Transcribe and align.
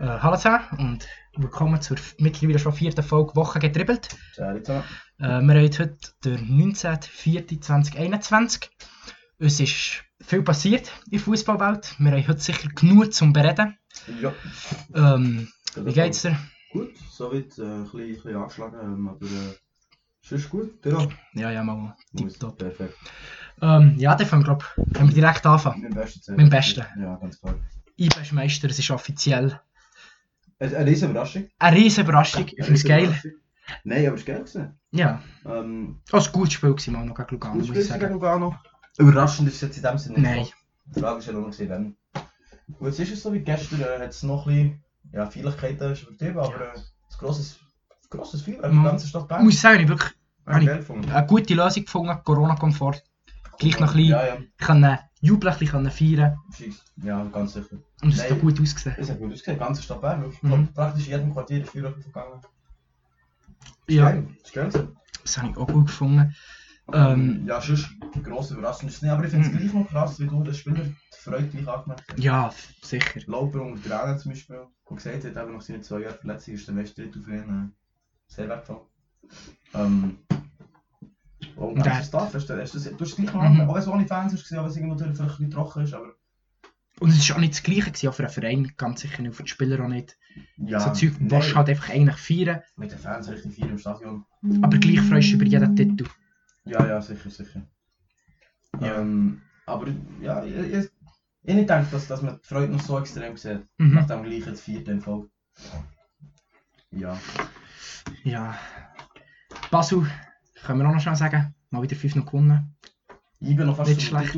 Äh, 0.00 0.18
hallo 0.20 0.36
zusammen 0.36 0.64
und 0.78 1.06
willkommen 1.36 1.82
zur 1.82 1.98
mittlerweile 2.16 2.58
schon 2.58 2.72
vierten 2.72 3.02
Folge 3.02 3.36
Woche 3.36 3.58
getribbelt. 3.58 4.08
Äh, 4.38 4.54
wir 4.64 4.82
haben 5.18 5.50
heute 5.50 5.98
den 6.24 6.72
19.04.2021. 6.72 8.70
Es 9.40 9.60
ist 9.60 10.02
viel 10.22 10.42
passiert 10.42 10.90
in 11.04 11.10
der 11.10 11.20
Fußballwelt. 11.20 11.96
Wir 11.98 12.12
haben 12.12 12.26
heute 12.26 12.40
sicher 12.40 12.70
genug 12.70 13.12
zum 13.12 13.34
Bereden. 13.34 13.76
Ja. 14.22 14.32
Ähm, 14.94 15.48
wie 15.76 15.92
geht's 15.92 16.22
dir? 16.22 16.38
Gut, 16.72 16.96
soweit 17.10 17.58
äh, 17.58 17.64
ein 17.64 17.82
bisschen, 17.82 18.00
ein 18.00 18.14
bisschen 18.14 18.36
angeschlagen, 18.36 18.78
ähm, 18.82 19.06
aber 19.06 19.26
äh, 19.26 19.54
sonst 20.22 20.48
gut, 20.48 20.82
ja. 20.86 21.08
Ja, 21.34 21.50
ja, 21.50 21.62
mal 21.62 21.94
tipptopp. 22.16 22.56
Perfekt. 22.56 22.96
Ähm, 23.60 23.96
ja, 23.98 24.14
dann 24.14 24.26
fangen 24.26 24.44
wir, 24.46 24.56
glaub, 24.56 24.64
können 24.94 25.10
wir 25.10 25.14
direkt 25.14 25.44
anfangen. 25.44 25.82
Mit 25.82 25.92
dem 25.92 25.96
Besten. 25.96 26.36
Mit 26.36 26.40
dem 26.40 26.48
Besten. 26.48 26.86
Ja, 26.98 27.16
ganz 27.16 27.38
klar. 27.38 27.56
IBE 27.98 28.22
ist 28.22 28.32
Meister, 28.32 28.70
es 28.70 28.78
ist 28.78 28.90
offiziell. 28.90 29.60
Eine 30.60 30.86
riesen 30.86 31.10
Überraschung. 31.10 31.48
Eine 31.58 31.76
riesen 31.76 32.04
Überraschung, 32.04 32.44
ich 32.46 32.54
finde 32.64 32.72
es 32.74 32.84
geil. 32.84 33.20
Nein, 33.84 34.06
aber 34.06 34.16
es 34.16 34.26
war 34.26 34.34
geil. 34.34 34.44
Gewesen. 34.44 34.78
Ja, 34.92 35.22
Ähm, 35.46 36.00
ein 36.12 36.24
gutes 36.32 36.52
Spiel 36.54 36.76
mal 36.92 37.04
noch 37.04 37.14
gegen 37.14 37.28
Lugano, 37.30 37.54
muss 37.54 37.70
ich 37.76 37.86
sagen. 37.86 38.12
Lugano. 38.12 38.56
Überraschend 38.98 39.48
ist 39.48 39.54
es 39.54 39.60
jetzt 39.62 39.76
in 39.78 39.82
dem 39.84 39.98
Sinne 39.98 40.18
Nein. 40.20 40.34
gekommen. 40.44 40.52
Die 40.94 41.00
Frage 41.00 41.18
ist 41.20 41.26
ja 41.26 41.32
nur 41.32 41.42
noch, 41.42 41.50
gewesen, 41.50 41.70
wenn. 41.70 41.96
Gut, 42.78 42.88
jetzt 42.88 43.00
ist 43.00 43.12
es 43.12 43.22
so 43.22 43.32
wie 43.32 43.40
gestern, 43.40 43.80
äh, 43.80 43.98
hat 44.00 44.10
es 44.10 44.22
noch 44.22 44.46
ein 44.46 44.52
bisschen, 44.54 44.84
ja, 45.12 45.26
Feierlichkeiten 45.26 45.92
ist 45.92 46.02
übertrieben, 46.02 46.38
aber 46.38 46.60
äh, 46.60 46.76
ein 46.76 46.82
grosses, 47.18 47.58
grosses 48.10 48.42
Feuer, 48.42 48.68
die 48.68 48.74
Mhm. 48.76 48.84
ganze 48.84 49.06
Stadt 49.06 49.28
Bern. 49.28 49.44
Muss 49.44 49.54
ich 49.54 49.60
sagen, 49.60 49.80
ich 49.82 49.88
wirklich 49.88 50.12
ich 50.46 50.68
eine 50.70 51.26
gute 51.26 51.54
Lösung 51.54 51.84
gefunden, 51.84 52.18
Corona-Komfort. 52.24 53.02
Gleich 53.60 53.78
noch 53.78 53.90
ein 53.90 53.96
bisschen 53.96 54.10
Ja, 54.10 54.26
ja, 54.26 54.38
können 54.58 54.98
jubeln, 55.20 55.52
ein 55.52 55.58
bisschen 55.58 55.90
feiern. 55.90 56.36
Ja, 56.96 57.24
ganz 57.24 57.52
sicher. 57.52 57.76
und 58.02 58.12
es 58.12 58.22
hat 58.24 58.32
auch 58.32 58.40
gut 58.40 58.60
ausgesehen. 58.60 58.96
Es 58.98 59.10
hat 59.10 59.18
gut 59.18 59.32
ausgesehen, 59.32 59.58
die 59.58 59.64
ganze 59.64 59.82
Stadt 59.82 60.00
Bern. 60.00 60.32
Mhm. 60.42 60.68
Praktisch 60.74 61.04
in 61.06 61.10
jedem 61.12 61.32
Quartier 61.32 61.62
ist 61.62 61.70
Feuer 61.70 61.92
vergangen. 61.92 62.40
Ja, 63.88 64.10
ist 64.10 64.52
geil. 64.52 64.68
gewesen. 64.68 64.96
das 65.22 65.38
habe 65.38 65.50
ich 65.50 65.56
auch 65.56 65.66
gut 65.66 65.86
gefunden. 65.86 66.34
Ähm, 66.92 67.44
ja, 67.46 67.60
sonst 67.60 67.88
grosse 68.24 68.54
Überraschung 68.54 68.88
ist 68.88 68.96
es 68.96 69.02
nicht, 69.02 69.10
aber 69.12 69.24
ich 69.24 69.30
finde 69.30 69.46
es 69.46 69.52
Mhm. 69.52 69.58
gleich 69.58 69.72
noch 69.74 69.88
krass, 69.88 70.18
wie 70.18 70.26
du 70.26 70.42
den 70.42 70.54
Spieler 70.54 70.82
die 70.84 70.94
Freude 71.12 71.46
gleich 71.46 71.68
angemerkt 71.68 72.04
hast. 72.10 72.18
Ja, 72.18 72.52
sicher. 72.82 73.20
Lauper 73.26 73.62
unter 73.62 73.88
Trainer 73.88 74.18
zum 74.18 74.32
Beispiel, 74.32 74.66
der 74.88 74.96
gesagt 74.96 75.24
hat, 75.24 75.36
eben 75.44 75.52
nach 75.54 75.60
seinen 75.60 75.82
zwei 75.82 76.00
Jahren 76.00 76.18
Verletzung 76.18 76.54
ist 76.54 76.66
der 76.66 76.74
Tritt 76.84 77.16
auf 77.16 77.28
ihn 77.28 77.72
äh, 77.72 78.32
sehr 78.32 78.48
wertvoll. 78.48 78.80
Ähm, 79.74 80.18
ist 81.56 82.12
das, 82.14 82.34
hast 82.34 82.48
du, 82.48 82.60
hast 82.60 82.74
du, 82.74 82.78
du 82.78 83.00
hast 83.00 83.00
es 83.10 83.16
gleich 83.16 83.32
noch 83.34 83.42
Mhm. 83.42 83.54
mhm. 83.54 83.60
auch 83.62 83.74
wenn 83.74 83.82
es 83.82 83.88
ohne 83.88 84.06
Fans 84.06 84.32
ist, 84.32 84.52
auch 84.54 84.62
wenn 84.62 84.70
es 84.70 84.76
irgendwo 84.76 84.96
vielleicht 84.98 85.20
ein 85.20 85.26
bisschen 85.26 85.50
trocken 85.50 85.82
ist, 85.84 85.94
aber 85.94 86.14
Und 87.00 87.10
es 87.10 87.28
war 87.28 87.36
auch 87.36 87.40
nicht 87.40 87.54
das 87.54 87.62
Gleiche 87.62 87.90
gewesen, 87.90 88.08
auch 88.08 88.14
für 88.14 88.22
einen 88.24 88.32
Verein, 88.32 88.72
ganz 88.76 89.00
sicher 89.00 89.22
nicht, 89.22 89.34
für 89.34 89.42
die 89.44 89.48
Spieler 89.50 89.84
auch 89.84 89.88
nicht. 89.88 90.16
ja, 90.58 90.80
so 90.80 90.90
Zeug 90.92 91.12
nein, 91.20 91.30
willst 91.30 91.50
du 91.52 91.56
halt 91.56 91.68
einfach 91.68 91.88
eigentlich 91.90 92.16
feiern, 92.16 92.60
mit 92.76 92.92
den 92.92 92.98
Fans 92.98 93.28
richtig 93.30 93.54
viel 93.54 93.68
im 93.68 93.78
Stadion. 93.78 94.24
aber 94.62 94.78
gleich 94.78 95.00
freust 95.00 95.30
du 95.30 95.34
über 95.36 95.44
jeden 95.46 95.76
Titel. 95.76 96.06
Ja, 96.64 96.86
ja, 96.86 97.00
sicher, 97.00 97.30
sicher. 97.30 97.62
Ja. 98.80 99.00
Ähm, 99.00 99.40
aber 99.66 99.86
ja, 100.20 100.44
ich, 100.44 100.54
ich, 100.54 100.90
ich 101.42 101.54
nicht 101.54 101.68
gedacht, 101.68 101.92
dass, 101.92 102.06
dass 102.06 102.22
man 102.22 102.38
die 102.42 102.46
Freude 102.46 102.72
noch 102.72 102.80
so 102.82 102.98
extrem 102.98 103.36
sieht, 103.36 103.66
Mhm. 103.78 103.94
nach 103.94 104.06
dem 104.06 104.22
gleichen 104.22 104.56
vierten 104.56 105.00
Folge. 105.00 105.28
Ja, 106.90 107.18
Ja. 108.24 108.58
Basel, 109.70 110.06
können 110.64 110.80
wir 110.80 110.88
auch 110.88 110.94
noch 110.94 111.00
schnell 111.00 111.16
sagen, 111.16 111.54
mal 111.70 111.82
wieder 111.82 111.96
5 111.96 112.16
noch 112.16 112.26
gewonnen. 112.26 112.76
ich 113.40 113.56
bin 113.56 113.66
noch 113.66 113.76
fast 113.76 113.90
Nicht 113.90 114.02
schlecht. 114.02 114.34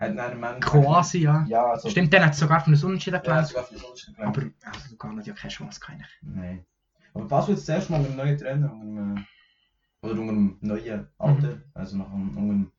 Hat 0.00 0.16
dann 0.16 0.60
Quasi, 0.60 1.18
ja. 1.18 1.44
Ja, 1.46 1.72
also. 1.72 1.90
Stimmt, 1.90 2.12
dann 2.14 2.24
hat 2.24 2.32
es 2.32 2.38
sogar 2.38 2.60
für 2.60 2.70
ein 2.70 2.82
Unentschieden 2.82 3.20
Ja, 3.22 3.42
das 3.42 3.52
Unentschieden 3.52 4.16
aber 4.16 4.32
gelangt. 4.32 4.54
also, 4.64 4.90
Lugano 4.90 5.18
hat 5.18 5.26
ja 5.26 5.34
keine 5.34 5.52
Chance 5.52 5.80
eigentlich. 5.86 6.18
Nein. 6.22 6.64
Aber 7.12 7.26
Basel 7.26 7.54
jetzt 7.54 7.68
das 7.68 7.76
erste 7.76 7.92
Mal 7.92 7.98
mit 8.00 8.08
einem 8.08 8.16
neuen 8.16 8.38
Trainer, 8.38 8.72
unter 8.72 9.02
einem, 9.02 9.16
äh, 9.16 10.06
oder 10.06 10.20
unter 10.20 10.32
einem 10.32 10.56
neuen 10.60 11.08
Alten, 11.18 11.62
also 11.74 11.96
nach 11.98 12.10
einem, 12.10 12.28
unter 12.28 12.40
einem 12.40 12.72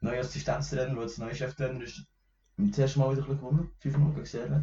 neuen 0.00 0.20
Assistenztrainer, 0.20 0.94
der 0.94 1.02
jetzt 1.02 1.18
neuer 1.18 1.34
Cheftrainer 1.34 1.82
ist. 1.82 2.04
Das 2.56 2.78
erste 2.78 2.98
Mal 2.98 3.12
wieder 3.12 3.22
ein 3.22 3.28
bisschen 3.28 3.38
gewonnen, 3.38 3.70
5 3.78 3.98
Mal 3.98 4.12
gegen 4.12 4.26
Servet. 4.26 4.62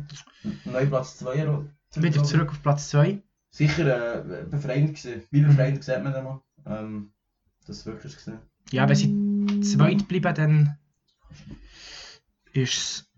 Neuer 0.66 0.86
Platz 0.88 1.18
2 1.20 1.64
Wieder 1.96 2.24
zurück 2.24 2.50
auf 2.50 2.62
Platz 2.62 2.90
2. 2.90 3.22
Sicher 3.50 4.26
äh, 4.26 4.46
befreiend 4.46 4.96
gewesen. 4.96 5.24
Wie 5.30 5.42
befreiend 5.42 5.84
sieht 5.84 6.04
man 6.04 6.14
den 6.14 6.24
mal. 6.24 6.42
Ähm, 6.66 7.14
das 7.68 7.78
ist 7.80 7.86
wirklich 7.86 8.16
gesehen. 8.16 8.40
Ja, 8.72 8.88
wenn 8.88 8.96
sie 8.96 9.62
zweit 9.64 10.08
bleiben, 10.08 10.36
dann 10.36 10.78
ist 12.54 12.74
es 12.78 13.12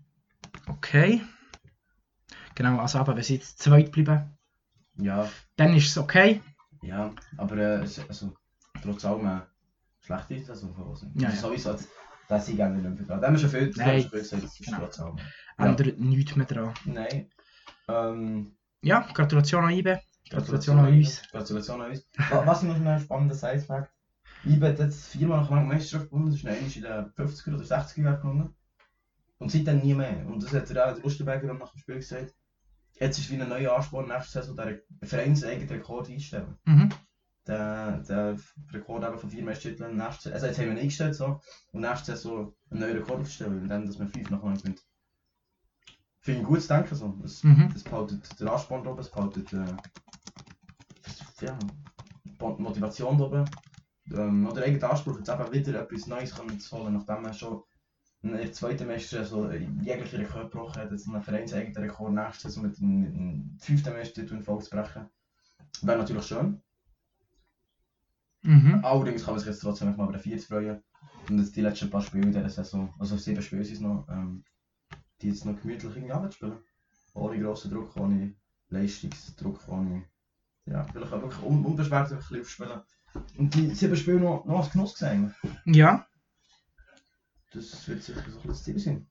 okay. 0.66 1.22
Genau, 2.54 2.78
also 2.78 2.98
aber 2.98 3.16
wenn 3.16 3.22
sie 3.22 3.34
jetzt 3.34 3.60
zweit 3.62 3.90
bleiben, 3.92 4.36
Ja, 4.96 5.28
dann 5.56 5.74
ist 5.74 5.88
es 5.88 5.98
okay. 5.98 6.40
ja, 6.82 7.12
aber 7.36 7.56
äh, 7.56 7.76
also, 8.08 8.34
trotz 8.82 9.04
allem 9.04 9.26
äh, 9.26 9.40
schlechte 10.00 10.42
Saison 10.44 10.74
von 10.74 10.84
uns. 10.84 11.02
Ja, 11.14 11.28
Also 11.28 11.36
ja. 11.36 11.42
Sowieso, 11.42 11.72
das, 11.72 11.88
das 12.28 12.48
ich 12.48 12.56
gerne 12.56 12.76
nicht 12.76 12.84
mehr 12.84 12.96
vertrauen. 12.96 13.20
Da 13.20 13.26
haben 13.26 13.34
wir 13.34 13.40
schon 13.40 13.50
viel, 13.50 13.68
das 13.68 13.76
Nein, 13.76 13.96
gesagt, 14.10 14.14
das 14.14 14.32
ist 14.32 14.58
genau. 14.64 14.78
trotz 14.78 15.00
allem. 15.00 15.16
Ja. 15.58 15.66
Ändert 15.66 15.98
nichts 15.98 16.36
mehr 16.36 16.46
dran. 16.46 16.74
Nein. 16.84 17.30
Ähm, 17.88 18.56
Ja, 18.82 19.00
Gratulation 19.12 19.64
an 19.64 19.70
IBE. 19.72 20.00
Gratulation 20.30 20.78
an 20.78 20.88
uns. 20.92 21.22
Gratulation 21.30 21.80
an 21.82 21.90
uns. 21.90 22.06
Wa- 22.30 22.46
Was 22.46 22.62
ich 22.62 22.68
noch 22.68 22.76
einen 22.76 23.00
spannenden 23.00 23.36
Side-Fact 23.36 23.90
IBE 24.46 24.68
hat 24.68 24.78
jetzt 24.78 25.08
viermal 25.08 25.40
nach 25.40 25.50
langer 25.50 25.64
Meisterschaft 25.64 26.10
gewonnen, 26.10 26.26
das 26.26 26.36
ist 26.36 26.76
in 26.76 26.82
den 26.82 27.06
50er 27.12 27.54
oder 27.54 27.64
60er 27.64 28.02
Jahren 28.02 28.20
gewonnen. 28.20 28.54
Und 29.38 29.50
seitdem 29.50 29.80
nie 29.80 29.94
mehr. 29.94 30.26
Und 30.26 30.42
das 30.42 30.52
hat 30.52 30.68
der 30.70 30.86
auch 30.88 30.94
der 30.94 31.02
Lustenberger 31.02 31.48
dann 31.48 31.58
nach 31.58 31.70
dem 31.72 31.78
Spiel 31.78 31.96
gesagt. 31.96 32.34
Jetzt 33.00 33.18
ist 33.18 33.30
wie 33.30 33.40
ein 33.40 33.48
neuer 33.48 33.74
Ansporn, 33.74 34.06
nächste 34.08 34.40
Saison 34.42 34.56
den 34.56 34.80
vereinseigenen 35.02 35.68
Rekord 35.68 36.08
einstellen. 36.08 36.56
Mhm. 36.64 36.90
Der, 37.46 37.98
der 38.08 38.38
Rekord 38.72 39.04
eben 39.04 39.18
von 39.18 39.30
vier 39.30 39.42
Meistertiteln, 39.44 40.00
also 40.00 40.30
jetzt 40.30 40.58
haben 40.58 40.64
wir 40.66 40.72
ihn 40.72 40.78
eingestellt 40.78 41.14
so, 41.14 41.40
und 41.72 41.80
nächste 41.82 42.12
Saison 42.16 42.54
einen 42.70 42.80
neuen 42.80 42.96
Rekord 42.98 43.20
aufstellen, 43.20 43.62
indem 43.62 43.86
dass 43.86 43.98
man 43.98 44.08
fünf 44.08 44.30
nach 44.30 44.42
lang 44.42 44.56
gewinnt. 44.56 44.80
Finde 46.24 46.40
ich 46.40 46.46
ein 46.46 46.48
gutes 46.48 46.68
Denken 46.68 46.94
so. 46.94 47.08
Das, 47.20 47.44
Mhm. 47.44 47.68
das 47.70 47.84
behaltet 47.84 48.40
den 48.40 48.48
Ansporn 48.48 48.86
oben, 48.86 48.98
es 49.00 49.10
behaltet 49.10 49.52
äh, 49.52 49.76
ja, 51.42 51.58
die 52.24 52.62
Motivation 52.62 53.20
oben. 53.20 53.44
Ähm, 54.10 54.46
oder 54.46 54.62
eigenen 54.62 54.84
Anspruch, 54.84 55.18
jetzt 55.18 55.28
eben 55.28 55.52
wieder 55.52 55.82
etwas 55.82 56.06
Neues 56.06 56.34
können 56.34 56.58
zu 56.58 56.78
holen, 56.78 56.94
nachdem 56.94 57.22
man 57.22 57.34
schon 57.34 57.62
in 58.22 58.32
der 58.32 58.52
zweiten 58.52 58.86
Meister 58.86 59.22
so 59.22 59.50
jegliche 59.50 60.18
Rekord 60.18 60.50
gebrochen 60.50 60.80
hat, 60.80 60.90
jetzt 60.90 61.06
einen 61.06 61.22
vereinseigenen 61.22 61.76
Rekord 61.76 62.14
nächste 62.14 62.48
Saison 62.48 62.62
mit 62.62 62.78
dem, 62.78 63.58
fünften 63.60 63.92
Meistertitel 63.92 64.36
in 64.36 64.42
Folge 64.42 64.64
zu 64.64 64.70
brechen. 64.70 65.06
Wäre 65.82 65.98
natürlich 65.98 66.24
schön. 66.24 66.62
Mhm. 68.44 68.80
Allerdings 68.82 69.24
kann 69.24 69.34
man 69.34 69.40
sich 69.40 69.48
jetzt 69.48 69.60
trotzdem 69.60 69.94
mal 69.94 70.04
über 70.04 70.12
den 70.12 70.22
Vierten 70.22 70.42
freuen. 70.42 70.82
Und 71.28 71.38
jetzt 71.38 71.54
die 71.54 71.60
letzten 71.60 71.90
paar 71.90 72.00
Spiele 72.00 72.28
in 72.28 72.32
dieser 72.32 72.48
Saison, 72.48 72.94
also 72.98 73.18
sieben 73.18 73.42
Spiele 73.42 73.64
sind 73.64 73.74
es 73.74 73.80
noch, 73.80 74.06
ähm, 74.08 74.42
die 75.24 75.30
jetzt 75.30 75.44
noch 75.46 75.60
gemütlich 75.60 75.96
irgendwie 75.96 76.32
spielen. 76.32 76.58
Ohne 77.14 77.40
grossen 77.40 77.70
Druck, 77.70 77.96
ohne 77.96 78.34
Leistungsdruck, 78.68 79.66
ohne. 79.68 80.04
Ja, 80.66 80.84
vielleicht 80.84 81.12
auch 81.12 81.22
wirklich 81.22 81.42
un 81.42 81.64
unbeschwert 81.64 82.10
ein 82.12 82.18
bisschen 82.18 82.40
aufspielen. 82.40 82.80
Und 83.38 83.54
die 83.54 83.74
sieben 83.74 83.96
Spiele 83.96 84.20
noch, 84.20 84.44
noch 84.44 84.58
als 84.60 84.70
Genuss 84.72 84.94
gesehen. 84.94 85.34
Ja, 85.66 86.06
Das 87.52 87.86
wird 87.88 88.02
sicher 88.02 88.20
so 88.20 88.24
ein 88.26 88.32
bisschen 88.32 88.48
das 88.50 88.62
Ziel 88.64 88.78
sein. 88.78 89.06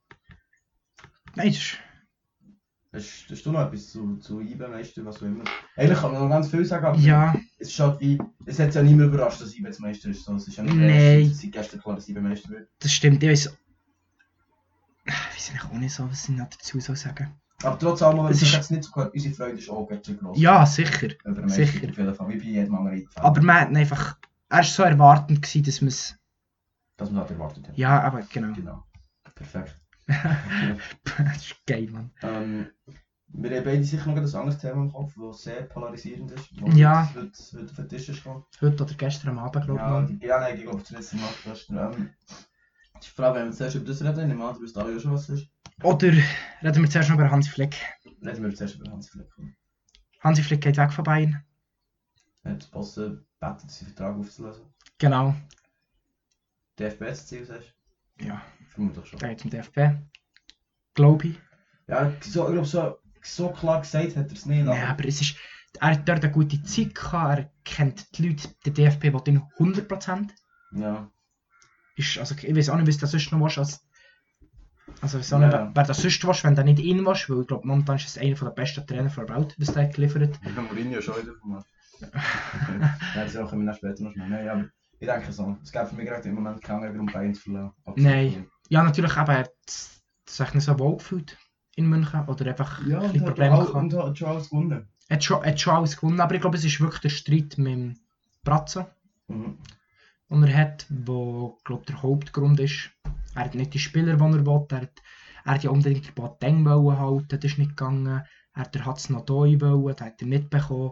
nein, 1.35 1.47
das 1.47 1.55
ist 1.57 1.77
Hast, 2.91 3.25
hast 3.31 3.45
du 3.45 3.51
noch 3.51 3.65
etwas 3.65 3.89
zu, 3.89 4.17
zu 4.17 4.39
IBE, 4.41 4.67
Meister, 4.67 5.03
was 5.05 5.17
auch 5.17 5.21
immer? 5.23 5.43
Eigentlich 5.75 5.97
kann 5.99 6.11
man 6.11 6.21
noch 6.21 6.29
ganz 6.29 6.49
viel 6.49 6.63
sagen, 6.65 6.85
aber 6.85 6.97
Ja, 6.99 7.33
es 7.57 7.69
ist 7.69 7.79
halt 7.79 7.99
wie, 8.01 8.19
es 8.45 8.59
hat 8.59 8.75
ja 8.75 8.83
niemand 8.83 9.11
überrascht, 9.13 9.41
dass 9.41 9.55
IBE 9.55 9.67
jetzt 9.67 9.79
Meister 9.79 10.09
ist. 10.09 10.23
So, 10.25 10.35
es 10.35 10.47
ist 10.47 10.57
ja 10.57 10.63
nicht 10.63 10.75
Nein. 10.75 10.89
erst 11.23 11.41
seit 11.41 11.51
gestern 11.53 11.81
klar, 11.81 11.95
dass 11.95 12.07
IBE 12.09 12.21
Meister 12.21 12.49
wird. 12.49 12.69
das 12.79 12.91
stimmt. 12.91 13.23
Ich 13.23 13.29
weiß. 13.29 13.57
Ich 15.05 15.13
weiß 15.13 15.49
eigentlich 15.49 15.63
auch 15.65 15.73
nicht 15.79 15.93
so, 15.93 16.09
was 16.09 16.29
ich 16.29 16.35
noch 16.35 16.47
dazu 16.49 16.79
soll 16.79 16.95
sagen 16.95 17.33
Aber 17.63 17.77
trotz 17.77 18.01
allem, 18.01 18.25
Es 18.27 18.37
es 18.37 18.43
ist- 18.43 18.53
jetzt 18.53 18.71
nicht 18.71 18.83
so 18.85 18.91
gut, 18.91 19.13
unsere 19.13 19.33
Freude 19.35 19.57
ist 19.57 19.69
auch 19.69 19.87
ganz 19.87 20.05
schön 20.05 20.17
gross. 20.17 20.37
Ja, 20.39 20.65
sicher. 20.65 21.09
Sicher. 21.09 21.17
Meister 21.25 21.63
auf 21.89 21.97
jeden 21.97 22.15
Fall, 22.15 22.29
wie 22.29 22.37
bei 22.37 22.43
jedem 22.45 22.75
anderen. 22.75 23.09
Aber 23.15 23.41
man 23.41 23.55
hat 23.61 23.75
einfach. 23.75 24.17
Er 24.49 24.57
war 24.57 24.63
so 24.63 24.83
erwartend, 24.83 25.41
gewesen, 25.41 25.63
dass 25.63 25.81
man 25.81 25.87
es. 25.89 26.15
Dass 26.97 27.09
man 27.09 27.21
das 27.21 27.31
erwartet 27.31 27.67
hat. 27.67 27.77
Ja, 27.77 28.01
aber 28.01 28.21
genau. 28.21 28.53
Genau. 28.53 28.83
Perfekt. 29.35 29.79
das 30.07 31.35
ist 31.37 31.55
geil, 31.65 31.89
Mann. 31.89 32.11
Ähm, 32.21 32.67
wir 33.35 33.57
haben 33.57 33.63
beide 33.63 33.83
sicher 33.83 34.05
noch 34.05 34.17
ein 34.17 34.23
anderes 34.23 34.59
Thema 34.59 34.83
im 34.83 34.91
Kopf, 34.91 35.13
das 35.19 35.41
sehr 35.41 35.63
polarisierend 35.63 36.31
ist. 36.31 36.51
Ja. 36.75 37.09
Heute, 37.15 37.31
heute 37.53 37.65
auf 37.65 37.75
den 37.75 37.89
Tisch 37.89 38.09
ist 38.09 38.23
gekommen. 38.23 38.45
Heute 38.61 38.83
oder 38.83 38.93
gestern 38.93 39.29
am 39.31 39.39
Abend, 39.39 39.65
glaube 39.65 39.79
ich. 39.79 39.85
Ja, 39.85 39.89
mal. 39.89 40.05
die, 40.05 40.25
ja, 40.25 40.39
nein, 40.39 40.55
ich 40.57 40.63
glaube, 40.63 40.83
im 40.89 41.19
Nacht. 41.19 41.69
Ähm, 41.69 42.09
die 43.05 43.09
Frage, 43.09 43.39
wenn 43.39 43.45
wir 43.47 43.51
zuerst 43.53 43.75
über 43.75 43.85
das 43.85 44.01
reden, 44.01 44.31
ich 44.31 44.43
an, 44.43 44.55
du 44.55 44.63
weißt 44.63 44.77
alle 44.77 44.99
schon, 44.99 45.11
was 45.13 45.29
ist. 45.29 45.47
Oder 45.81 46.07
reden 46.61 46.81
wir 46.83 46.89
zuerst 46.89 47.09
noch 47.09 47.17
über 47.17 47.29
Hansi 47.29 47.49
Flick. 47.49 47.75
Reden 48.21 48.43
wir 48.43 48.53
zuerst 48.55 48.75
über 48.75 48.91
Hans 48.91 49.09
Flick. 49.09 49.27
Hansi 50.21 50.43
Flick 50.43 50.61
geht 50.61 50.77
weg 50.77 50.91
von 50.93 51.03
Bayern. 51.03 51.43
Er 52.43 52.53
hat 52.53 52.69
Bosse 52.71 53.25
gebeten, 53.39 53.69
seinen 53.69 53.87
Vertrag 53.93 54.15
aufzulösen. 54.17 54.63
Genau. 54.97 55.35
DFB 56.79 56.99
das 56.99 57.27
Ziel, 57.27 57.45
sagst 57.45 57.73
Ja, 58.19 58.41
du? 58.59 58.65
Vermutlich 58.69 59.05
schon. 59.07 59.19
der 59.19 59.29
geht 59.29 59.39
zum 59.41 59.49
DFB. 59.51 59.79
Glaube 60.93 61.27
ich. 61.27 61.39
Ja, 61.87 62.11
so, 62.21 62.45
ich 62.47 62.53
glaube 62.53 62.67
so, 62.67 62.97
so 63.21 63.49
klar 63.51 63.81
gesagt 63.81 64.15
hat 64.15 64.27
er 64.27 64.33
es 64.33 64.45
nicht. 64.45 64.65
Nein, 64.65 64.87
aber 64.87 65.05
es 65.05 65.21
ist, 65.21 65.35
er 65.79 65.91
hat 65.91 66.07
dort 66.07 66.23
eine 66.23 66.31
gute 66.31 66.61
Zeit 66.63 66.95
gehabt, 66.95 67.39
er 67.39 67.51
kennt 67.63 68.17
die 68.17 68.29
Leute, 68.29 68.47
der 68.65 68.73
DFB 68.73 69.03
will 69.05 69.21
ihn 69.27 69.41
100%. 69.57 70.29
Ja. 70.73 71.09
Ist, 71.95 72.17
also, 72.17 72.35
ich 72.35 72.55
weiß 72.55 72.69
auch 72.69 72.77
nicht, 72.77 72.87
was 72.87 72.97
das 72.97 73.11
sonst 73.11 73.31
noch 73.31 73.39
was 73.41 73.57
als 73.57 73.85
also 75.01 75.17
ich 75.17 75.23
weiß 75.25 75.33
auch 75.33 75.39
nicht, 75.39 75.51
Ja. 75.53 75.59
wer, 75.65 75.71
wer 75.75 75.83
das 75.83 75.97
sonst 76.01 76.25
was, 76.27 76.43
wenn 76.43 76.55
der 76.55 76.63
nicht 76.63 76.79
ihn 76.79 77.05
was, 77.05 77.29
weil 77.29 77.41
ich 77.41 77.47
glaube, 77.47 77.67
momentan 77.67 77.95
ist 77.97 78.07
es 78.07 78.17
einer 78.17 78.35
der 78.35 78.49
besten 78.51 78.85
Trainer 78.87 79.09
der 79.09 79.29
Welt, 79.29 79.55
was 79.57 79.73
der 79.73 79.87
geliefert 79.87 80.39
Ja, 80.43 80.61
Mourinho 80.61 81.01
schon 81.01 81.15
wieder 81.21 81.33
vom 81.39 81.51
Markt. 81.51 81.67
ja, 83.15 83.23
das 83.23 83.33
können 83.49 83.65
wir 83.65 83.73
später 83.73 84.03
noch 84.03 84.11
schnell. 84.13 84.29
Nein, 84.29 84.47
aber 84.49 84.65
ich 84.99 85.07
denke 85.07 85.31
so. 85.31 85.57
Es 85.63 85.71
gäbe 85.71 85.85
für 85.87 85.95
mich 85.95 86.05
gerade 86.07 86.27
im 86.29 86.35
Moment 86.35 86.61
keinen 86.61 86.95
Grund, 86.95 87.13
Bayern 87.13 87.33
zu 87.33 87.41
verlieren. 87.41 87.71
Nein. 87.95 88.47
Ja, 88.69 88.83
natürlich 88.83 89.15
eben, 89.15 89.27
er 89.29 89.39
hat 89.39 89.51
sich 89.67 90.53
nicht 90.53 90.63
so 90.63 90.77
wohl 90.79 90.97
gefühlt 90.97 91.37
in 91.75 91.87
München 91.87 92.25
oder 92.27 92.45
einfach 92.47 92.85
Ja, 92.85 92.99
ein 92.99 93.05
und 93.05 93.13
bisschen 93.13 93.21
hat, 93.21 93.27
Probleme 93.27 93.55
gehabt. 93.57 93.73
und 93.73 93.93
hat 93.93 94.17
schon 94.17 94.27
alles 94.29 94.49
gewonnen. 94.49 94.87
Er 95.09 95.15
hat 95.15 95.23
schon, 95.23 95.43
er 95.43 95.51
hat 95.51 95.59
schon 95.59 95.75
alles 95.75 95.97
gewonnen, 95.97 96.19
aber 96.21 96.35
ich 96.35 96.41
glaube, 96.41 96.57
es 96.57 96.63
ist 96.65 96.79
wirklich 96.81 97.01
der 97.01 97.09
Streit 97.09 97.57
mit 97.57 97.67
dem 97.73 97.99
Brazzo, 98.43 98.85
Mhm. 99.27 99.57
Den 100.33 100.43
er 100.43 100.57
hat, 100.57 100.85
wo 100.89 101.57
glaube 101.63 101.85
der 101.85 102.01
Hauptgrund 102.01 102.59
ist. 102.59 102.91
Er 103.35 103.45
hat 103.45 103.55
nicht 103.55 103.73
die 103.73 103.79
Spieler, 103.79 104.15
die 104.15 104.23
er 104.23 104.45
will. 104.45 104.65
Er 104.69 104.81
hat, 104.81 105.01
er 105.45 105.53
hat 105.53 105.63
ja 105.63 105.69
unbedingt 105.69 106.07
den 106.07 106.13
Boateng 106.13 106.67
halten, 106.67 107.27
das 107.29 107.43
ist 107.43 107.57
nicht 107.57 107.71
gegangen. 107.71 108.07
Er 108.07 108.25
hat 108.53 108.75
den 108.75 108.85
Hatz 108.85 109.09
noch 109.09 109.27
wollen, 109.27 109.95
das 109.95 110.05
hat 110.05 110.21
er 110.21 110.27
nicht 110.27 110.49
bekommen. 110.49 110.91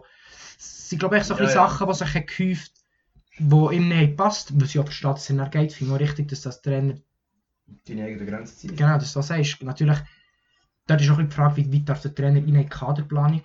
Es 0.58 0.88
sind 0.88 0.98
glaube 0.98 1.18
ich 1.18 1.24
so 1.24 1.34
Ja, 1.34 1.42
ja. 1.42 1.48
Sachen, 1.48 1.86
die 1.88 1.94
sich 1.94 2.14
haben 2.14 2.26
gehäuft 2.26 2.72
die 3.38 3.76
ihm 3.76 3.88
nicht 3.88 4.16
passt, 4.16 4.52
was 4.60 4.70
ich 4.70 4.78
auch 4.78 4.84
verstehe, 4.84 5.12
dass 5.12 5.30
es 5.30 5.36
nicht 5.36 5.52
geht. 5.52 5.70
Ich 5.70 5.76
finde 5.76 5.94
auch 5.94 6.00
richtig, 6.00 6.28
dass 6.28 6.42
das 6.42 6.60
Trainer 6.62 6.94
Deine 7.86 8.04
eigene 8.04 8.26
Grenze 8.26 8.56
ziehen. 8.56 8.76
Genau, 8.76 8.98
dass 8.98 9.12
du 9.12 9.20
das 9.20 9.28
sagst. 9.28 9.62
Natürlich, 9.62 9.98
dort 10.86 11.00
ist 11.00 11.10
auch 11.10 11.18
die 11.18 11.26
Frage, 11.30 11.56
wie 11.56 11.72
weit 11.72 11.88
darf 11.88 12.02
der 12.02 12.14
Trainer 12.14 12.38
in 12.38 12.54
eine 12.54 12.66
Kaderplanung. 12.66 13.42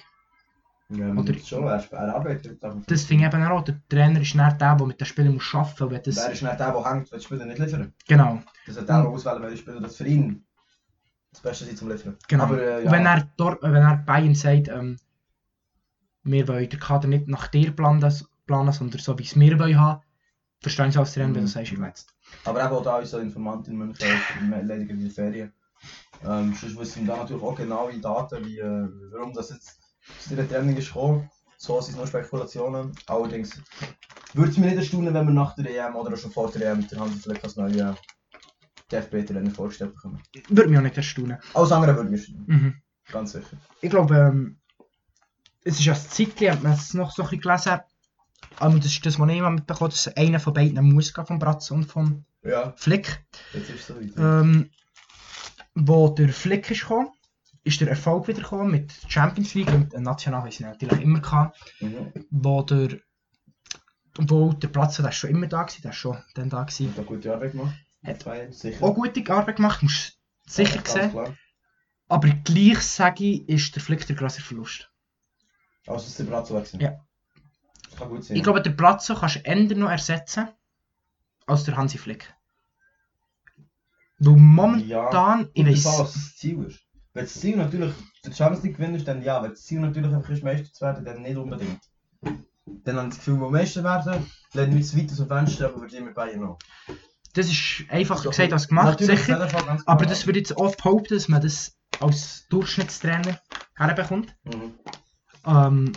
Ja, 0.89 1.09
Oder- 1.11 1.19
Oder 1.19 1.39
schon, 1.39 1.63
er, 1.65 1.83
er 1.91 2.15
arbeitet. 2.15 2.63
aber- 2.63 2.81
Das 2.87 3.03
finde 3.03 3.27
ich 3.27 3.33
eben 3.33 3.43
auch. 3.45 3.61
Der 3.63 3.81
Trainer 3.89 4.21
ist 4.21 4.35
nicht 4.35 4.61
der, 4.61 4.75
der 4.75 4.85
mit 4.87 4.99
den 5.01 5.05
Spielern 5.05 5.33
muss 5.33 5.53
arbeiten 5.53 5.75
muss. 5.89 5.91
Und 5.91 6.07
Das, 6.07 6.17
er 6.17 6.31
ist 6.31 6.41
nicht 6.43 6.59
der, 6.59 6.71
der 6.71 6.85
hängt, 6.91 7.11
wenn 7.11 7.19
die 7.19 7.25
Spieler 7.25 7.45
nicht 7.45 7.59
liefern. 7.59 7.93
genau, 8.07 8.41
Das 8.65 8.77
hat 8.77 8.89
er 8.89 9.05
auch 9.05 9.11
auswählen, 9.13 9.41
welche 9.41 9.57
Spieler 9.57 9.81
das 9.81 9.97
für 9.97 10.07
ihn 10.07 10.45
das 11.33 11.41
Beste 11.41 11.65
sind 11.65 11.77
zum 11.77 11.89
Liefern. 11.89 12.15
genau. 12.29 12.43
Aber 12.45 12.61
äh, 12.61 12.77
Und 12.77 12.85
ja, 12.85 12.91
wenn 12.91 13.05
er, 13.05 13.29
dort, 13.35 13.61
wenn 13.61 13.75
er 13.75 13.97
Bayern 13.97 14.33
sagt, 14.33 14.69
ähm, 14.69 14.97
wir 16.23 16.47
wollen 16.47 16.69
den 16.69 16.79
Kader 16.79 17.07
nicht 17.09 17.27
nach 17.27 17.47
dir 17.47 17.71
planen, 17.71 17.99
planen 18.45 18.71
sondern 18.71 18.99
so 18.99 19.17
wie 19.19 19.23
es 19.23 19.37
wir 19.37 19.59
wollen 19.59 19.79
haben, 19.79 20.01
verstehen 20.61 20.91
Sie 20.91 20.99
als 20.99 21.13
Trainer, 21.13 21.27
wenn 21.27 21.33
du 21.35 21.41
Mhm. 21.41 21.47
sagst, 21.47 21.71
ich 21.73 21.77
will 21.77 21.85
jetzt. 21.85 22.13
aber 22.45 22.61
er 22.61 22.71
wollte 22.71 22.93
auch 22.93 23.03
so 23.05 23.17
Informant 23.19 23.67
in 23.67 23.75
München, 23.77 24.07
leider 24.49 24.75
in 24.75 24.99
die 24.99 25.09
Ferien. 25.09 25.51
Ähm, 26.25 26.53
sonst 26.59 26.77
wissen 26.79 27.05
wir 27.05 27.13
da 27.13 27.21
natürlich 27.21 27.43
auch 27.43 27.55
genaue 27.55 27.99
Daten, 27.99 28.45
wie, 28.45 28.57
äh, 28.59 28.87
warum 29.11 29.33
das 29.33 29.49
jetzt 29.51 29.79
dieser 30.29 30.47
Trennung 30.47 30.75
ist 30.77 30.87
gekommen. 30.87 31.29
So 31.57 31.81
sind 31.81 31.91
es 31.93 31.97
nur 31.97 32.07
Spekulationen. 32.07 32.91
Allerdings 33.07 33.59
würde 34.33 34.51
es 34.51 34.57
mich 34.57 34.67
nicht 34.67 34.77
erstaunen, 34.77 35.13
wenn 35.13 35.25
wir 35.27 35.33
nach 35.33 35.55
der 35.55 35.69
EM 35.87 35.95
oder 35.95 36.15
schon 36.15 36.31
vor 36.31 36.51
der 36.51 36.71
EM 36.71 36.87
der 36.87 36.99
Hansi 36.99 37.19
vielleicht 37.19 37.43
als 37.43 37.55
neue 37.55 37.95
DFB-Trainer 38.91 39.49
vorgestellt 39.51 39.95
bekommen. 39.95 40.21
Würde 40.49 40.69
mich 40.69 40.77
auch 40.79 40.83
nicht 40.83 40.97
erstaunen. 40.97 41.37
Alles 41.53 41.71
andere 41.71 41.95
würde 41.95 42.09
mich 42.09 42.21
erstaunen, 42.21 42.45
Mhm. 42.47 42.75
ganz 43.11 43.31
sicher. 43.33 43.57
Ich 43.81 43.89
glaube, 43.89 44.15
ähm, 44.15 44.59
es 45.63 45.79
ist 45.79 45.85
ja 45.85 45.93
das 45.93 46.09
Zeitchen, 46.09 46.51
hat 46.51 46.63
man 46.63 46.73
es 46.73 46.93
noch 46.93 47.11
so 47.11 47.23
ein 47.23 47.29
bisschen 47.29 47.41
gelesen. 47.41 47.79
Aber 48.59 48.77
das 48.77 48.85
ist 48.85 49.05
das, 49.05 49.19
was 49.19 49.29
ich 49.29 49.37
immer 49.37 49.49
mitbekommen 49.51 49.91
habe, 49.91 49.93
dass 49.93 50.07
einer 50.15 50.39
von 50.39 50.53
beiden 50.53 50.93
muss 50.93 51.13
gehen, 51.13 51.25
von 51.25 51.39
Bratz 51.39 51.69
und 51.71 51.85
von 51.85 52.25
Ja, 52.43 52.73
Flick. 52.77 53.25
jetzt 53.53 53.69
ist 53.69 53.79
es 53.81 53.87
so 53.87 53.95
weit. 53.95 54.13
Ähm, 54.17 54.69
wo 55.75 56.07
der 56.09 56.29
Flick 56.29 56.71
ist 56.71 56.81
gekommen, 56.81 57.09
ist 57.67 57.81
der 57.81 57.89
Erfolg 57.89 58.27
wieder 58.27 58.41
gekommen 58.41 58.71
mit 58.71 58.93
Champions 59.07 59.53
League 59.53 59.71
und 59.73 59.93
national 59.93 60.41
haben 60.41 60.51
sie 60.51 60.63
natürlich 60.63 61.01
immer 61.01 61.19
gehabt. 61.19 61.59
Mhm. 61.79 62.13
Wo 62.31 62.61
der, 62.63 62.99
wo 64.17 64.53
der 64.53 64.67
Platz, 64.69 64.97
der 64.97 65.09
ist 65.09 65.15
schon 65.15 65.29
immer 65.29 65.47
da 65.47 65.63
gewesen, 65.63 65.81
der 65.81 65.91
ist 65.91 65.97
schon 65.97 66.17
dann 66.33 66.49
da 66.49 66.63
gewesen. 66.63 66.91
Hat 66.91 66.99
auch 67.03 67.07
gute 67.07 67.33
Arbeit 67.33 67.51
gemacht. 67.51 67.75
Hat 68.05 68.53
sicher. 68.53 68.83
Auch 68.83 68.95
gute 68.95 69.29
Arbeit 69.33 69.57
gemacht, 69.57 69.83
musst 69.83 70.17
du 70.45 70.51
sicher 70.51 70.75
Ganz 70.77 70.93
sehen. 70.93 71.11
klar. 71.11 71.35
Aber 72.07 72.29
gleich 72.29 72.79
sage 72.79 73.25
ich, 73.25 73.49
ist 73.49 73.75
der 73.75 73.83
Flick 73.83 74.07
der 74.07 74.15
größere 74.15 74.43
Verlust. 74.43 74.89
Also 75.85 76.07
ist 76.07 76.19
der 76.19 76.23
Bratzo 76.23 76.55
weg. 76.55 76.69
Ja. 76.79 76.99
Das 77.89 77.99
kann 77.99 78.09
gut 78.09 78.23
sein. 78.23 78.37
Ich 78.37 78.43
glaube, 78.43 78.61
der 78.61 78.71
Platz 78.71 79.07
kannst 79.07 79.35
du 79.35 79.39
eher 79.39 79.55
noch 79.75 79.89
ersetzen 79.89 80.47
als 81.45 81.65
der 81.65 81.75
Hansi 81.75 81.97
Flick. 81.97 82.33
Weil 84.19 84.35
momentan, 84.37 85.49
ich 85.53 85.65
Und 85.65 85.71
weiß. 85.71 85.85
was 85.85 86.13
das 86.13 86.35
Ziel 86.37 86.63
ist. 86.63 86.86
Wenn 87.17 87.25
das 87.25 87.33
Ziel 87.33 87.57
natürlich 87.57 87.95
der 88.23 88.31
Champions 88.31 88.63
League 88.63 88.77
gewinnen 88.77 88.93
ist, 88.93 89.07
dann 89.07 89.23
ja. 89.23 89.41
Wenn 89.41 89.49
das 89.49 89.63
Ziel 89.63 89.79
natürlich 89.79 90.13
einfach 90.13 90.29
ist, 90.29 90.43
Meister 90.43 90.71
zu 90.71 90.85
werden, 90.85 91.03
dann 91.03 91.23
nicht 91.23 91.35
unbedingt. 91.35 91.79
Dann 92.21 92.95
habe 92.95 93.07
ich 93.07 93.15
das 93.15 93.17
Gefühl, 93.17 93.39
wo 93.39 93.49
Meister 93.49 93.83
werden, 93.83 94.23
lehnt 94.53 94.75
nicht 94.75 94.87
zu 94.87 94.97
weit 94.99 95.09
aus 95.09 95.17
dem 95.17 95.27
Fenster, 95.27 95.65
aber 95.65 95.81
würde 95.81 95.97
ich 95.97 96.03
mit 96.03 96.13
Bayern 96.13 96.41
noch. 96.41 96.59
Das 97.33 97.47
ist 97.47 97.85
einfacher 97.89 98.21
So, 98.21 98.29
gesagt 98.29 98.53
als 98.53 98.67
gemacht, 98.67 98.99
sicher. 98.99 99.49
Aber 99.87 100.05
das 100.05 100.27
würde 100.27 100.37
jetzt 100.37 100.55
oft 100.57 100.77
behaupten, 100.77 101.15
dass 101.15 101.27
man 101.27 101.41
das 101.41 101.75
als 101.99 102.45
Durchschnittstrainer 102.49 103.41
herbekommt. 103.75 104.35
Mhm. 104.43 104.75
Ähm, 105.47 105.93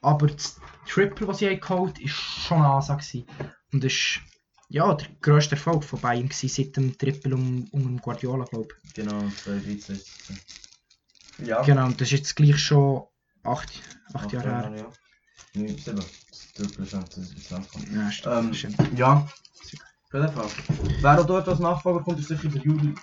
aber 0.00 0.28
das 0.28 0.58
Triple, 0.88 1.34
sie 1.34 1.50
haben 1.50 1.60
geholt 1.60 1.98
ist 1.98 2.14
schon 2.14 2.56
eine 2.56 2.68
Ansage. 2.68 3.26
Und 3.70 3.84
ist 3.84 4.20
ja, 4.68 4.94
der 4.94 5.08
grösste 5.20 5.54
Erfolg 5.54 5.84
von 5.84 6.00
Bayern 6.00 6.28
gewesen, 6.28 6.48
seit 6.48 6.76
dem 6.76 6.96
Triple 6.96 7.34
um, 7.34 7.66
um 7.72 7.82
den 7.82 7.98
Guardiola, 7.98 8.44
glaube 8.44 8.68
ich. 8.84 8.94
Genau, 8.94 9.28
2013 9.44 9.96
ist 9.96 10.08
es. 10.28 11.46
Ja. 11.46 11.62
Genau, 11.62 11.86
und 11.86 12.00
das 12.00 12.08
ist 12.08 12.18
jetzt 12.18 12.36
gleich 12.36 12.58
schon 12.58 13.04
acht, 13.44 13.82
acht 14.12 14.24
Acht 14.24 14.32
Jahre 14.32 14.70
her. 14.70 14.76
Ja. 14.76 14.92
Nein, 15.54 15.76
sieben. 15.78 15.96
Das 15.96 16.52
Triple 16.54 16.84
ist 16.84 16.92
Land. 16.92 17.16
Ja, 17.94 18.10
stimmt. 18.10 18.36
Ähm, 18.36 18.54
stimmt. 18.54 18.98
Ja, 18.98 19.14
auf 19.14 20.12
jeden 20.12 20.32
Fall. 20.32 20.46
Wer 21.00 21.20
auch 21.20 21.26
dort 21.26 21.48
als 21.48 21.58
Nachfolger 21.58 22.02
kommt, 22.02 22.18
ist 22.18 22.28
sicher 22.28 22.48
der 22.48 22.62
Juli. 22.62 22.94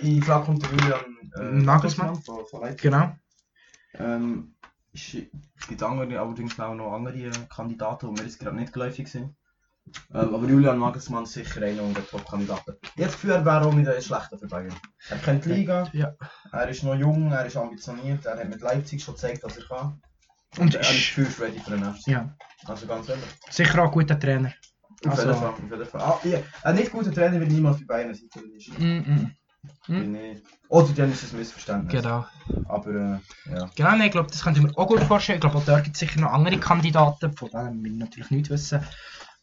In 0.00 0.22
Frage 0.22 0.46
kommt 0.46 0.62
der 0.62 0.70
Julian 0.70 1.00
äh, 1.38 1.62
Nagelsmann. 1.62 2.22
von, 2.22 2.46
von 2.46 2.60
Leipzig. 2.60 2.82
Genau. 2.82 3.14
Ähm, 3.94 4.54
es 4.92 5.16
gibt 5.68 5.82
andere, 5.82 6.18
allerdings 6.20 6.58
auch 6.58 6.74
noch 6.74 6.92
andere 6.92 7.30
Kandidaten, 7.48 8.14
die 8.14 8.20
mir 8.20 8.26
jetzt 8.26 8.38
gerade 8.38 8.56
nicht 8.56 8.72
geläufig 8.72 9.08
sind. 9.08 9.34
Ähm, 10.12 10.34
aber 10.34 10.46
Julian 10.48 10.78
Nagelsmann 10.80 11.24
ist 11.24 11.32
sicher 11.34 11.62
einer 11.62 11.82
der 11.92 12.06
Top-Kandidaten. 12.06 12.76
Ich 12.82 12.90
habe 12.90 13.02
das 13.04 13.12
Gefühl, 13.12 13.30
er 13.30 13.44
wäre 13.44 13.66
auch 13.66 13.72
nicht 13.74 13.88
ein 13.88 14.02
schlechter 14.02 14.36
für 14.38 14.46
Bayern. 14.48 14.74
Er 15.10 15.18
kennt 15.18 15.44
die 15.44 15.50
Liga, 15.50 15.88
Ja. 15.92 16.12
er 16.52 16.68
ist 16.68 16.82
noch 16.82 16.94
jung, 16.94 17.30
er 17.32 17.46
ist 17.46 17.56
ambitioniert, 17.56 18.24
er 18.26 18.38
hat 18.38 18.48
mit 18.48 18.60
Leipzig 18.60 19.02
schon 19.02 19.14
gezeigt, 19.14 19.42
was 19.44 19.56
er 19.56 19.64
kann. 19.64 20.00
Und 20.58 20.74
er 20.74 20.80
ist 20.80 20.90
für 21.10 21.22
ready 21.42 21.60
für 21.60 21.70
den 21.72 21.84
FC. 21.84 22.06
ja, 22.08 22.34
Also 22.66 22.86
ganz 22.86 23.08
ehrlich. 23.08 23.24
sicher 23.50 23.82
auch 23.82 23.86
ein 23.86 23.92
guter 23.92 24.18
Trainer. 24.18 24.52
Auf 25.04 25.10
Also- 25.12 25.22
jeden 25.28 25.38
Fall. 25.38 25.48
Auf 25.50 25.60
jeden 25.70 25.86
Fall. 25.86 26.00
Ah, 26.00 26.18
ja. 26.24 26.38
Ein 26.62 26.74
nicht 26.76 26.90
guter 26.92 27.12
Trainer 27.12 27.38
wird 27.38 27.50
niemals 27.50 27.78
bei 27.78 27.84
Bayern 27.84 28.14
sein. 28.14 28.28
Mm 28.78 28.82
-mm. 28.82 29.30
Ich- 29.88 30.42
Oder 30.68 30.88
dann 30.94 31.12
ist 31.12 31.22
es 31.24 31.32
ein 31.32 31.38
Missverständnis. 31.38 31.92
Genau. 31.92 32.24
Aber 32.68 32.90
äh, 32.90 33.18
ja. 33.54 33.70
Genau, 33.76 33.90
nein, 33.90 34.02
ich 34.02 34.10
glaube, 34.12 34.30
das 34.30 34.42
könnte 34.42 34.60
ich 34.60 34.66
mir 34.66 34.76
auch 34.78 34.86
gut 34.88 35.00
vorstellen. 35.02 35.36
Ich 35.36 35.40
glaube, 35.40 35.58
auch 35.58 35.64
da 35.64 35.80
gibt 35.80 35.94
es 35.96 36.00
sicher 36.00 36.20
noch 36.20 36.32
andere 36.32 36.58
Kandidaten, 36.58 37.32
von 37.36 37.50
denen 37.50 37.84
wir 37.84 37.92
natürlich 37.92 38.30
nicht 38.30 38.50
wissen. 38.50 38.80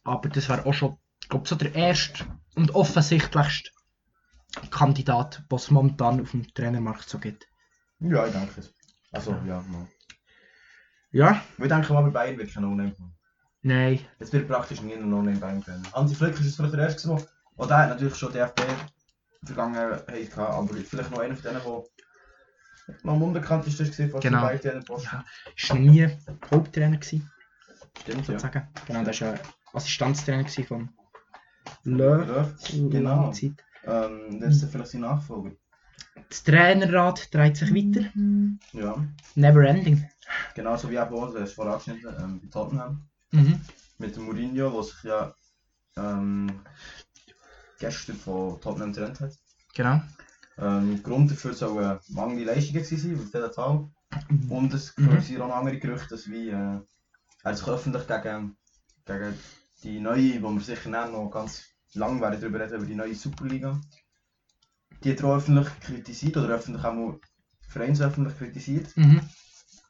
Aber 0.04 0.30
das 0.30 0.50
wäre 0.50 0.66
auch 0.66 0.74
schon, 0.74 0.98
glaube, 1.30 1.48
so 1.48 1.56
der 1.56 1.74
erste 1.76 2.26
und 2.56 2.76
offensichtlichste 2.76 3.70
Kandidat, 4.70 5.44
was 5.50 5.64
es 5.64 5.72
momentan 5.72 6.22
auf 6.22 6.32
dem 6.32 6.54
Trainermarkt 6.54 7.10
so 7.10 7.18
gibt. 7.20 7.48
Ja, 8.00 8.26
ich 8.26 8.34
denke 8.34 8.60
es. 8.60 8.74
Also, 9.12 9.32
ja, 9.48 9.62
mal. 9.68 9.88
Ja? 11.12 11.42
Wir 11.58 11.68
denken 11.68 11.94
mal, 11.94 12.04
bei 12.04 12.10
Bayern 12.10 12.38
wird 12.38 12.54
kein 12.54 12.64
No-Name 12.64 12.92
kommen. 12.92 13.16
Nein. 13.62 14.00
Es 14.20 14.34
wird 14.34 14.48
praktisch 14.48 14.82
nie 14.82 14.94
ein 14.96 15.10
No-Name 15.10 15.38
Bayern 15.38 15.64
können. 15.64 15.88
Hansi 15.94 16.16
Flick 16.16 16.34
ist 16.34 16.46
es 16.46 16.56
vielleicht 16.56 16.74
der 16.74 16.82
erste, 16.82 17.08
der 17.08 17.68
der 17.68 17.78
hat 17.78 17.90
natürlich 17.90 18.16
schon 18.16 18.34
DFB 18.34 18.62
Vergangenheit 19.46 20.08
gehabt, 20.08 20.38
aber 20.38 20.68
vielleicht 20.76 21.12
noch 21.12 21.20
einer 21.20 21.36
von 21.36 21.44
denen, 21.44 21.54
der 21.54 21.54
noch 21.54 21.86
am 23.04 23.22
unbekanntesten 23.22 23.88
war, 23.88 24.10
vor 24.10 24.20
Genau. 24.20 24.48
dem 24.48 24.60
Bayern-Posten. 24.60 25.10
Ja. 25.12 25.26
Ist 25.56 25.74
nie 25.74 26.10
Haupttrainer 26.52 26.98
gewesen, 26.98 27.32
Stimmt, 28.02 28.28
ja. 28.28 28.40
sozusagen. 28.40 28.68
Genau, 28.86 29.04
das 29.04 29.22
war 29.22 29.36
ja 29.36 29.40
Assistenztrainer 29.74 30.44
gewesen 30.44 30.66
von 30.66 30.90
Löw. 31.84 32.54
Genau. 32.90 33.32
Zeit. 33.32 33.54
Ähm, 33.86 34.40
das 34.40 34.56
ist 34.56 34.72
vielleicht 34.72 34.92
sein 34.92 35.02
Nachfolger. 35.02 35.52
Das 36.30 36.44
Trainerrad 36.44 37.34
dreht 37.34 37.58
sich 37.58 37.74
weiter. 37.74 38.08
Ja. 38.72 39.06
Never 39.36 39.64
ending. 39.68 40.08
Genauso 40.56 40.90
wie 40.90 40.96
eben 40.96 41.14
auch, 41.14 41.34
das 41.34 41.50
ist 41.50 41.56
vorangeschnitten, 41.56 42.16
ähm, 42.20 42.40
bei 42.42 42.48
Tottenham. 42.48 43.10
Mhm. 43.32 43.60
Mit 43.98 44.16
dem 44.16 44.24
Mourinho, 44.26 44.70
der 44.70 44.84
sich 44.84 45.04
ja 45.04 45.36
ähm, 45.98 46.62
gestern 47.80 48.16
von 48.16 48.62
Tottenham 48.62 48.94
getrennt 48.94 49.20
hat. 49.20 49.34
Genau. 49.76 50.02
Ähm, 50.58 51.02
Grund 51.02 51.32
dafür 51.32 51.54
sollen 51.54 52.00
mangelnde 52.10 52.46
Leistungen 52.46 52.84
sein, 52.84 53.16
auf 53.16 53.34
jeden 53.34 53.54
Fall. 53.54 53.90
Und 54.50 54.74
es 54.74 54.96
Mhm. 54.98 55.10
kursieren 55.10 55.42
auch 55.44 55.48
noch 55.48 55.56
andere 55.58 55.80
Gerüchte, 55.80 56.10
dass 56.10 56.30
wie, 56.30 56.50
äh, 56.50 56.80
er 57.44 57.56
sich 57.56 57.68
öffentlich 57.68 58.08
gegen, 58.08 58.56
gegen 59.06 59.34
die 59.84 60.00
neue, 60.00 60.42
wo 60.42 60.52
wir 60.52 60.62
sicher 60.62 60.90
noch 60.90 61.30
ganz 61.30 61.66
lang 61.94 62.22
werden 62.22 62.40
darüber 62.40 62.60
reden, 62.60 62.76
über 62.76 62.86
die 62.86 62.96
neue 62.96 63.16
Superliga. 63.16 63.80
Die 65.04 65.12
hat 65.12 65.24
auch 65.24 65.36
öffentlich 65.36 65.68
kritisiert 65.82 66.38
oder 66.38 66.50
öffentlich 66.50 66.84
auch 66.84 66.94
mal 66.94 67.20
vereinsöffentlich 67.68 68.38
kritisiert. 68.38 68.96
Mhm. 68.96 69.22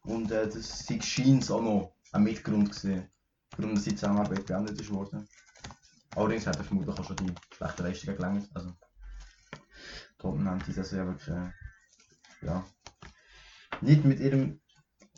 Und 0.04 0.32
äh, 0.32 0.50
das 0.50 0.88
scheint 1.02 1.50
auch 1.52 1.62
noch 1.62 1.96
ein 2.12 2.24
Mitgrund 2.24 2.72
gewesen, 2.72 3.10
warum 3.58 3.76
die 3.76 3.96
Zusammenarbeit 3.96 4.46
beendet 4.46 4.80
ist 4.80 4.92
worden. 4.92 5.28
Allerdings 6.16 6.48
hat 6.48 6.58
er 6.58 6.64
vermutlich 6.64 6.98
auch 6.98 7.06
schon 7.06 7.18
die 7.18 7.34
schlechten 7.56 7.84
Leistungen 7.84 8.16
gelangt. 8.16 8.50
Also, 8.54 8.74
Tottenham 10.18 10.62
die 10.66 10.72
Saison 10.72 11.00
ja 11.00 11.06
wirklich, 11.06 11.28
äh, 11.28 12.46
ja, 12.46 12.66
nicht 13.82 14.06
mit 14.06 14.20
ihrem 14.20 14.62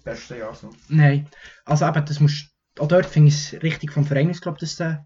besten 0.03 0.37
Jahr 0.37 0.55
so. 0.55 0.71
Nein. 0.87 1.29
Also 1.65 1.87
eben, 1.87 2.05
das 2.05 2.19
musst, 2.19 2.54
auch 2.79 2.87
dort 2.87 3.05
finde 3.05 3.29
ich 3.29 3.53
es 3.53 3.63
richtig 3.63 3.91
vom 3.91 4.05
Verein 4.05 4.29
aus, 4.29 4.41
glaub, 4.41 4.57
dass 4.57 4.75
du 4.75 5.05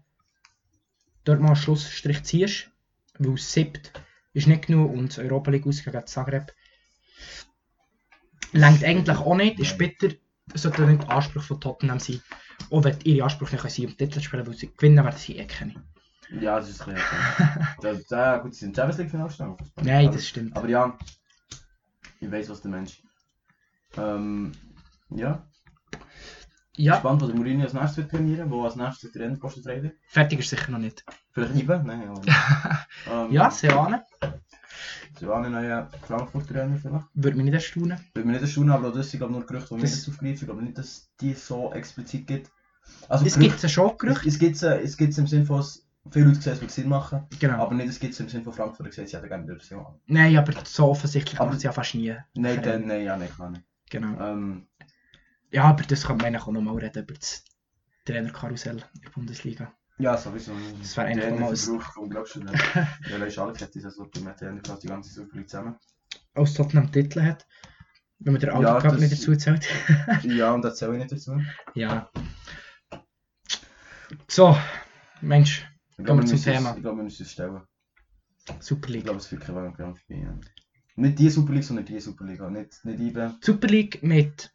dort 1.24 1.40
mal 1.40 1.48
einen 1.48 1.56
Schlussstrich 1.56 2.22
ziehst. 2.24 2.70
Weil 3.18 3.32
das 3.32 3.52
siebt 3.52 3.92
ist 4.32 4.46
nicht 4.46 4.66
genug 4.66 4.92
und 4.92 5.18
Europa 5.18 5.50
League 5.50 5.66
aus 5.66 5.82
gegen 5.82 6.06
Zagreb 6.06 6.54
längt 8.52 8.84
eigentlich 8.84 9.18
auch 9.18 9.34
nicht, 9.34 9.58
ist 9.58 9.78
bitter. 9.78 10.08
Sollte 10.54 10.82
nicht 10.82 11.02
der 11.02 11.10
Anspruch 11.10 11.42
von 11.42 11.60
Tottenham 11.60 12.00
sein. 12.00 12.20
Auch 12.70 12.82
wenn 12.82 12.98
ihre 13.04 13.24
Ansprüche 13.24 13.56
nicht 13.56 13.70
sein, 13.70 13.86
um 13.86 13.96
Titel 13.96 14.14
zu 14.14 14.22
spielen, 14.22 14.46
weil 14.46 14.54
sie 14.54 14.72
gewinnen 14.74 15.04
werden 15.04 15.16
sie 15.16 15.36
eh 15.36 15.46
keine. 15.46 15.74
Ja, 16.40 16.58
das 16.58 16.70
ist 16.70 16.86
ein 16.86 16.94
bisschen. 16.94 18.04
da, 18.08 18.38
gut, 18.38 18.54
sie 18.54 18.60
sind 18.60 18.76
Champions 18.76 18.98
League 18.98 19.10
Finale 19.10 19.28
gestanden. 19.28 19.72
Nein, 19.82 20.06
aber, 20.06 20.16
das 20.16 20.26
stimmt. 20.26 20.56
Aber 20.56 20.68
ja, 20.68 20.96
ich 22.20 22.30
weiß, 22.30 22.48
was 22.48 22.62
der 22.62 22.70
Mensch. 22.70 23.02
Ähm, 23.96 24.52
ja, 25.10 25.48
Ja, 26.76 26.94
gespannt, 26.94 27.20
wo 27.22 27.26
der 27.26 27.36
Mourinho 27.36 27.64
als 27.64 27.72
nächstes 27.74 27.96
wird 27.98 28.10
trainieren, 28.10 28.50
wo 28.50 28.64
als 28.64 28.76
nächstes 28.76 29.12
der 29.12 29.36
frei 29.36 29.82
wird. 29.82 29.94
fertig 30.08 30.38
ist 30.38 30.50
sicher 30.50 30.70
noch 30.70 30.78
nicht. 30.78 31.04
Vielleicht 31.32 31.54
Ibe? 31.56 31.82
Nein, 31.84 32.08
aber. 32.08 32.22
ähm, 33.26 33.32
Ja, 33.32 33.50
Sie 33.50 35.26
waren 35.26 35.44
ein 35.44 35.52
neuer 35.52 35.90
Frankfurt-Trainer 36.06 36.76
vielleicht. 36.78 37.04
würde 37.14 37.36
mich 37.36 37.44
nicht 37.46 37.54
erstaunen. 37.54 37.98
Würde 38.14 38.28
mich 38.28 38.34
nicht 38.40 38.42
erstaunen, 38.42 38.70
aber 38.70 38.88
auch 38.88 38.94
das 38.94 39.10
sind 39.10 39.20
nur 39.28 39.44
Gerüchte, 39.44 39.74
die 39.74 39.76
wir 39.76 39.82
Das- 39.82 39.96
jetzt 39.96 40.08
aufgreifen. 40.08 40.34
Ich 40.34 40.40
glaube 40.44 40.62
nicht, 40.62 40.78
dass 40.78 41.10
die 41.20 41.34
so 41.34 41.72
explizit 41.72 42.26
gibt. 42.26 42.50
Also 43.08 43.26
Es 43.26 43.38
gibt 43.38 43.60
schon 43.70 43.98
Gerüchte. 43.98 44.28
Es, 44.28 44.38
gibt 44.38 44.62
es 44.62 44.96
gibt's 44.96 45.18
im 45.18 45.26
Sinne 45.26 45.44
von, 45.44 45.62
viele 46.10 46.26
Leute 46.26 46.40
sehen, 46.40 46.52
es 46.54 46.60
würde 46.60 46.72
Sinn 46.72 46.88
machen, 46.88 47.26
Genau. 47.38 47.62
aber 47.62 47.74
nicht, 47.74 47.88
es 47.88 47.98
gibt 48.00 48.14
es 48.14 48.20
im 48.20 48.28
Sinne 48.28 48.44
von 48.44 48.52
Frankfurt, 48.52 48.92
sehe, 48.94 49.06
sie 49.06 49.16
hätten 49.16 49.28
gerne 49.28 49.58
so 49.60 49.78
an. 49.78 49.94
Nein, 50.06 50.36
aber 50.38 50.52
so 50.64 50.86
offensichtlich 50.88 51.38
Aber- 51.38 51.48
macht 51.50 51.58
es 51.58 51.64
ja 51.64 51.72
fast 51.72 51.94
nie. 51.94 52.14
Nein, 52.34 52.62
dann, 52.62 52.86
nein, 52.86 53.04
ja, 53.04 53.16
nicht, 53.16 53.34
klar 53.34 53.50
nicht. 53.50 53.64
Genau. 53.90 54.18
Ähm, 54.20 54.66
Ja, 55.50 55.64
aber 55.64 55.82
das 55.84 56.04
kann 56.06 56.16
man 56.16 56.26
eigentlich 56.26 56.42
auch 56.42 56.52
nochmal 56.52 56.76
reden 56.78 57.02
über 57.02 57.14
das 57.14 57.44
Trainerkarussell 58.04 58.84
in 58.94 59.00
der 59.02 59.10
Bundesliga. 59.10 59.72
ja, 59.98 60.16
sowieso. 60.16 60.52
Das 60.80 60.96
wäre 60.96 61.06
eigentlich 61.08 61.30
nochmal 61.30 61.56
Verbrauch, 61.56 61.92
komm, 61.94 62.10
glaubst 62.10 62.36
du, 62.36 62.40
der 62.40 63.26
ist 63.26 63.38
alles, 63.38 63.60
hat 63.62 63.74
diese 63.74 63.90
so 63.90 64.04
mit 64.04 64.12
Trainer 64.38 64.60
fast 64.64 64.82
die 64.82 64.88
ganze 64.88 65.12
Super 65.12 65.36
League 65.36 65.48
zusammen. 65.50 65.76
Als 66.34 66.54
Tottenham 66.54 66.90
Titel 66.92 67.22
hat. 67.22 67.46
Wenn 68.18 68.34
man 68.34 68.40
den 68.40 68.50
Audi 68.50 68.64
Ja, 68.64 68.80
Cup 68.80 68.92
das- 68.92 69.00
nicht 69.00 69.12
dazu 69.12 69.34
zählt. 69.36 69.66
Ja, 70.24 70.52
und 70.52 70.62
das 70.62 70.76
zähle 70.78 70.92
ich 70.94 70.98
nicht 71.00 71.12
dazu. 71.12 71.40
ja. 71.74 72.10
So, 74.28 74.56
Mensch, 75.20 75.66
Ich 75.98 76.04
Kommen 76.04 76.20
wir 76.22 76.26
zum 76.26 76.42
Thema. 76.42 76.74
Ich 76.76 76.82
glaube, 76.82 76.98
wir 76.98 77.04
müssen 77.04 77.22
es 77.22 77.32
stellen. 77.32 77.60
Super 78.58 78.88
Ich 78.88 78.94
League. 78.94 79.04
glaube, 79.04 79.18
es 79.18 79.26
führt 79.26 79.42
kein 79.42 79.54
vorbei. 79.54 79.94
Ja. 80.08 80.38
Nicht 80.96 81.18
die 81.18 81.30
Super 81.30 81.52
League, 81.52 81.64
sondern 81.64 81.84
die 81.84 82.00
Super 82.00 82.24
League. 82.24 82.40
Nicht, 82.50 82.84
nicht 82.84 83.00
IBE. 83.00 83.36
Super 83.40 83.68
League 83.68 84.02
mit 84.02 84.52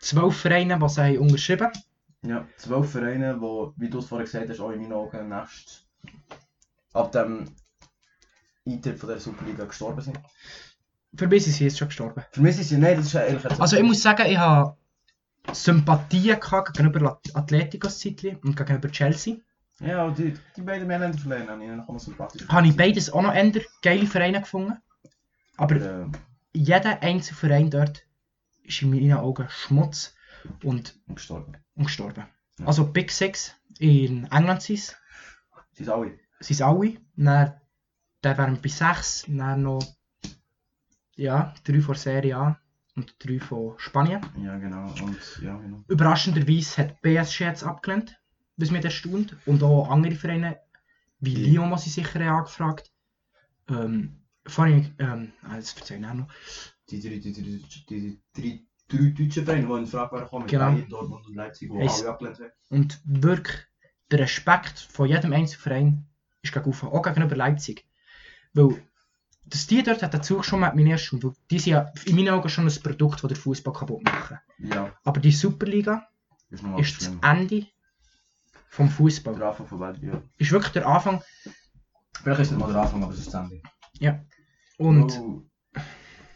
zwölf 0.00 0.36
Vereinen, 0.36 0.80
die 0.80 0.88
sie 0.88 1.18
unterschrieben 1.18 1.70
Ja, 2.22 2.46
zwölf 2.56 2.90
Vereine, 2.90 3.34
die, 3.40 3.80
wie 3.82 3.90
du 3.90 3.98
es 3.98 4.06
vorher 4.06 4.24
gesagt 4.26 4.48
hast, 4.50 4.60
auch 4.60 4.70
in 4.70 4.80
meinen 4.82 4.92
Augen 4.92 5.28
nächst 5.28 5.86
ab 6.92 7.12
dem 7.12 7.46
Eintritt 8.66 8.98
von 8.98 9.08
der 9.10 9.20
Superliga 9.20 9.64
gestorben 9.64 10.00
sind. 10.00 10.18
Für 11.16 11.26
mich 11.28 11.44
sind 11.44 11.52
sie 11.54 11.64
jetzt 11.64 11.78
schon 11.78 11.88
gestorben. 11.88 12.24
Für 12.32 12.40
mich 12.40 12.56
sind 12.56 12.64
sie, 12.64 12.78
nein, 12.78 12.96
das 12.96 13.06
ist 13.06 13.14
ehrlich 13.14 13.42
jetzt- 13.42 13.60
Also 13.60 13.76
ich 13.76 13.82
muss 13.82 14.02
sagen, 14.02 14.26
ich 14.26 14.38
habe 14.38 14.76
Sympathien 15.52 16.40
gehabt 16.40 16.76
gegenüber 16.76 17.20
Atletico 17.34 17.88
City 17.88 18.36
und 18.42 18.56
gegenüber 18.56 18.90
Chelsea. 18.90 19.36
Ja, 19.80 20.08
die, 20.10 20.34
die 20.56 20.62
beiden 20.62 20.86
Männer 20.86 21.12
verlieren 21.12 21.48
habe 21.50 21.62
ich 21.64 21.70
noch 21.70 21.98
sympathisch. 21.98 22.48
Habe 22.48 22.66
ich 22.68 22.76
beides 22.76 23.12
auch 23.12 23.22
noch 23.22 23.34
eher 23.34 23.52
geile 23.82 24.06
Vereine 24.06 24.40
gefunden. 24.40 24.76
Aber 25.56 25.76
Äh, 25.76 26.06
jeder 26.52 27.02
einzelne 27.02 27.36
Verein 27.36 27.70
dort 27.70 28.04
ist 28.64 28.82
in 28.82 28.90
meinen 28.90 29.12
Augen 29.12 29.46
Schmutz 29.48 30.14
und, 30.62 30.98
gestorben. 31.08 31.56
und 31.74 31.84
gestorben. 31.84 32.24
Ja. 32.58 32.66
Also 32.66 32.90
Big 32.90 33.10
Six 33.10 33.54
in 33.78 34.24
England 34.30 34.62
sind 34.62 34.78
es, 34.78 34.96
Sie 35.72 35.84
sind 35.84 35.92
alle. 35.92 36.18
sind 36.40 36.62
alle. 36.62 36.96
Dann, 37.16 37.60
dann 38.20 38.38
wären 38.38 38.54
wir 38.54 38.62
bei 38.62 38.68
sechs, 38.68 39.24
dann 39.28 39.62
noch 39.62 39.82
ja, 41.16 41.54
drei 41.64 41.80
von 41.80 41.94
Serie 41.94 42.36
A 42.36 42.60
und 42.96 43.14
drei 43.18 43.40
von 43.40 43.74
Spanien. 43.78 44.20
Ja, 44.38 44.58
genau. 44.58 44.86
Und 45.02 45.40
ja, 45.42 45.56
genau. 45.56 45.84
Überraschenderweise 45.88 46.82
hat 46.82 47.02
PSG 47.02 47.40
jetzt 47.40 47.64
abgelehnt, 47.64 48.18
was 48.56 48.70
mich 48.70 48.84
erstaunt. 48.84 49.36
Und 49.46 49.62
auch 49.62 49.90
andere 49.90 50.14
Vereine, 50.14 50.60
wie 51.20 51.34
Lyon, 51.34 51.68
muss 51.68 51.86
ich 51.86 51.94
sicher 51.94 52.20
angefragt. 52.20 52.92
Ähm, 53.68 54.22
vorhin, 54.46 54.94
ähm, 54.98 55.32
ah, 55.42 55.56
das 55.56 55.74
erzähle 55.74 56.00
ich 56.00 56.06
auch 56.06 56.14
noch. 56.14 56.28
Die 56.90 57.00
drei, 57.00 57.16
die, 57.18 57.32
die, 57.32 57.42
die, 57.88 58.20
die, 58.36 58.66
drei 58.88 59.06
deutschen 59.08 59.44
Vereine, 59.44 59.66
die 59.66 59.72
in 59.72 59.86
Frage 59.86 60.26
kommen, 60.26 60.42
mit 60.42 60.50
Genau. 60.50 60.70
Bayern, 60.72 60.88
Dortmund 60.88 61.26
und 61.26 61.34
Leipzig, 61.34 61.70
die 61.70 61.78
alle 61.78 62.08
abgelehnt 62.08 62.38
haben. 62.38 62.50
Und 62.68 63.00
wirklich, 63.04 63.56
der 64.10 64.18
Respekt 64.20 64.78
von 64.78 65.08
jedem 65.08 65.32
einzelnen 65.32 65.62
Verein 65.62 66.06
ist 66.42 66.52
gegenüber, 66.52 66.92
auch 66.92 67.02
gegenüber 67.02 67.36
Leipzig. 67.36 67.86
Weil, 68.52 68.82
dass 69.46 69.66
die 69.66 69.82
dort 69.82 70.02
hat 70.02 70.12
dazu 70.14 70.42
schon 70.42 70.60
mal 70.60 70.74
meine 70.74 70.90
erste 70.90 71.22
weil 71.22 71.32
die 71.50 71.58
sind 71.58 71.72
ja 71.72 71.92
in 72.04 72.16
meinen 72.16 72.28
Augen 72.30 72.48
schon 72.48 72.66
ein 72.66 72.82
Produkt, 72.82 73.22
das 73.22 73.28
der 73.28 73.36
Fußball 73.36 73.72
kaputt 73.72 74.04
machen. 74.04 74.38
Ja, 74.58 74.92
Aber 75.04 75.20
die 75.20 75.32
Superliga 75.32 76.06
ist 76.50 76.62
ist 76.78 77.00
das. 77.00 77.12
Ende 77.22 77.66
vom 78.68 78.88
Fußball. 78.88 79.36
Der 79.36 79.48
Anfang 79.48 79.66
von 79.66 79.80
Welt, 79.80 80.02
ja. 80.02 80.22
Ist 80.36 80.52
wirklich 80.52 80.72
der 80.72 80.86
Anfang. 80.86 81.22
Vielleicht 82.22 82.40
ist 82.40 82.46
es 82.48 82.50
nicht 82.52 82.60
mal 82.60 82.72
der 82.72 82.82
Anfang, 82.82 83.02
aber 83.02 83.12
es 83.12 83.20
ist 83.20 83.32
das 83.32 83.42
Ende. 83.42 83.62
Und 84.78 85.18
Oh. 85.18 85.42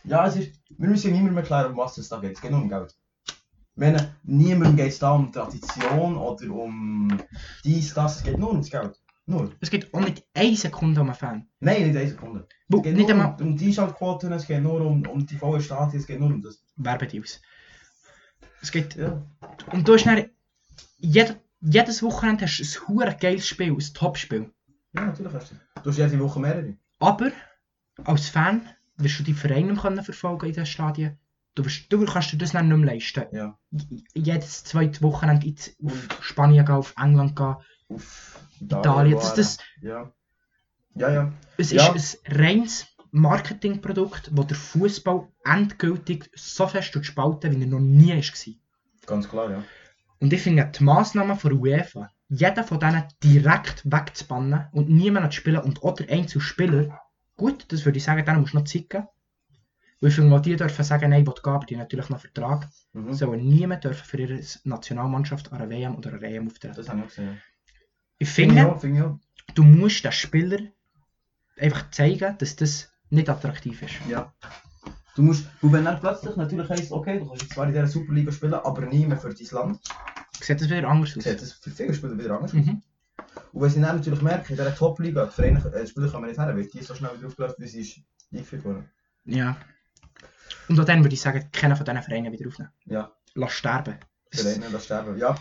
Ja, 0.04 0.26
es 0.26 0.36
ist, 0.36 0.60
wir 0.76 0.88
müssen 0.88 1.12
niemandem 1.12 1.38
erklären, 1.38 1.72
um 1.72 1.76
was 1.76 1.98
es 1.98 2.08
da 2.08 2.18
geht. 2.18 2.32
Es 2.32 2.40
geht 2.40 2.50
nur 2.50 2.62
um 2.62 2.68
Geld. 2.68 2.94
Ich 3.26 3.80
meine, 3.80 4.16
niemandem 4.24 4.76
geht 4.76 4.92
es 4.92 4.98
da 4.98 5.12
um 5.12 5.30
Tradition 5.30 6.16
oder 6.16 6.50
um 6.50 7.16
dies, 7.64 7.94
das. 7.94 8.16
Es 8.16 8.24
geht 8.24 8.38
nur 8.38 8.50
ums 8.50 8.70
Geld. 8.70 9.00
Nur. 9.26 9.52
es 9.60 9.68
geht 9.68 9.92
auch 9.92 10.00
nicht 10.00 10.24
eine 10.32 10.56
Sekunde 10.56 11.02
um 11.02 11.08
einen 11.08 11.14
Fan. 11.14 11.46
Nein, 11.60 11.86
nicht 11.86 11.96
eine 11.98 12.08
Sekunde. 12.08 12.48
Wo, 12.68 12.78
Es 12.78 12.84
geht 12.84 12.96
nicht 12.96 13.08
nur 13.08 13.16
einmal 13.18 13.36
um, 13.38 13.48
um 13.48 13.56
die 13.58 13.66
Einschaltquoten, 13.66 14.32
es 14.32 14.46
geht 14.46 14.62
nur 14.62 14.80
um, 14.80 15.06
um 15.06 15.26
die 15.26 15.36
vollen 15.36 15.60
Stadien, 15.60 16.00
es 16.00 16.06
geht 16.06 16.18
nur 16.18 16.30
um 16.30 16.40
das. 16.40 16.64
Werbedeals. 16.76 17.42
Es 18.62 18.72
geht. 18.72 18.96
Ja. 18.96 19.22
Und 19.70 19.86
du 19.86 19.92
hast 19.92 20.06
dann, 20.06 20.30
jeder, 20.96 21.36
jedes 21.60 22.02
Wochenende 22.02 22.46
hast 22.46 22.58
du 22.58 22.64
ein 22.64 22.88
hure 22.88 23.16
geiles 23.20 23.46
Spiel, 23.46 23.72
ein 23.72 23.94
Topspiel. 23.94 24.50
Ja, 24.94 25.04
natürlich 25.04 25.34
hast 25.34 25.50
du. 25.50 25.56
Du 25.82 25.90
hast 25.90 25.98
jede 25.98 26.18
Woche 26.18 26.40
mehrere. 26.40 26.76
Aber 26.98 27.30
als 28.04 28.30
Fan 28.30 28.62
wirst 28.98 29.18
du 29.20 29.22
die 29.22 29.34
Vereine 29.34 29.74
können 29.74 30.02
verfolgen 30.04 30.46
in 30.46 30.52
den 30.54 30.66
Stadien. 30.66 31.18
Du, 31.54 31.64
wirst, 31.64 31.92
du 31.92 32.04
kannst 32.04 32.32
dir 32.32 32.36
das 32.38 32.52
dann 32.52 32.68
nicht 32.68 32.76
mehr 32.76 32.94
leisten. 32.94 33.24
Ja. 33.32 33.58
Jedes 34.14 34.64
zweite 34.64 35.02
Wochenende 35.02 35.46
ins- 35.46 35.74
auf 35.84 35.92
Spanien 36.20 36.64
gehen, 36.64 36.74
auf 36.74 36.94
England 36.96 37.34
gehen, 37.36 37.56
Auf 37.88 38.38
Italien. 38.60 39.18
Das, 39.18 39.34
das, 39.34 39.58
Ja. 39.80 40.12
Ja, 40.94 41.10
ja. 41.12 41.32
es 41.56 41.70
Ja. 41.72 41.92
ist 41.94 42.20
ein 42.28 42.36
reines 42.36 42.86
Marketingprodukt, 43.10 44.30
das 44.32 44.46
der 44.46 44.56
Fußball 44.56 45.28
endgültig 45.44 46.30
so 46.34 46.66
fest 46.66 47.04
spalten 47.04 47.54
wie 47.56 47.62
er 47.62 47.66
noch 47.68 47.80
nie 47.80 48.12
war. 48.12 48.54
Ganz 49.06 49.28
klar, 49.28 49.50
ja. 49.50 49.64
Und 50.20 50.32
ich 50.32 50.42
finde 50.42 50.70
die 50.76 50.84
Massnahmen 50.84 51.36
von 51.38 51.52
UEFA, 51.52 52.10
jeden 52.28 52.64
von 52.64 52.80
denen 52.80 53.04
direkt 53.22 53.82
wegzubannen 53.84 54.66
und 54.72 54.90
niemanden 54.90 55.30
zu 55.30 55.36
spielen 55.38 55.60
und 55.62 55.82
auch 55.82 55.94
der 55.94 56.10
einzelne 56.10 56.42
Spieler, 56.42 57.00
gut, 57.38 57.64
das 57.72 57.86
würde 57.86 57.96
ich 57.96 58.04
sagen, 58.04 58.24
denen 58.26 58.40
musst 58.40 58.52
du 58.52 58.58
noch 58.58 58.64
geben. 58.64 59.08
Weil 60.00 60.32
auch 60.32 60.40
die 60.40 60.54
dürfen 60.54 60.84
sagen, 60.84 61.10
nein, 61.10 61.24
gehen, 61.24 61.34
aber 61.44 61.64
die 61.66 61.74
haben 61.74 61.80
natürlich 61.80 62.08
noch 62.08 62.20
Vertrag. 62.20 62.68
Mhm. 62.92 63.14
Sollen 63.14 63.48
niemand 63.48 63.82
dürfen 63.82 64.04
für 64.04 64.18
ihre 64.18 64.40
Nationalmannschaft 64.64 65.50
an 65.52 65.60
einer 65.60 65.70
WM 65.70 65.96
oder 65.96 66.12
einer 66.12 66.22
EM 66.22 66.46
auftreten. 66.46 66.74
Das 66.76 66.88
habe 66.88 66.98
ich 66.98 67.04
auch 67.04 67.08
gesehen. 67.08 67.40
Ich 68.18 68.28
Finde 68.28 68.72
ich 68.74 68.80
finde, 68.80 69.18
ich 69.48 69.54
du 69.54 69.62
musst 69.64 70.04
den 70.04 70.12
Spieler 70.12 70.58
einfach 71.56 71.90
zeigen, 71.90 72.36
dass 72.38 72.54
das 72.56 72.92
nicht 73.10 73.28
attraktiv 73.28 73.82
ist. 73.82 73.94
Ja. 74.08 74.32
Du 75.16 75.22
musst, 75.22 75.46
und 75.62 75.72
wenn 75.72 75.84
dann 75.84 75.98
plötzlich 75.98 76.36
natürlich 76.36 76.68
heisst, 76.68 76.92
okay, 76.92 77.18
du 77.18 77.26
kannst 77.26 77.50
zwar 77.50 77.66
in 77.66 77.72
dieser 77.72 77.88
Superliga 77.88 78.30
spielen, 78.30 78.54
aber 78.54 78.82
nie 78.82 79.04
mehr 79.06 79.16
für 79.16 79.34
dein 79.34 79.46
Land, 79.50 79.80
Sieht 80.40 80.60
das 80.60 80.70
wieder 80.70 80.88
anders 80.88 81.16
aus? 81.16 81.24
sieht 81.24 81.42
das 81.42 81.52
für 81.54 81.70
viele 81.70 81.92
Spieler 81.92 82.16
wieder 82.16 82.36
anders 82.36 82.52
aus. 82.52 82.58
Mhm. 82.58 82.82
Und 83.52 83.62
wenn 83.62 83.70
sie 83.70 83.80
dann 83.80 83.96
natürlich 83.96 84.22
merken, 84.22 84.52
in 84.52 84.56
dieser 84.56 84.74
Top-Liga, 84.74 85.26
die 85.26 85.32
Vereine, 85.32 85.72
äh, 85.74 85.82
die 85.82 85.90
Spieler 85.90 86.08
kommen 86.10 86.28
nicht 86.28 86.38
her, 86.38 86.56
wird 86.56 86.72
die 86.74 86.82
so 86.82 86.94
schnell 86.94 87.10
wieder 87.16 87.28
aufgelöst, 87.28 87.56
wie 87.58 87.66
sie 87.68 87.80
ist 87.80 88.00
eingeführt 88.32 88.64
worden. 88.64 88.90
Ja. 89.24 89.56
Und 90.68 90.78
auch 90.80 90.84
dann 90.84 91.02
würde 91.02 91.14
ich 91.14 91.20
sagen, 91.20 91.48
keiner 91.52 91.76
von 91.76 91.84
diesen 91.86 92.02
Vereinen 92.02 92.32
wieder 92.32 92.48
aufnehmen. 92.48 92.70
Ja, 92.86 93.12
Lass 93.34 93.52
sterben. 93.52 93.96
Vereine, 94.30 94.66
das 94.70 94.84
sterben. 94.84 95.16
Ja. 95.18 95.34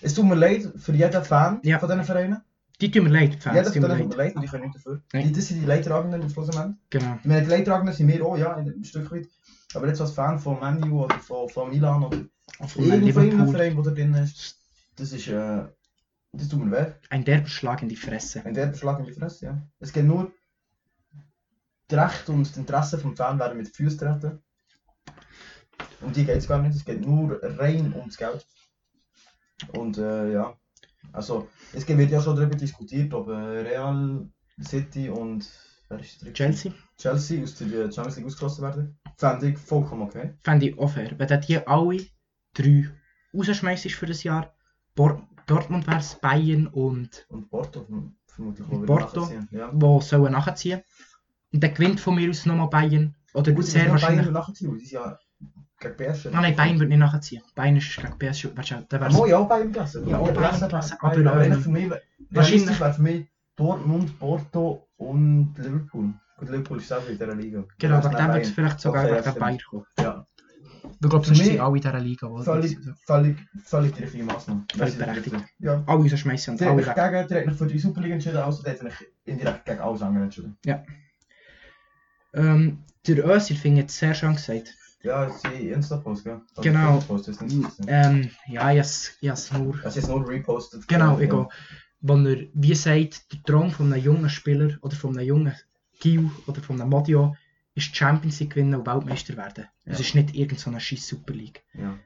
Es 0.00 0.14
tut 0.14 0.24
mir 0.26 0.34
leid 0.34 0.68
für 0.76 0.92
jeden 0.92 1.24
Fan 1.24 1.60
Ja. 1.62 1.78
von 1.78 1.88
diesen 1.88 2.04
Vereinen. 2.04 2.42
Die 2.80 2.90
tun 2.90 3.04
mir 3.04 3.10
leid, 3.10 3.34
die 3.34 3.40
Fans. 3.40 3.56
Ja, 3.56 3.62
das 3.62 3.72
tut 3.72 3.80
mir 3.82 3.88
leid. 3.88 4.14
leid 4.14 4.36
und 4.36 4.42
ich 4.42 4.50
kann 4.50 4.60
nichts 4.60 4.76
dafür. 4.76 5.02
Die, 5.14 5.32
das 5.32 5.46
sind 5.46 5.60
die 5.62 5.66
Leidtragenden 5.66 6.20
im 6.20 6.28
Schlussendlich. 6.28 6.76
Genau. 6.90 7.18
Ich 7.20 7.24
meine, 7.24 7.42
die 7.42 7.48
Leidtragenden 7.50 7.94
sind 7.94 8.08
wir 8.08 8.24
auch, 8.24 8.36
ja, 8.36 8.52
in 8.58 8.68
ein 8.68 8.84
Stück 8.84 9.10
weit. 9.10 9.28
Aber 9.74 9.88
jetzt 9.88 10.00
als 10.00 10.12
Fan 10.12 10.38
von 10.38 10.60
Manu 10.60 11.04
oder 11.04 11.18
von, 11.18 11.48
von 11.48 11.70
Milan 11.70 12.04
oder 12.04 12.18
Von 12.68 12.84
irgendeinem. 12.84 13.48
Verein, 13.48 13.74
der 13.74 13.82
da 13.84 13.90
drin 13.90 14.14
ist, 14.14 14.58
das 14.96 15.12
ist, 15.12 15.28
äh, 15.28 15.64
das 16.36 16.48
tut 16.48 16.64
mir 16.64 16.70
weh. 16.70 16.92
Ein 17.10 17.24
derber 17.24 17.48
Schlag 17.48 17.82
in 17.82 17.88
die 17.88 17.96
Fresse. 17.96 18.44
Ein 18.44 18.54
derber 18.54 18.74
Schlag 18.74 18.98
in 18.98 19.06
die 19.06 19.12
Fresse, 19.12 19.46
ja. 19.46 19.62
Es 19.80 19.92
geht 19.92 20.04
nur, 20.04 20.32
das 21.88 21.98
Recht 21.98 22.28
und 22.28 22.48
das 22.48 22.56
Interesse 22.56 22.98
vom 22.98 23.16
Fan 23.16 23.38
werden 23.38 23.58
mit 23.58 23.68
Füßen 23.68 23.98
treten. 23.98 24.42
Um 26.00 26.12
die 26.12 26.24
geht 26.24 26.36
es 26.36 26.48
gar 26.48 26.60
nicht, 26.60 26.74
es 26.74 26.84
geht 26.84 27.00
nur 27.00 27.40
rein 27.42 27.94
ums 27.94 28.16
Geld. 28.16 28.46
Und 29.72 29.98
äh, 29.98 30.32
ja, 30.32 30.56
also 31.12 31.48
es 31.72 31.88
wird 31.88 32.10
ja 32.10 32.20
schon 32.20 32.36
darüber 32.36 32.56
diskutiert, 32.56 33.14
ob 33.14 33.28
äh, 33.28 33.32
Real, 33.32 34.28
City 34.60 35.08
und 35.08 35.48
wer 35.88 36.00
ist 36.00 36.24
der? 36.24 36.32
Chelsea 36.32 36.72
Chelsea 36.98 37.42
aus 37.42 37.54
der 37.56 37.66
äh, 37.68 37.92
Champions 37.92 38.16
League 38.16 38.26
ausgeschlossen 38.26 38.62
werden. 38.62 38.98
Fände 39.16 39.48
ich 39.50 39.58
vollkommen 39.58 40.02
okay. 40.02 40.34
fände 40.42 40.68
ich 40.68 40.78
auch 40.78 40.90
fair. 40.90 41.18
Wenn 41.18 41.28
du 41.28 41.40
die 41.40 41.66
alle 41.66 42.06
drei 42.54 42.90
rausschmeißt 43.34 43.90
für 43.92 44.06
das 44.06 44.22
Jahr, 44.22 44.54
Bor 44.94 45.28
Dortmund 45.46 45.86
wäre 45.86 45.98
es, 45.98 46.14
Bayern 46.16 46.66
und 46.66 47.24
Und 47.28 47.48
Porto 47.50 47.80
verm- 47.80 48.12
vermutlich 48.26 48.68
Und 48.68 48.86
Porto. 48.86 49.30
Ja. 49.50 49.70
wo 49.72 50.00
sollen 50.00 50.32
nachziehen. 50.32 50.82
Und 51.52 51.62
dann 51.62 51.72
gewinnt 51.74 52.00
von 52.00 52.14
mir 52.16 52.28
aus 52.30 52.44
nochmal 52.46 52.68
Bayern. 52.68 53.14
Oder 53.32 53.52
Gut, 53.52 53.64
sehr 53.64 53.90
wahrscheinlich. 53.90 54.22
Bayern 54.26 54.32
nachziehen, 54.34 54.70
weil 54.72 54.78
die 54.78 54.86
ja 54.90 55.18
gegen 55.78 55.96
PSG. 55.96 56.26
Ah 56.34 56.40
nein, 56.40 56.56
Bayern 56.56 56.80
wird 56.80 56.88
nicht 56.88 56.98
nachziehen. 56.98 57.42
Bayern 57.54 57.76
ist 57.76 57.96
gegen 57.96 58.18
PSG. 58.18 58.42
Du, 58.42 58.48
dann 58.54 58.64
Ja, 58.64 59.00
wär's- 59.00 59.14
mo, 59.14 59.26
ja, 59.26 59.38
auch 59.38 59.48
Bayern 59.48 59.72
klasse. 59.72 60.02
Ja, 60.06 60.18
auch 60.18 60.30
Bayern 60.32 60.68
klasse, 60.68 60.96
aber, 61.00 61.30
aber 61.30 61.44
ähm, 61.46 61.60
für 61.62 61.70
mich, 61.70 61.90
wahrscheinlich- 62.30 62.80
wäre 62.80 62.92
für 62.94 63.02
mich 63.02 63.26
Dortmund, 63.56 64.18
Porto 64.18 64.88
und 64.96 65.54
Liverpool. 65.58 66.12
Gut, 66.38 66.48
Liverpool 66.50 66.78
ist 66.78 66.88
selber 66.88 67.06
in 67.08 67.12
dieser 67.18 67.34
Liga. 67.34 67.64
Genau, 67.78 67.96
aber 67.96 68.08
nicht 68.10 68.34
wird 68.34 68.44
es 68.44 68.50
vielleicht 68.50 68.80
sogar 68.80 69.04
Okay, 69.04 69.14
der 69.14 69.20
stimmt. 69.22 69.38
Bayern 69.38 69.58
kommen. 69.70 69.84
Ja, 69.98 70.26
Ich 71.00 71.08
glaube, 71.10 71.26
sonst 71.26 71.44
sind 71.44 71.60
alle 71.60 71.76
in 71.76 71.82
dieser 71.82 72.00
Liga. 72.00 72.30
Wo 72.30 72.42
völlig, 72.42 72.78
völlig, 73.04 73.36
völlig 73.64 73.92
die 73.94 74.02
richtige 74.04 74.24
Maßnahme. 74.24 74.64
Völlig 74.76 74.96
berechtigt. 74.98 75.36
Ja. 75.58 75.82
alle 75.86 76.00
rausschmeißen 76.10 76.54
und 76.54 76.62
alle 76.62 76.86
weg. 76.86 77.28
gegen, 77.28 77.48
sich 77.50 77.58
für 77.58 77.66
die 77.66 77.78
Superliga 77.78 78.14
entschieden, 78.14 78.38
also 78.38 78.62
der 78.62 78.72
hat 78.72 78.80
sich 78.80 79.08
indirekt 79.24 79.64
gegen 79.66 79.80
alles 79.80 80.02
andere 80.02 80.24
entschieden. 80.24 80.56
Ähm, 82.34 82.78
der 83.06 83.24
Özil 83.26 83.56
findet 83.56 83.90
es 83.90 83.98
sehr 83.98 84.14
schön 84.14 84.34
gesagt. 84.34 84.74
Ja, 85.02 85.30
sie 85.30 85.68
Insta-Post, 85.70 86.24
gell? 86.24 86.40
Also 86.56 86.62
Genau. 86.62 86.98
Post 87.06 87.28
ist 87.28 87.42
nicht. 87.42 87.68
Ähm, 87.86 88.30
ja, 88.48 88.72
ich 88.72 88.78
habe 88.80 89.32
es 89.34 89.52
nur. 89.52 89.84
Es 89.84 89.96
ist 89.96 90.08
nur 90.08 90.26
repostet. 90.28 90.88
Genau, 90.88 91.14
Ja. 91.16 91.20
egal. 91.20 91.48
Wenn 92.00 92.26
er, 92.26 92.36
wie 92.54 92.74
sagt, 92.74 93.32
der 93.32 93.42
Traum 93.44 93.70
von 93.70 93.92
einem 93.92 94.02
jungen 94.02 94.28
Spieler 94.28 94.76
oder 94.82 94.96
von 94.96 95.16
einem 95.16 95.26
jungen 95.26 95.54
Gil 96.00 96.30
oder 96.46 96.60
von 96.60 96.80
einem 96.80 96.90
Modio 96.90 97.34
ist 97.76 97.94
Champions 97.94 98.40
League 98.40 98.50
gewinnen 98.50 98.74
und 98.74 98.86
Weltmeister 98.86 99.36
werden. 99.36 99.66
Es 99.84 99.98
Ja. 99.98 100.04
ist 100.04 100.14
nicht 100.16 100.34
irgendeine 100.34 100.80
scheiß 100.80 101.06
Super 101.06 101.34
League. 101.34 101.62
Ja. 101.74 101.96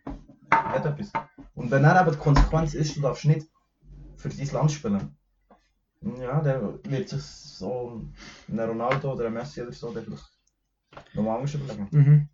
Hat 0.50 0.85
etwas. 0.85 1.11
Und 1.55 1.71
wenn 1.71 1.83
dann 1.83 2.05
eben 2.07 2.15
die 2.15 2.21
Konsequenz 2.23 2.75
ist, 2.75 2.97
du 2.97 3.00
darfst 3.00 3.25
nicht 3.25 3.47
für 4.17 4.29
dein 4.29 4.47
Land 4.49 4.73
spielen, 4.73 5.17
ja, 6.19 6.41
dann 6.41 6.79
wird 6.85 7.09
sich 7.09 7.23
so 7.23 8.03
ein 8.49 8.59
Ronaldo 8.59 9.12
oder 9.12 9.27
ein 9.27 9.33
Messi 9.35 9.62
oder 9.62 9.73
so, 9.73 9.93
der 9.93 10.03
vielleicht 10.03 10.29
nochmal 11.15 11.37
anders 11.39 11.55
überlegen. 11.55 11.89
Mhm. 11.91 12.29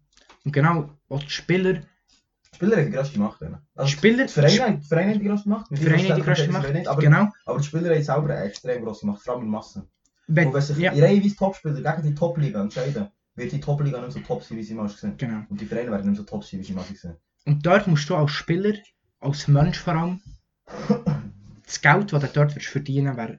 Und 0.45 0.53
genau, 0.53 0.91
auch 1.09 1.23
die 1.23 1.31
Spieler, 1.31 1.75
Die 1.75 2.57
Spieler 2.57 2.77
haben 2.79 2.87
die 2.87 2.93
größte 2.93 3.19
Macht. 3.19 3.43
Also, 3.75 3.91
Spieler, 3.91 4.25
die 4.25 4.33
Vereine, 4.33 4.61
haben- 4.63 4.81
die 4.81 4.87
Vereine 4.87 5.13
haben 5.13 5.21
die 5.21 5.27
größte 5.29 5.49
Macht. 5.49 5.71
die 5.71 5.77
Vereine 5.77 6.09
haben 6.09 6.17
die 6.17 6.23
größte 6.23 6.51
Macht, 6.53 6.73
Nicht, 6.73 6.89
aber, 6.89 7.03
genau. 7.03 7.29
aber 7.45 7.59
die 7.59 7.65
Spieler 7.65 7.95
haben 7.95 8.03
selber 8.03 8.35
eine 8.35 8.45
extrem 8.45 8.83
grosse 8.85 9.05
Macht, 9.07 9.23
vor 9.23 9.35
allem 9.35 9.43
in 9.45 9.51
Massen. 9.51 9.83
Wenn, 10.29 10.49
Und 10.49 10.55
wenn 10.55 10.63
sich 10.63 10.79
ja, 10.79 10.91
reihenweise 10.93 11.37
Topspieler 11.37 11.75
gegen 11.97 12.09
die 12.09 12.15
Top-Liga 12.15 12.63
entscheiden, 12.63 13.09
wird 13.37 13.53
die 13.53 13.61
Top-Liga 13.61 14.01
nicht 14.01 14.13
so 14.13 14.21
top 14.21 14.43
sein, 14.43 14.59
wie 14.59 14.63
sie 14.63 14.75
mal 14.75 14.89
gesehen 14.89 15.17
genau. 15.17 15.45
Und 15.49 15.61
die 15.61 15.67
Vereine 15.67 15.91
werden 15.91 16.11
nicht 16.11 16.19
so 16.19 16.25
top 16.25 16.45
sein, 16.45 16.61
wie 16.61 16.65
sie 16.65 16.73
mal 16.73 16.85
gesehen 16.85 17.17
Und 17.45 17.65
dort 17.65 17.87
musst 17.87 18.09
du 18.09 18.17
als 18.17 18.33
Spieler, 18.33 18.75
als 19.21 19.47
Mensch 19.47 19.79
vor 19.79 19.95
allem, 19.95 20.21
das 21.65 21.81
Geld, 21.81 22.13
das 22.13 22.23
du 22.23 22.29
dort 22.29 22.57
wirst 22.57 22.67
verdienen 22.67 23.17
wirst, 23.17 23.39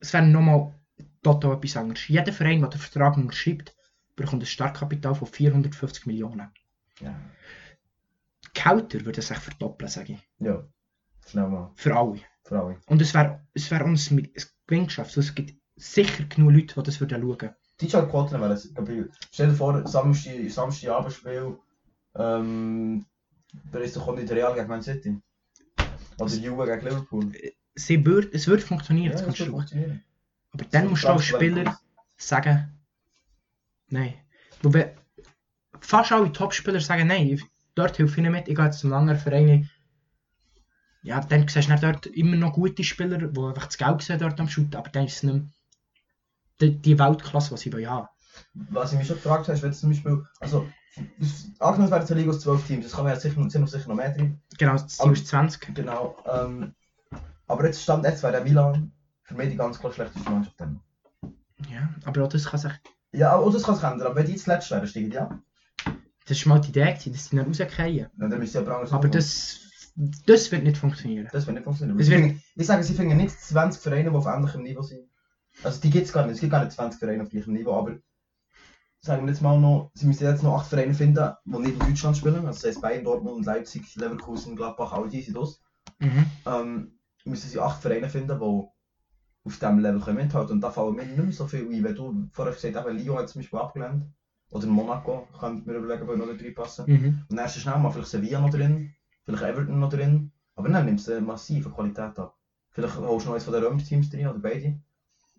es 0.00 0.12
wäre 0.12 0.26
nochmal 0.26 0.74
total 1.22 1.56
etwas 1.56 1.76
anderes. 1.76 2.06
Jeder 2.08 2.32
Verein, 2.32 2.60
der 2.60 2.70
den 2.70 2.80
Vertrag 2.80 3.16
unterschreibt, 3.16 3.74
bekommt 4.14 4.42
ein 4.42 4.46
Startkapital 4.46 5.14
von 5.14 5.26
450 5.26 6.06
Millionen. 6.06 6.50
Ja. 7.00 7.18
Die 8.44 8.48
Gehälter 8.54 9.04
würden 9.04 9.22
sich 9.22 9.38
verdoppeln, 9.38 9.90
sage 9.90 10.14
ich. 10.14 10.28
Ja. 10.38 10.66
Schnell 11.26 11.48
mal. 11.48 11.72
Für 11.76 11.96
alle. 11.96 12.20
Für 12.44 12.60
alle. 12.60 12.80
Und 12.86 13.02
es 13.02 13.14
wäre 13.14 13.46
es 13.54 13.70
wär 13.70 13.84
uns 13.84 14.10
ein 14.10 14.28
Gewinngeschäft. 14.66 15.10
Also 15.10 15.20
es 15.20 15.34
gibt 15.34 15.54
sicher 15.76 16.24
genug 16.24 16.52
Leute, 16.52 16.74
die 16.74 16.82
das 16.82 17.00
würden 17.00 17.22
schauen. 17.22 17.38
Die 17.38 17.57
Quoten 17.78 18.40
wären 18.40 18.52
es. 18.52 18.72
Stell 19.32 19.48
dir 19.48 19.54
vor, 19.54 19.86
Samstag, 19.86 20.50
Samstagabendspiel, 20.50 21.56
ähm, 22.16 23.06
da 23.72 23.78
ist 23.78 23.96
doch 23.96 24.14
nicht 24.14 24.30
Real 24.32 24.54
gegen 24.54 24.66
Man 24.68 24.82
City. 24.82 25.20
Oder 26.18 26.34
Juve 26.34 26.66
gegen 26.66 26.84
Liverpool. 26.84 27.32
Sie 27.74 28.04
würd, 28.04 28.34
es 28.34 28.48
würde 28.48 28.62
funktionieren, 28.62 29.12
das 29.12 29.20
das 29.20 29.26
kannst 29.26 29.40
du 29.40 29.50
funktionieren. 29.52 30.02
Aber 30.52 30.64
dann 30.64 30.88
musst 30.88 31.04
du 31.04 31.08
als 31.08 31.24
Spieler 31.24 31.78
sagen, 32.16 32.74
nein. 33.88 34.14
Wobei 34.62 34.96
fast 35.80 36.10
alle 36.10 36.32
Topspieler 36.32 36.80
sagen, 36.80 37.06
nein, 37.06 37.28
ich- 37.28 37.44
dort 37.76 37.96
hilft 37.96 38.16
ich 38.18 38.22
nicht 38.22 38.32
mit, 38.32 38.48
ich 38.48 38.56
gehe 38.56 38.64
jetzt 38.64 38.80
zu 38.80 38.88
einem 38.88 38.94
anderen 38.94 39.20
Verein. 39.20 39.70
Ja, 41.02 41.20
dann 41.20 41.46
siehst 41.46 41.70
du 41.70 41.76
dort 41.80 42.06
immer 42.06 42.34
noch 42.36 42.54
gute 42.54 42.82
Spieler, 42.82 43.18
die 43.18 43.40
einfach 43.40 43.66
das 43.66 43.78
Geld 43.78 44.02
sehen 44.02 44.18
dort 44.18 44.40
am 44.40 44.48
Shooten, 44.48 44.74
aber 44.74 44.90
dann 44.90 45.06
ist 45.06 45.16
es 45.18 45.22
nicht 45.22 45.34
mehr 45.34 45.46
die, 46.60 46.76
die 46.80 46.98
Weltklasse, 46.98 47.54
die 47.54 47.60
sie 47.60 47.72
wollen 47.72 47.88
haben. 47.90 48.08
Was 48.70 48.92
ich 48.92 48.98
mich 48.98 49.06
schon 49.06 49.16
gefragt 49.16 49.44
habe, 49.48 49.52
ist, 49.56 49.62
wenn 49.62 49.72
zum 49.72 49.90
Beispiel, 49.90 50.24
also, 50.40 50.66
angenommen 51.58 51.90
wäre 51.90 52.06
eine 52.06 52.14
Liga 52.20 52.30
aus 52.30 52.40
12 52.40 52.66
Teams, 52.66 52.84
das 52.84 52.92
kann 52.94 53.04
man 53.04 53.12
ja 53.14 53.20
sicher, 53.20 53.40
noch 53.40 53.68
sicher 53.68 53.88
noch 53.88 53.94
mehr 53.96 54.10
drin. 54.12 54.40
Genau, 54.58 54.72
das 54.72 54.88
Ziel 54.88 55.04
Aber- 55.04 55.12
ist 55.12 55.26
20. 55.26 55.74
Genau, 55.74 56.16
ähm, 56.26 56.74
aber 57.46 57.66
jetzt 57.66 57.82
stand 57.82 58.04
jetzt 58.04 58.22
wäre 58.22 58.32
der 58.32 58.44
Milan 58.44 58.92
für 59.22 59.34
mich 59.34 59.50
die 59.50 59.56
ganz 59.56 59.78
klar 59.78 59.92
schlechteste 59.92 60.28
Mannschaft. 60.30 60.60
Dann. 60.60 60.80
Ja, 61.70 61.88
aber 62.04 62.24
auch 62.24 62.28
das 62.28 62.44
kann 62.44 62.60
sich, 62.60 62.72
Ja, 63.12 63.36
auch 63.36 63.52
das 63.52 63.62
kann 63.62 63.74
sich 63.74 63.84
ändern, 63.84 64.06
aber 64.06 64.16
wenn 64.16 64.26
die 64.26 64.32
jetzt 64.32 64.46
letzte 64.46 64.74
wären, 64.74 64.86
steigen 64.86 65.10
die 65.10 65.18
ab. 65.18 65.34
das 66.26 66.46
war 66.46 66.54
mal 66.56 66.60
die 66.60 66.68
Idee, 66.70 66.94
dass 67.10 67.32
rausgehen. 67.32 68.06
Dann 68.16 68.38
müsste 68.38 68.58
ja 68.58 68.64
aber 68.64 68.76
anders 68.76 68.92
Aber 68.92 68.98
machen. 69.08 69.12
das, 69.12 69.60
das 70.26 70.50
wird 70.52 70.62
nicht 70.64 70.76
funktionieren. 70.76 71.28
Das 71.32 71.46
wird 71.46 71.54
nicht 71.54 71.64
funktionieren. 71.64 71.98
Sie 72.02 72.10
wird- 72.10 72.36
ich 72.56 72.66
sage, 72.66 72.82
sie 72.82 72.94
finden 72.94 73.16
nicht 73.16 73.38
20 73.40 73.80
Vereine, 73.82 74.10
die 74.10 74.16
auf 74.16 74.26
ähnlichem 74.26 74.62
Niveau 74.62 74.82
sind. 74.82 75.08
Also 75.62 75.80
die 75.80 75.90
gibt 75.90 76.06
es 76.06 76.12
gar 76.12 76.26
nicht. 76.26 76.34
Es 76.34 76.40
gibt 76.40 76.52
gar 76.52 76.64
nicht 76.64 76.72
20 76.72 76.98
Vereine 76.98 77.22
auf 77.22 77.30
gleichem 77.30 77.52
Niveau, 77.52 77.72
aber 77.72 77.96
sagen 79.00 79.24
wir 79.24 79.32
jetzt 79.32 79.42
mal 79.42 79.58
noch, 79.58 79.90
sie 79.94 80.06
müssen 80.06 80.24
jetzt 80.24 80.42
noch 80.42 80.60
8 80.60 80.68
Vereine 80.68 80.94
finden, 80.94 81.32
die 81.44 81.58
nicht 81.58 81.72
in 81.72 81.78
Deutschland 81.78 82.16
spielen. 82.16 82.46
Also 82.46 82.60
das 82.60 82.64
heißt 82.64 82.80
Bayern, 82.80 83.04
Dortmund, 83.04 83.44
Leipzig, 83.44 83.94
Leverkusen, 83.96 84.56
Gladbach, 84.56 84.92
all 84.92 85.08
die 85.08 85.22
sind 85.22 85.36
das. 85.36 85.60
Mhm. 85.98 86.26
Ähm, 86.46 86.98
müssen 87.24 87.48
sie 87.48 87.60
8 87.60 87.80
Vereine 87.80 88.08
finden, 88.08 88.38
die 88.38 88.44
auf 89.44 89.58
diesem 89.58 89.78
Level 89.78 90.00
können 90.00 90.18
mithalten 90.18 90.52
Und 90.54 90.60
da 90.60 90.70
fallen 90.70 90.94
mir 90.94 91.06
nicht 91.06 91.16
mehr 91.16 91.32
so 91.32 91.46
viel 91.46 91.66
ein. 91.68 91.84
Wenn 91.84 91.94
du 91.94 92.28
vorher 92.32 92.54
gesagt 92.54 92.76
hast, 92.76 92.86
Lyon 92.86 93.18
hat 93.18 93.28
zum 93.28 93.40
Beispiel 93.40 93.58
abgelehnt. 93.58 94.04
Oder 94.50 94.66
Monaco, 94.66 95.28
kann 95.38 95.58
ich 95.58 95.66
mir 95.66 95.74
überlegen, 95.74 96.08
wo 96.08 96.14
noch 96.14 96.26
drin 96.26 96.54
passen. 96.54 96.84
Mhm. 96.86 97.24
Und 97.28 97.36
dann 97.36 97.46
ist 97.46 97.58
schnell 97.58 97.78
mal 97.78 97.90
vielleicht 97.90 98.10
Sevilla 98.10 98.40
noch 98.40 98.50
drin, 98.50 98.94
vielleicht 99.24 99.42
Everton 99.42 99.78
noch 99.78 99.90
drin. 99.90 100.32
Aber 100.54 100.68
dann 100.68 100.86
nimmst 100.86 101.08
du 101.08 101.20
massive 101.20 101.70
Qualität 101.70 102.18
ab. 102.18 102.36
Vielleicht 102.70 102.96
holst 102.96 103.26
du 103.26 103.28
noch 103.28 103.34
eins 103.34 103.44
von 103.44 103.52
den 103.52 103.62
Römer-Teams 103.62 104.10
drin 104.10 104.26
oder 104.26 104.38
beide. 104.38 104.80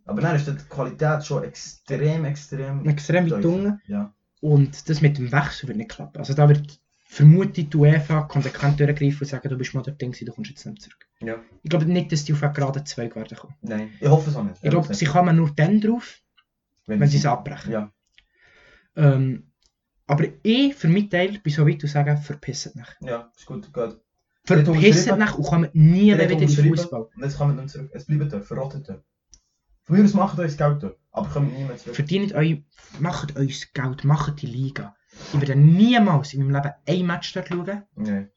Aber 0.10 0.22
dann 0.22 0.36
ist 0.36 0.48
die 0.48 0.56
Qualität 0.70 1.24
schon 1.24 1.44
extrem, 1.44 2.26
extrem. 2.26 2.88
Extrem 2.88 3.30
weit 3.30 3.46
unten. 3.46 3.82
Ja. 3.88 4.14
Und 4.42 4.90
das 4.90 5.02
mit 5.02 5.18
dem 5.18 5.32
Wechsel 5.32 5.68
wird 5.68 5.78
nicht 5.78 5.92
klappen. 5.92 6.18
Also 6.18 6.34
da 6.34 6.50
wird 6.50 6.80
vermutlich 7.06 7.70
die 7.70 7.78
UEFA 7.78 8.22
konsequent 8.22 8.80
durchgreifen 8.80 9.20
und 9.22 9.28
sagen, 9.28 9.50
du 9.50 9.58
bist 9.58 9.74
mal 9.74 9.82
dort 9.82 10.00
Ding, 10.02 10.12
du 10.12 10.32
kommst 10.32 10.52
jetzt 10.52 10.66
nicht 10.66 10.82
zurück. 10.82 11.08
ja. 11.22 11.36
Ich 11.64 11.70
glaube 11.70 11.86
nicht, 11.86 12.12
dass 12.12 12.24
die 12.24 12.34
auf 12.34 12.44
einen 12.44 12.54
geraden 12.54 12.86
Zweig 12.86 13.16
werden 13.16 13.38
kommen. 13.38 13.56
Nein, 13.62 13.92
ich 14.00 14.08
hoffe 14.08 14.30
es 14.30 14.36
auch 14.36 14.44
nicht. 14.44 14.58
Ich 14.62 14.70
glaube, 14.70 14.94
sie 14.94 15.06
kommen 15.06 15.36
nur 15.36 15.52
dann 15.56 15.82
drauf, 15.82 16.22
wenn 16.86 17.08
sie 17.08 17.18
es 17.18 17.26
abbrechen. 17.26 17.72
Ja. 17.72 17.92
Ähm, 18.96 19.52
aber 20.08 20.26
ich, 20.44 20.76
für 20.76 20.88
meinen 20.88 21.10
Teil, 21.10 21.40
bin 21.40 21.54
so 21.54 21.68
weit 21.68 21.82
zu 21.82 21.88
sagen, 21.88 22.18
verpisst 22.18 22.76
mich. 22.76 22.88
ja, 23.02 23.32
ist 23.36 23.46
gut, 23.46 23.72
gut. 23.72 24.00
Unterschrieben. 24.50 25.20
mich 25.20 25.34
und 25.36 25.44
kommt 25.46 25.76
nie 25.76 26.14
wieder 26.14 26.30
in 26.30 26.40
den. 26.40 26.50
Fußball. 26.50 27.10
Und 27.16 27.24
jetzt 27.24 27.38
kommen 27.38 27.56
wir 27.56 27.62
nicht 27.62 27.72
zurück. 27.72 27.92
Es 27.94 28.06
bleibt 28.06 28.34
dort, 28.34 28.46
verrottet 28.46 28.90
dort. 28.90 29.04
Aus 29.90 30.14
macht 30.14 30.40
euch 30.40 30.56
das 30.56 30.80
dort, 30.80 30.98
aber 31.12 31.30
kommt 31.30 31.58
nie 31.58 31.64
mehr 31.64 31.78
zurück. 31.78 31.96
Verdient 31.96 32.34
euch, 32.34 32.62
macht 33.00 33.36
euch 33.38 33.60
das 33.60 33.74
Geld, 33.74 34.04
macht 34.04 34.42
die 34.42 34.48
Liga. 34.48 34.96
Ich 35.34 35.40
werde 35.42 35.56
niemals 35.56 36.34
in 36.34 36.42
meinem 36.44 36.56
Leben 36.56 36.74
ein 36.88 37.06
Match 37.08 37.34
dort 37.34 37.48
schauen. 37.50 37.84
Nein. 37.96 38.30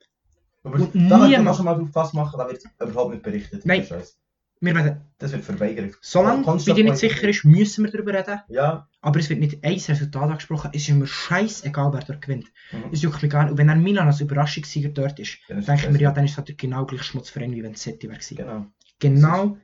Aber 0.65 0.75
Und 0.77 0.95
da 0.95 1.27
niemand- 1.29 1.57
schon 1.57 1.65
mal 1.65 1.75
drauf 1.75 1.93
Pass 1.93 2.13
machen, 2.13 2.39
da 2.39 2.49
wird 2.49 2.63
überhaupt 2.81 3.11
nicht 3.13 3.23
berichtet. 3.23 3.67
Nein. 3.67 3.85
Das. 3.89 4.19
Wir 4.61 4.77
werden, 4.77 5.01
Das 5.19 5.33
wird 5.33 5.43
verweigert. 5.45 5.97
solange 6.03 6.45
bei 6.45 6.57
dir 6.73 6.85
nicht 6.85 6.97
sicher 6.97 7.29
ist, 7.29 7.45
müssen 7.45 7.85
wir 7.85 7.91
darüber 7.91 8.15
reden. 8.15 8.39
Ja, 8.49 8.89
Aber 9.01 9.19
es 9.19 9.29
wird 9.29 9.41
nicht 9.41 9.65
ein 9.65 9.73
Resultat 9.73 10.23
angesprochen. 10.23 10.71
Es 10.73 10.89
ist 10.89 10.95
mir 10.95 11.05
scheißegal, 11.09 11.93
wer 11.93 12.03
dort 12.03 12.23
gewinnt. 12.23 12.47
Mhm. 12.71 12.85
Es 12.93 13.03
juckt 13.03 13.21
mich 13.23 13.31
gar 13.33 13.43
nicht. 13.43 13.51
Und 13.51 13.59
wenn 13.59 13.69
er 13.69 13.75
Milan 13.75 14.07
als 14.07 14.21
Überraschungssieger 14.21 14.91
dort 14.91 15.19
ist, 15.19 15.39
Dann 15.49 15.59
ist 15.59 15.67
denke 15.69 15.81
ich 15.83 15.87
es 15.89 15.93
mir, 15.93 15.99
ja, 16.01 16.13
dann 16.13 16.25
ist 16.27 16.37
der 16.39 16.55
genau 16.55 16.87
gleich 16.87 17.03
Schmutzverein, 17.03 17.51
wie 17.53 17.63
wenn 17.65 17.73
es 17.73 17.83
City 17.83 18.09
wäre. 18.09 18.21
genau. 18.37 18.67
Genau 19.01 19.57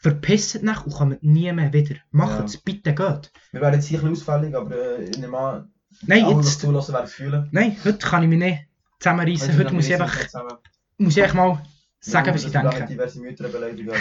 verpisst 0.00 0.62
nach 0.62 0.86
und 0.86 0.92
kommt 0.94 1.22
nie 1.22 1.52
mehr 1.52 1.72
wieder. 1.72 1.96
Macht 2.10 2.44
es, 2.44 2.56
bitte 2.58 2.94
geht. 2.94 3.32
Wir 3.52 3.60
werden 3.60 3.74
jetzt 3.74 3.86
hier 3.86 4.02
ein 4.02 4.10
bisschen 4.10 4.34
ausfällig, 4.34 4.54
aber 4.54 4.98
äh, 4.98 5.04
ich 5.04 5.18
nehme 5.18 5.38
an, 5.38 5.72
Nein, 6.02 6.24
alle, 6.24 6.36
jetzt, 6.36 6.60
zulassen, 6.60 6.94
werden 6.94 7.06
fühlen. 7.08 7.48
nein, 7.52 7.76
heute 7.84 7.98
kann 7.98 8.22
ich 8.22 8.28
mich 8.28 8.38
nicht 8.38 8.68
zusammenreißen. 9.00 9.58
Heute 9.58 9.74
muss 9.74 9.86
ich 9.86 9.94
einfach, 9.94 10.16
muss 10.98 11.16
ich 11.16 11.22
einfach 11.22 11.34
mal 11.34 11.62
sagen, 12.00 12.34
was 12.34 12.44
ich 12.44 12.52
denke. 12.52 12.86
diverse 12.86 13.20
Mütter 13.20 13.48
beleidigen, 13.48 13.92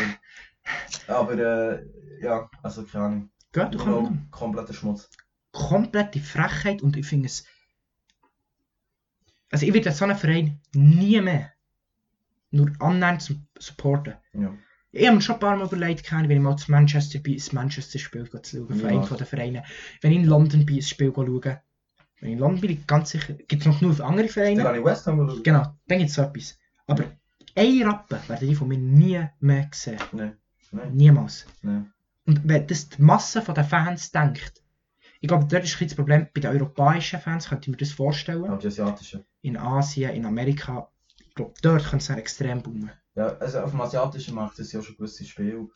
aber, 1.08 1.34
äh, 1.34 1.86
ja, 2.22 2.50
also 2.64 2.84
keine 2.84 3.06
Ahnung. 3.06 3.30
Geht, 3.54 3.74
du 3.74 3.78
kannst 3.78 4.32
kompletter 4.32 4.74
Schmutz. 4.74 5.10
komplette 5.52 6.20
Frechheit 6.20 6.82
und 6.82 6.98
ich 6.98 7.06
finde 7.06 7.28
es. 7.28 7.46
Also 9.52 9.66
ich 9.66 9.74
werde 9.74 9.92
so 9.92 10.04
einen 10.04 10.18
Verein 10.18 10.60
nie 10.74 11.22
mehr 11.22 11.52
nur 12.52 12.72
annähernd 12.80 13.38
supporten. 13.60 14.16
Ja. 14.34 14.54
Ich 14.98 15.06
habe 15.06 15.18
mir 15.18 15.22
schon 15.22 15.36
ein 15.36 15.40
paar 15.40 15.58
Mal 15.58 15.66
überlegt, 15.66 16.10
wenn 16.10 16.32
ich 16.32 16.40
mal 16.40 16.56
zu 16.56 16.72
Manchester 16.72 17.20
bin, 17.20 17.34
ein 17.38 17.44
Manchester-Spiel 17.56 18.30
zu 18.30 18.40
schauen, 18.58 18.76
für 18.80 18.84
Ja. 18.84 18.88
einen 19.02 19.06
der 19.18 19.26
Vereine. 19.26 19.64
Wenn 20.00 20.12
ich 20.14 20.20
in 20.20 20.24
London 20.26 20.66
bin, 20.66 20.78
ein 20.78 20.82
Spiel 20.82 21.12
schauen. 21.14 21.42
Wenn 22.22 22.30
ich 22.30 22.34
in 22.34 22.40
London 22.40 22.62
bin, 22.62 22.84
ganz 22.88 23.10
sicher, 23.10 23.34
gibt 23.34 23.62
es 23.62 23.66
noch 23.66 23.78
genug 23.80 24.00
andere 24.00 24.28
Dann 24.28 24.30
Vereine. 24.30 24.64
kann 24.64 24.76
ich 24.80 24.86
West 24.86 25.06
Ham 25.08 25.18
schauen. 25.30 25.44
Genau, 25.44 25.64
dann 25.88 25.98
gibt 25.98 26.10
es 26.10 26.16
so 26.16 26.22
etwas. 26.22 26.58
Aber 26.88 27.04
ein 27.56 27.84
Rappen 27.84 28.20
werden 28.30 28.48
die 28.48 28.56
von 28.56 28.70
mir 28.70 28.78
nie 28.78 29.22
mehr 29.42 29.68
sehen. 29.74 30.00
Nein, 30.14 30.38
nein, 30.72 30.96
Niemals. 30.96 31.46
nein. 31.62 31.92
Und 32.26 32.42
wenn 32.48 32.66
das 32.66 32.88
die 32.88 33.02
Masse 33.02 33.42
der 33.42 33.66
Fans 33.66 34.14
denkt, 34.14 34.64
ich 35.20 35.28
glaube, 35.28 35.46
dort 35.50 35.66
ist 35.66 35.82
das 35.82 35.94
Problem, 35.96 36.28
bei 36.34 36.40
den 36.40 36.52
europäischen 36.52 37.20
Fans 37.20 37.50
könnte 37.50 37.64
ich 37.64 37.72
mir 37.72 37.78
das 37.78 37.92
vorstellen. 37.92 38.46
Aber 38.46 38.58
die 38.60 38.68
asiatischen. 38.68 39.26
In 39.42 39.58
Asien, 39.58 40.12
in 40.12 40.26
Amerika, 40.26 40.90
ich 41.28 41.36
glaube, 41.36 41.54
dort 41.62 41.82
könnte 41.84 41.98
es 41.98 42.08
dann 42.08 42.18
extrem 42.18 42.62
boomen. 42.64 42.92
Ja, 43.16 43.38
also 43.38 43.60
auf 43.62 43.72
dem 43.72 43.82
asiatischen 43.82 44.36
Markt 44.36 44.60
ist 44.60 44.74
ja 44.74 44.82
schon 44.82 44.98
gewisse 44.98 45.24
Spiele 45.26 45.68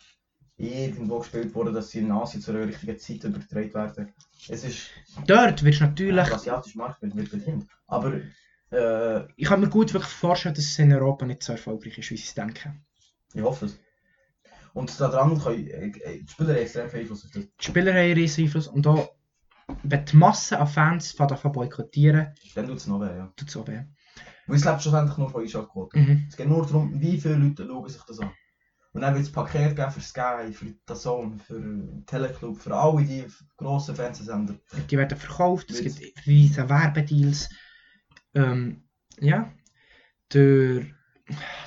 irgendwo 0.58 1.20
gespielt 1.20 1.56
worden, 1.56 1.74
dass 1.74 1.90
sie 1.90 2.00
in 2.00 2.12
Asien 2.12 2.42
zur 2.42 2.56
richtigen 2.56 2.98
Zeit 3.00 3.24
übertragen 3.24 3.74
werden. 3.74 4.14
Es 4.50 4.66
ist 4.66 4.90
Dort 5.26 5.64
wirst 5.64 5.80
du 5.80 5.86
natürlich, 5.86 6.26
der 6.26 6.36
asiatische 6.36 6.78
Markt 6.78 7.02
wird, 7.02 7.16
wird 7.16 7.32
bedient. 7.32 7.66
Aber 7.88 8.14
äh, 8.72 9.24
ich 9.38 9.48
kann 9.48 9.62
mir 9.62 9.70
gut 9.70 9.94
wirklich 9.94 10.12
vorstellen, 10.12 10.54
dass 10.56 10.66
es 10.66 10.78
in 10.80 10.92
Europa 10.92 11.26
nicht 11.26 11.44
so 11.44 11.54
erfolgreich 11.54 11.98
ist, 11.98 12.12
wie 12.12 12.18
sie 12.18 12.24
es 12.24 12.34
denken. 12.34 12.86
ich 13.34 13.42
hoffe 13.42 13.68
es. 13.68 13.80
Und 14.74 15.00
daran 15.00 15.40
können 15.42 15.68
äh, 15.68 15.88
äh, 15.88 16.22
die 16.22 16.28
Spieler 16.28 16.58
extrem 16.58 16.90
viel 16.90 17.02
Einfluss 17.02 17.26
auf 17.26 17.32
das. 17.32 17.44
Die 17.44 17.66
Spieler 17.66 17.94
haben 17.94 18.14
riesen 18.14 18.44
Einfluss 18.44 18.68
und 18.68 18.86
auch, 18.86 19.14
wenn 19.84 20.06
die 20.06 20.16
Masse 20.18 20.60
an 20.60 20.68
Fans 20.68 21.12
von 21.14 21.28
davon 21.28 21.54
boykottieren, 21.54 22.34
Dann 22.56 22.68
tut 22.68 22.78
es 22.78 22.88
noch 22.88 23.00
weh, 23.00 23.16
ja. 23.16 23.32
tut 23.36 23.50
es 23.50 23.58
auch 23.58 23.68
weh. 23.68 23.82
Weil 24.50 24.58
es 24.58 24.66
lebt 24.66 24.82
schlussendlich 24.82 25.18
nur 25.18 25.30
von 25.30 25.42
Einschaltquoten. 25.42 26.02
Mhm. 26.02 26.26
Es 26.30 26.36
geht 26.36 26.48
nur 26.48 26.66
darum, 26.66 27.00
wie 27.00 27.20
viele 27.20 27.36
Leute 27.36 27.66
schauen 27.66 27.90
sich 27.90 28.02
das 28.02 28.20
an. 28.20 28.32
Und 28.92 29.02
dann 29.02 29.14
wird 29.14 29.24
es 29.24 29.32
Paket 29.32 29.76
geben 29.76 29.92
für 29.92 30.02
Sky, 30.02 30.52
für 30.52 30.74
Dazone, 30.86 31.38
für 31.38 32.04
Teleclub, 32.08 32.60
für 32.60 32.76
alle 32.76 33.04
die 33.04 33.26
grossen 33.56 33.96
Fernsehsender. 33.96 34.56
Die 34.90 34.98
werden 34.98 35.18
verkauft, 35.18 35.70
es 35.70 35.82
gibt 35.82 36.26
riesen 36.26 36.68
Werbedeals. 36.70 37.50
Ähm, 38.34 38.84
ja, 39.20 39.52
der, 40.34 40.86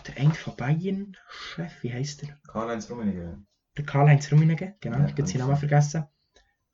der 0.07 0.17
eine 0.17 0.35
von 0.35 0.57
Bayern, 0.57 1.17
Chef, 1.29 1.83
wie 1.83 1.93
heißt 1.93 2.23
der? 2.23 2.39
Karl-Heinz 2.49 2.91
Rummenigge. 2.91 3.39
Der 3.77 3.85
Karl-Heinz 3.85 4.31
Rummenigge, 4.33 4.75
genau, 4.81 4.99
Ja, 4.99 5.07
ich 5.07 5.13
habe 5.13 5.27
seinen 5.27 5.41
Namen 5.41 5.57
vergessen. 5.57 6.05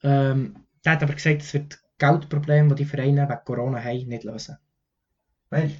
Ähm, 0.02 0.66
der 0.84 0.92
hat 0.92 1.02
aber 1.02 1.14
gesagt, 1.14 1.42
es 1.42 1.52
wird 1.52 1.78
Geldprobleme, 1.98 2.74
die 2.74 2.84
die 2.84 2.88
Vereine 2.88 3.28
wegen 3.28 3.44
Corona 3.44 3.82
haben, 3.82 4.08
nicht 4.08 4.24
lösen. 4.24 4.56
Mensch. 5.50 5.74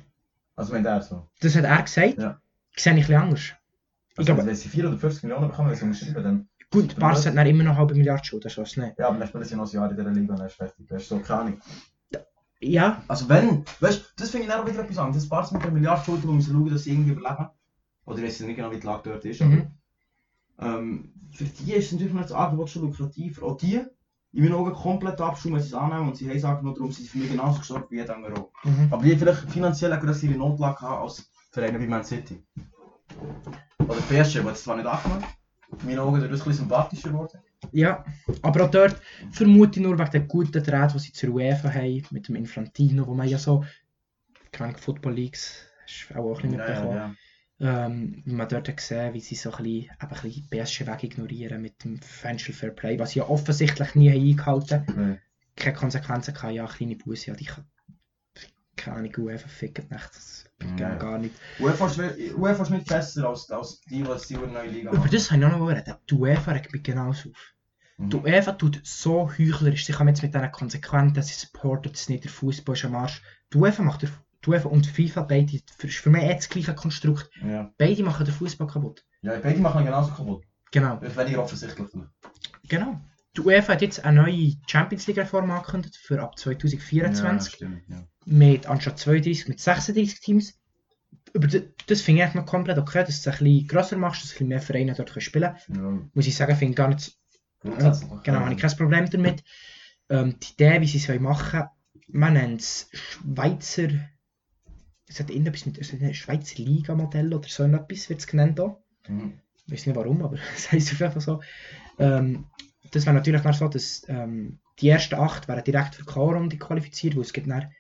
Also 0.59 0.73
wenn 0.73 0.83
der 0.83 1.01
so. 1.03 1.29
Das 1.40 1.55
hat 1.55 1.64
er 1.64 1.83
gesagt. 1.83 2.18
Ja. 2.18 2.40
Ich 2.75 2.83
sehe 2.83 2.92
ein 2.92 2.99
bisschen 2.99 3.14
anders. 3.14 3.40
Ich 3.40 4.18
Also 4.18 4.35
glaube, 4.35 4.47
wenn 4.49 4.57
sie 4.57 4.68
450 4.68 5.23
Millionen 5.23 5.49
bekommen, 5.49 5.71
wenn 5.71 5.77
sie 5.77 5.85
unterschreiben, 5.85 6.25
dann... 6.25 6.49
gut, 6.71 6.99
Barca 6.99 7.27
hat 7.27 7.37
dann 7.37 7.47
immer 7.47 7.62
noch 7.62 7.71
eine 7.73 7.79
halbe 7.79 7.94
Milliarde 7.94 8.25
Schulden, 8.25 8.51
so 8.51 8.62
ist 8.62 8.77
nicht. 8.77 8.99
Ja, 8.99 9.09
aber 9.09 9.18
dann 9.18 9.29
spielen 9.29 9.44
sie 9.44 9.55
noch 9.55 9.66
ein 9.66 9.73
Jahr 9.73 9.90
in 9.90 9.97
dieser 9.97 10.11
Liga 10.11 10.33
und 10.33 10.38
dann 10.40 10.49
ist 10.49 10.57
fertig. 10.57 10.87
Das 10.88 11.03
ist 11.03 11.09
so 11.09 11.21
keine 11.21 11.40
Ahnung. 11.40 11.61
Ja, 12.61 13.05
Also 13.07 13.29
wenn, 13.29 13.64
weißt 13.79 14.01
du, 14.01 14.05
das 14.16 14.31
finde 14.31 14.47
ich 14.47 14.53
dann 14.53 14.61
auch 14.62 14.66
wieder 14.66 14.81
etwas 14.81 14.99
anderes. 14.99 15.23
Das 15.23 15.29
Barca 15.29 15.55
mit 15.55 15.62
der 15.62 15.71
Milliarde 15.71 16.05
Schulden, 16.05 16.27
die 16.27 16.35
müssen 16.35 16.53
schauen, 16.53 16.71
dass 16.71 16.83
sie 16.83 16.90
irgendwie 16.90 17.12
überleben. 17.12 17.47
Oder 18.05 18.18
ich 18.18 18.25
weiß 18.25 18.40
nicht 18.40 18.57
genau, 18.57 18.73
wie 18.73 18.81
die 18.81 18.87
Lage 18.87 19.11
dort 19.11 19.25
ist, 19.25 19.40
aber... 19.42 19.51
mhm. 19.51 19.71
Ähm, 20.61 21.12
für 21.31 21.44
die 21.44 21.73
ist 21.73 21.92
natürlich 21.92 22.21
das 22.21 22.33
Angebot 22.33 22.68
schon 22.68 22.83
lukrativer. 22.83 23.44
Auch 23.47 23.57
die, 23.59 23.81
in 24.33 24.43
meinen 24.43 24.55
Augen 24.55 24.73
komplett 24.73 25.21
abschauen, 25.21 25.55
wenn 25.55 25.61
sie 25.61 25.69
es 25.69 25.75
annehmen 25.75 26.09
und 26.09 26.17
sie 26.17 26.29
haben 26.29 26.38
sagen, 26.38 26.64
nur 26.64 26.75
darum 26.75 26.93
sind 26.93 27.05
sie 27.05 27.09
für 27.09 27.19
mich 27.19 27.31
genauso 27.31 27.59
gestorben 27.59 27.87
wie 27.91 27.97
jeder 27.97 28.17
andere 28.17 28.35
auch. 28.35 28.53
Mhm. 28.64 28.88
Aber 28.91 29.03
die 29.03 29.17
vielleicht 29.17 29.51
finanziell 29.51 29.93
eine 29.93 30.03
größere 30.03 30.33
Notlage 30.33 30.81
haben 30.81 31.03
als 31.03 31.31
Vereine 31.51 31.81
wie 31.81 31.87
Man 31.87 32.05
City. 32.05 32.43
Oder 33.79 34.01
PSG, 34.09 34.41
die 34.41 34.47
jetzt 34.47 34.64
zwar 34.64 34.77
nicht 34.77 34.87
angenommen 34.87 35.25
in 35.81 35.87
meinen 35.87 35.99
Augen 35.99 36.21
dadurch 36.21 36.41
ein 36.41 36.45
bisschen 36.45 36.53
sympathischer 36.55 37.11
geworden. 37.11 37.41
ja, 37.73 38.05
aber 38.43 38.64
auch 38.64 38.71
dort 38.71 39.01
vermute 39.33 39.81
ich 39.81 39.87
nur 39.87 39.99
wegen 39.99 40.11
der 40.11 40.21
guten 40.21 40.62
Draht, 40.62 40.95
die 40.95 40.99
sie 40.99 41.12
zur 41.12 41.31
UEFA 41.31 41.73
haben, 41.73 42.03
mit 42.11 42.29
dem 42.29 42.37
Infantino, 42.37 43.07
wo 43.07 43.14
man 43.14 43.29
ja 43.29 43.38
so, 43.38 43.64
keine 44.53 44.77
Football 44.79 45.14
Leagues, 45.14 45.67
hast 45.85 46.09
du 46.11 46.19
auch 46.19 46.27
ein 46.27 46.35
bisschen 46.35 46.51
mitbekommen. 46.51 46.97
ja. 46.97 47.14
Ähm, 47.61 48.23
wie 48.25 48.35
man 48.35 48.49
dort 48.49 48.68
hat 48.68 48.77
gesehen, 48.77 49.14
wie 49.14 49.21
sie 49.21 49.35
so 49.35 49.53
ein 49.53 49.64
bisschen, 49.64 49.90
ein 50.01 50.49
bisschen 50.49 50.87
weg 50.87 51.03
ignorieren 51.03 51.61
mit 51.61 51.83
dem 51.83 52.01
Financial 52.01 52.55
Fair 52.57 52.71
Play, 52.71 52.99
was 53.01 53.11
sie 53.11 53.18
ja 53.18 53.29
offensichtlich 53.29 53.94
nie 53.97 54.11
eingehalten 54.12 54.87
haben. 54.87 55.11
Nee. 55.11 55.18
Keine 55.57 55.77
Konsequenzen 55.77 56.35
gehabt, 56.35 56.55
ja, 56.55 56.66
kleine 56.66 56.94
Busse, 56.94 57.29
ja, 57.33 57.35
die 57.37 57.47
kann, 57.47 57.64
keine 58.77 58.97
Ahnung, 58.99 59.12
UEFA 59.18 59.49
ficken 59.49 59.88
nicht, 59.90 60.09
das 60.14 60.44
geht 60.61 60.79
Ja. 60.79 60.94
gar 60.94 61.18
nicht. 61.18 61.35
UEFA 61.59 61.87
ist, 61.87 61.99
we- 61.99 62.35
UEFA 62.37 62.62
ist 62.62 62.71
nicht 62.71 62.87
besser 62.87 63.29
als, 63.29 63.51
als 63.51 63.81
die, 63.81 64.05
die 64.05 64.27
die 64.29 64.35
neue 64.37 64.68
Liga 64.71 64.92
Über 64.92 65.09
das 65.09 65.31
habe 65.33 65.40
ich 65.40 65.47
auch 65.47 65.51
noch 65.51 65.59
mal 65.59 65.75
reden. 65.75 65.94
Die 66.09 66.14
UEFA 66.14 66.53
regt 66.53 66.73
mich 66.73 66.85
genauso 66.85 67.31
auf. 67.31 67.55
Mhm. 67.97 68.11
Die 68.11 68.16
UEFA 68.18 68.53
tut 68.53 68.81
so 68.85 69.29
heuchlerisch, 69.37 69.85
sie 69.85 69.92
kommen 69.92 70.11
jetzt 70.11 70.23
mit 70.23 70.33
diesen 70.33 70.53
Konsequenzen, 70.53 71.23
sie 71.23 71.35
supportet 71.35 71.97
es 71.97 72.09
nicht, 72.09 72.23
der 72.23 72.31
Fußball 72.31 72.77
ist 72.77 72.85
am 72.85 72.94
Arsch. 72.94 73.21
Die 73.53 73.57
UEFA 73.59 73.83
macht 73.83 74.03
der, 74.03 74.11
die 74.49 74.53
UEFA 74.53 74.69
und 74.69 74.87
FIFA 74.87 75.23
beide, 75.23 75.57
ist 75.57 75.71
für 75.95 76.11
mich 76.11 76.23
eh 76.23 76.35
das 76.35 76.49
gleiche 76.49 76.75
Konstrukt, 76.75 77.31
Ja. 77.47 77.73
beide 77.79 78.03
machen 78.03 78.25
den 78.25 78.35
Fußball 78.35 78.67
kaputt. 78.67 79.05
ja, 79.23 79.39
beide 79.43 79.61
machen 79.61 79.85
genauso 79.85 80.13
kaputt. 80.13 80.45
Genau. 80.71 80.97
Das 80.97 81.11
ist 81.13 81.17
weniger 81.19 81.43
offensichtlich. 81.43 81.89
Genau. 82.69 83.01
Die 83.37 83.41
UEFA 83.43 83.75
hat 83.75 83.83
jetzt 83.83 84.05
eine 84.05 84.23
neue 84.23 84.55
Champions 84.67 85.07
League 85.07 85.19
Reform 85.19 85.51
angekündigt 85.51 85.97
für 85.97 86.21
ab 86.23 86.39
2024 86.39 87.53
Ja, 87.53 87.57
stimmt, 87.57 87.83
ja. 87.89 88.05
mit 88.25 88.67
anstatt 88.67 88.99
32 88.99 89.49
mit 89.49 89.61
36 89.61 90.21
Teams. 90.21 90.55
Aber 91.35 91.47
das, 91.87 92.01
finde 92.01 92.25
ich 92.25 92.35
noch 92.35 92.47
komplett 92.47 92.79
okay, 92.79 93.05
dass 93.05 93.23
du 93.23 93.31
es 93.31 93.39
ein 93.39 93.45
bisschen 93.45 93.69
grösser 93.69 93.97
machst, 93.99 94.23
dass 94.23 94.31
bisschen 94.31 94.49
mehr 94.49 94.61
Vereine 94.63 94.95
dort 94.95 95.11
können 95.13 95.21
spielen 95.21 95.55
ja. 95.69 95.99
Muss 96.15 96.27
ich 96.27 96.35
sagen, 96.35 96.57
finde 96.57 96.73
ich 96.73 96.77
gar 96.77 96.89
nicht 96.89 97.17
Grundsätzlich. 97.61 98.11
Genau, 98.23 98.41
habe 98.41 98.55
ich 98.55 98.61
kein 98.61 98.77
Problem 98.77 99.11
damit. 99.11 99.43
Ähm, 100.09 100.39
die 100.41 100.53
Idee, 100.53 100.81
wie 100.81 100.87
sie 100.87 100.99
es 100.99 101.09
wollen 101.09 101.23
machen 101.23 101.65
man 102.11 102.33
nennt 102.35 102.63
es 102.63 102.89
Schweizer. 102.93 103.89
Es 105.09 105.18
hat 105.18 105.31
irgendetwas 105.31 105.66
mit 105.66 105.79
ein 106.03 106.14
Schweizer 106.14 106.62
Liga-Modell 106.62 107.33
oder 107.33 107.49
so 107.49 107.64
etwas 107.64 108.09
wird 108.09 108.21
es 108.21 108.27
genannt. 108.27 108.61
Auch. 108.61 108.79
Mhm. 109.09 109.40
Ich 109.66 109.73
weiß 109.73 109.87
nicht 109.87 109.97
warum, 109.97 110.23
aber 110.23 110.38
es 110.57 110.71
heisst 110.71 110.92
auf 110.92 111.01
jeden 111.01 111.12
Fall 111.12 111.23
so. 111.23 111.40
Ähm, 111.99 112.47
das 112.90 113.07
wäre 113.07 113.16
natürlich 113.16 113.42
dann 113.42 113.53
so, 113.53 113.68
dass 113.68 114.05
ähm, 114.09 114.59
die 114.81 114.88
ersten 114.88 115.16
acht 115.16 115.49
wären 115.49 115.64
direkt 115.64 115.94
für 115.94 116.03
die 116.03 116.09
K.O.-Runde 116.09 116.59
qualifiziert, 116.59 117.16
weil 117.16 117.23
es 117.23 117.33
gibt 117.33 117.49
dann 117.51 117.73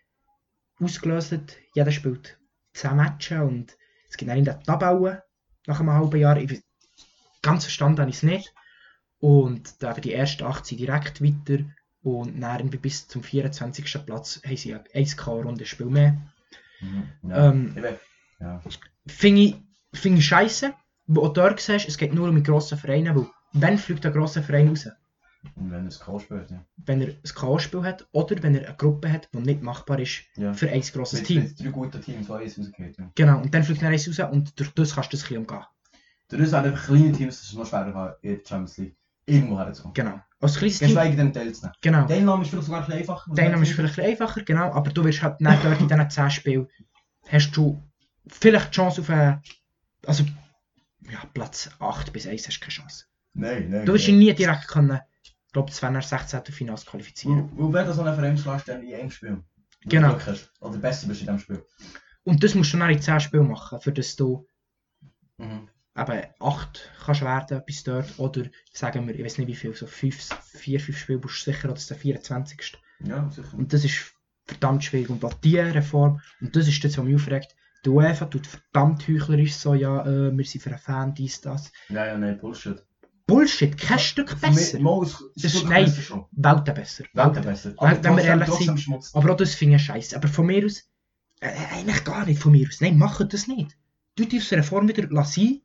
ausgelöst, 0.80 1.38
jeder 1.74 1.92
spielt 1.92 2.38
10 2.74 2.96
Matches 2.96 3.40
und 3.40 3.76
es 4.08 4.16
gibt 4.16 4.30
dann 4.30 4.38
in 4.38 4.44
der 4.44 4.60
Tabelle 4.60 5.24
nach 5.66 5.80
einem 5.80 5.92
halben 5.92 6.20
Jahr. 6.20 6.36
Ich, 6.38 6.62
ganz 7.42 7.64
verstanden 7.64 8.00
habe 8.00 8.10
ich 8.10 8.16
es 8.16 8.22
nicht. 8.22 8.54
Und 9.20 9.82
da 9.82 9.94
die 9.94 10.12
ersten 10.12 10.44
8 10.44 10.64
sind 10.64 10.80
direkt 10.80 11.22
weiter 11.22 11.64
und 12.02 12.40
dann 12.40 12.70
bis 12.70 13.08
zum 13.08 13.22
24. 13.22 14.06
Platz 14.06 14.40
haben 14.44 14.56
sie 14.56 14.74
ein 14.74 15.06
K.O.-Runde-Spiel 15.06 15.86
mehr. 15.86 16.16
Mhm. 16.80 17.30
Ja. 17.30 17.50
Ähm. 17.50 17.74
Ja. 18.40 18.62
Finde 19.06 19.40
ich, 19.42 19.56
find 19.92 20.18
ich 20.18 20.26
scheiße, 20.26 20.74
wo 21.06 21.22
auch 21.22 21.32
dort 21.32 21.60
siehst, 21.60 21.88
es 21.88 21.98
geht 21.98 22.14
nur 22.14 22.28
um 22.28 22.36
die 22.36 22.42
grossen 22.42 22.78
Vereine, 22.78 23.16
weil 23.16 23.26
wenn 23.52 23.78
fliegt 23.78 24.06
ein 24.06 24.12
grosser 24.12 24.42
Verein 24.42 24.68
raus? 24.68 24.88
Und 25.54 25.70
wenn 25.70 25.84
er 25.84 25.88
es 25.88 26.00
K 26.00 26.18
spielt, 26.18 26.50
ja. 26.50 26.64
Wenn 26.76 27.00
er 27.00 27.08
ein 27.08 27.22
K.O.-Spiel 27.22 27.82
hat 27.84 28.06
oder 28.12 28.42
wenn 28.42 28.56
er 28.56 28.66
eine 28.66 28.76
Gruppe 28.76 29.10
hat, 29.10 29.28
die 29.32 29.38
nicht 29.38 29.62
machbar 29.62 29.98
ist 30.00 30.24
ja. 30.36 30.52
für 30.52 30.68
ein 30.68 30.80
grosses 30.80 31.22
Team. 31.22 31.44
mit 31.44 31.60
drei 31.60 31.68
guten 31.68 32.00
Teams, 32.02 32.30
eins 32.30 32.58
rausgeht. 32.58 32.98
Ja. 32.98 33.10
Genau, 33.14 33.40
und 33.40 33.54
dann 33.54 33.62
fliegt 33.62 33.82
er 33.82 33.90
eins 33.90 34.08
raus 34.08 34.32
und 34.32 34.58
durch 34.58 34.70
das 34.74 34.94
kannst 34.94 35.12
du 35.12 35.16
das 35.16 35.24
ein 35.24 35.28
bisschen 35.28 35.38
umgehen. 35.38 35.64
Dadurch 36.28 36.50
sind 36.50 36.64
einfach 36.64 36.86
kleine 36.86 37.12
Teams, 37.12 37.38
das 37.38 37.48
ist 37.48 37.54
noch 37.54 37.66
schwerer 37.66 38.18
in 38.20 38.36
der 38.36 38.44
Champions 38.46 38.76
League 38.78 38.96
irgendwo 39.26 39.58
herzukommen. 39.58 39.94
Genau. 39.94 40.20
Als 40.40 40.56
kleines 40.56 40.78
Team, 40.78 40.88
Geschweige 40.88 41.16
denn 41.16 41.32
teilzunehmen. 41.32 41.76
genau. 41.80 42.06
Name 42.06 42.42
ist 42.42 42.50
vielleicht 42.50 42.66
sogar 42.66 42.80
ein 42.80 42.86
bisschen 42.86 43.00
einfacher. 43.00 43.32
Ist 43.32 43.72
vielleicht 43.72 43.78
ein 43.78 43.86
bisschen 43.86 44.04
einfacher, 44.04 44.42
genau, 44.42 44.72
aber 44.72 44.90
du 44.90 45.04
wirst 45.04 45.22
halt 45.22 45.40
nicht 45.40 45.64
dort 45.64 45.80
in 45.80 45.88
diesen 45.88 46.10
10 46.10 46.30
Spielen, 46.30 46.68
hast 47.28 47.50
du 47.56 47.82
vielleicht 48.28 48.68
die 48.68 48.76
Chance 48.76 49.00
auf 49.00 49.10
einen, 49.10 49.42
also, 50.06 50.24
ja, 51.10 51.24
Platz 51.34 51.70
8 51.80 52.12
bis 52.12 52.26
1 52.26 52.46
hast 52.46 52.56
du 52.56 52.60
keine 52.60 52.72
Chance. 52.72 53.04
Nein, 53.34 53.70
nein. 53.70 53.84
Du 53.86 53.94
wirst 53.94 54.06
ihn 54.08 54.18
nie 54.18 54.32
direkt 54.32 54.68
können, 54.68 55.00
ich 55.22 55.34
glaube, 55.52 55.72
wäre 55.80 55.92
nach 55.92 56.02
16. 56.02 56.44
Finals 56.44 56.86
qualifizieren. 56.86 57.50
Weil, 57.56 57.72
wenn 57.72 57.86
du 57.86 57.94
so 57.94 58.02
einen 58.02 58.14
Verein 58.14 58.38
schlägst, 58.38 58.68
dann 58.68 58.82
in 58.82 58.94
einem 58.94 59.10
Spiel. 59.10 59.30
Wenn 59.30 59.44
Genau. 59.90 60.12
Du 60.12 60.26
hast. 60.26 60.52
Oder 60.60 60.78
besser 60.78 61.08
bist 61.08 61.20
in 61.20 61.26
diesem 61.26 61.38
Spiel. 61.38 61.64
Und 62.24 62.44
das 62.44 62.54
musst 62.54 62.72
du 62.74 62.78
dann 62.78 62.90
in 62.90 63.00
10 63.00 63.20
Spielen 63.20 63.48
machen, 63.48 63.80
für 63.80 63.92
das 63.92 64.14
du 64.14 64.46
Mhm. 65.38 65.68
Eben 65.98 66.22
8 66.40 66.90
kannst 67.04 67.22
werden 67.22 67.62
bis 67.66 67.82
dort. 67.84 68.18
Oder 68.18 68.44
sagen 68.72 69.06
wir, 69.06 69.14
ich 69.14 69.24
weiß 69.24 69.38
nicht 69.38 69.48
wie 69.48 69.54
viel, 69.54 69.74
so 69.74 69.86
5, 69.86 70.16
4, 70.54 70.80
5 70.80 70.98
Spiele 70.98 71.18
bist 71.18 71.46
du 71.46 71.50
sicher, 71.50 71.64
oder 71.66 71.74
das 71.74 71.82
ist 71.82 71.90
der 71.90 71.96
24. 71.98 72.78
Ja, 73.04 73.28
sicher. 73.30 73.54
Und 73.56 73.72
das 73.72 73.84
ist 73.84 74.14
verdammt 74.44 74.84
schwierig. 74.84 75.10
Und 75.10 75.24
diese 75.44 75.74
Reform, 75.74 76.20
und 76.40 76.54
das 76.56 76.68
ist 76.68 76.82
das, 76.84 76.96
was 76.98 77.04
mich 77.04 77.14
aufregt, 77.16 77.54
die 77.84 77.90
UEFA 77.90 78.26
tut 78.26 78.46
verdammt 78.46 79.06
heuchlerisch 79.06 79.54
so, 79.54 79.74
ja, 79.74 80.04
äh, 80.04 80.36
wir 80.36 80.44
sind 80.44 80.60
für 80.62 80.70
einen 80.70 80.78
Fan, 80.78 81.14
dies, 81.14 81.40
das. 81.40 81.70
Ja, 81.88 82.06
ja, 82.06 82.18
nein, 82.18 82.38
Bullshit. 82.38 82.84
Bullshit, 83.26 83.76
kein 83.76 83.98
Stück 83.98 84.40
besser. 84.40 84.80
Mal, 84.80 85.02
es 85.04 85.22
Das 85.36 85.54
ist 85.54 85.64
nein. 85.66 85.86
Welten 86.32 86.74
besser. 86.74 87.04
Welten 87.12 87.42
besser. 87.44 87.74
Wenn- 87.78 88.02
wenn 88.02 88.16
wir 88.16 88.24
ehrlich 88.24 88.48
sind-. 88.50 89.10
Aber 89.12 89.32
auch 89.32 89.36
das 89.36 89.54
finde 89.54 89.76
ich 89.76 89.82
scheiße. 89.82 90.16
Aber 90.16 90.28
von 90.28 90.46
mir 90.46 90.64
aus, 90.64 90.88
äh, 91.40 91.50
eigentlich 91.74 92.04
gar 92.04 92.24
nicht 92.24 92.40
von 92.40 92.52
mir 92.52 92.66
aus. 92.66 92.80
Nein, 92.80 92.96
macht 92.96 93.32
das 93.32 93.46
nicht. 93.46 93.76
Tut 94.16 94.32
die 94.32 94.38
Reform 94.38 94.88
wieder 94.88 95.06
lassen 95.08 95.60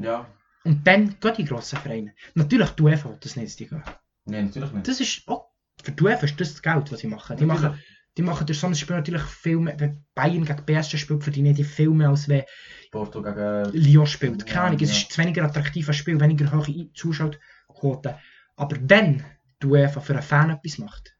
Ja. 0.00 0.26
und 0.64 0.86
dann 0.86 1.16
geht 1.20 1.38
die 1.38 1.44
grossen 1.44 1.78
Vereine. 1.78 2.14
Natürlich, 2.34 2.70
die 2.70 2.82
UEFA 2.82 3.10
will 3.10 3.18
das 3.20 3.36
nicht, 3.36 3.58
die 3.58 3.66
gehen. 3.68 3.82
Nein, 4.24 4.46
natürlich 4.46 4.72
nicht. 4.72 4.88
Das 4.88 5.00
ist 5.00 5.22
auch, 5.28 5.50
für 5.82 5.92
die 5.92 6.02
UEFA 6.02 6.26
ist 6.26 6.40
das 6.40 6.52
das 6.52 6.62
Geld, 6.62 6.90
was 6.92 7.00
sie 7.00 7.06
machen. 7.08 7.36
Die 7.36 7.44
Natürlich. 7.44 7.70
machen, 7.70 7.82
die 8.16 8.22
machen 8.22 8.46
durch 8.46 8.58
so 8.58 8.66
ein 8.66 8.74
Spiel 8.74 8.96
natürlich 8.96 9.22
viel 9.22 9.58
mehr, 9.58 9.78
wenn 9.78 10.04
Bayern 10.14 10.44
gegen 10.44 10.66
PSG 10.66 10.98
spielt, 10.98 11.22
verdienen 11.22 11.54
die 11.54 11.64
viel 11.64 11.90
mehr, 11.90 12.08
als 12.10 12.28
wenn 12.28 12.42
Porto 12.90 13.22
gegen... 13.22 13.70
Lyon 13.72 14.06
spielt. 14.06 14.44
Keine 14.46 14.54
Ja, 14.56 14.64
Ahnung, 14.66 14.80
es 14.80 14.90
ja. 14.90 14.96
ist 15.08 15.18
ein 15.18 15.24
weniger 15.24 15.44
attraktives 15.44 15.96
Spiel, 15.96 16.20
weniger 16.20 16.50
hohe 16.52 16.92
Zuschauerquoten. 16.92 18.14
Aber 18.56 18.76
wenn 18.80 19.24
die 19.62 19.66
UEFA 19.66 20.00
für 20.00 20.14
einen 20.14 20.22
Fan 20.22 20.50
etwas 20.50 20.78
macht, 20.78 21.16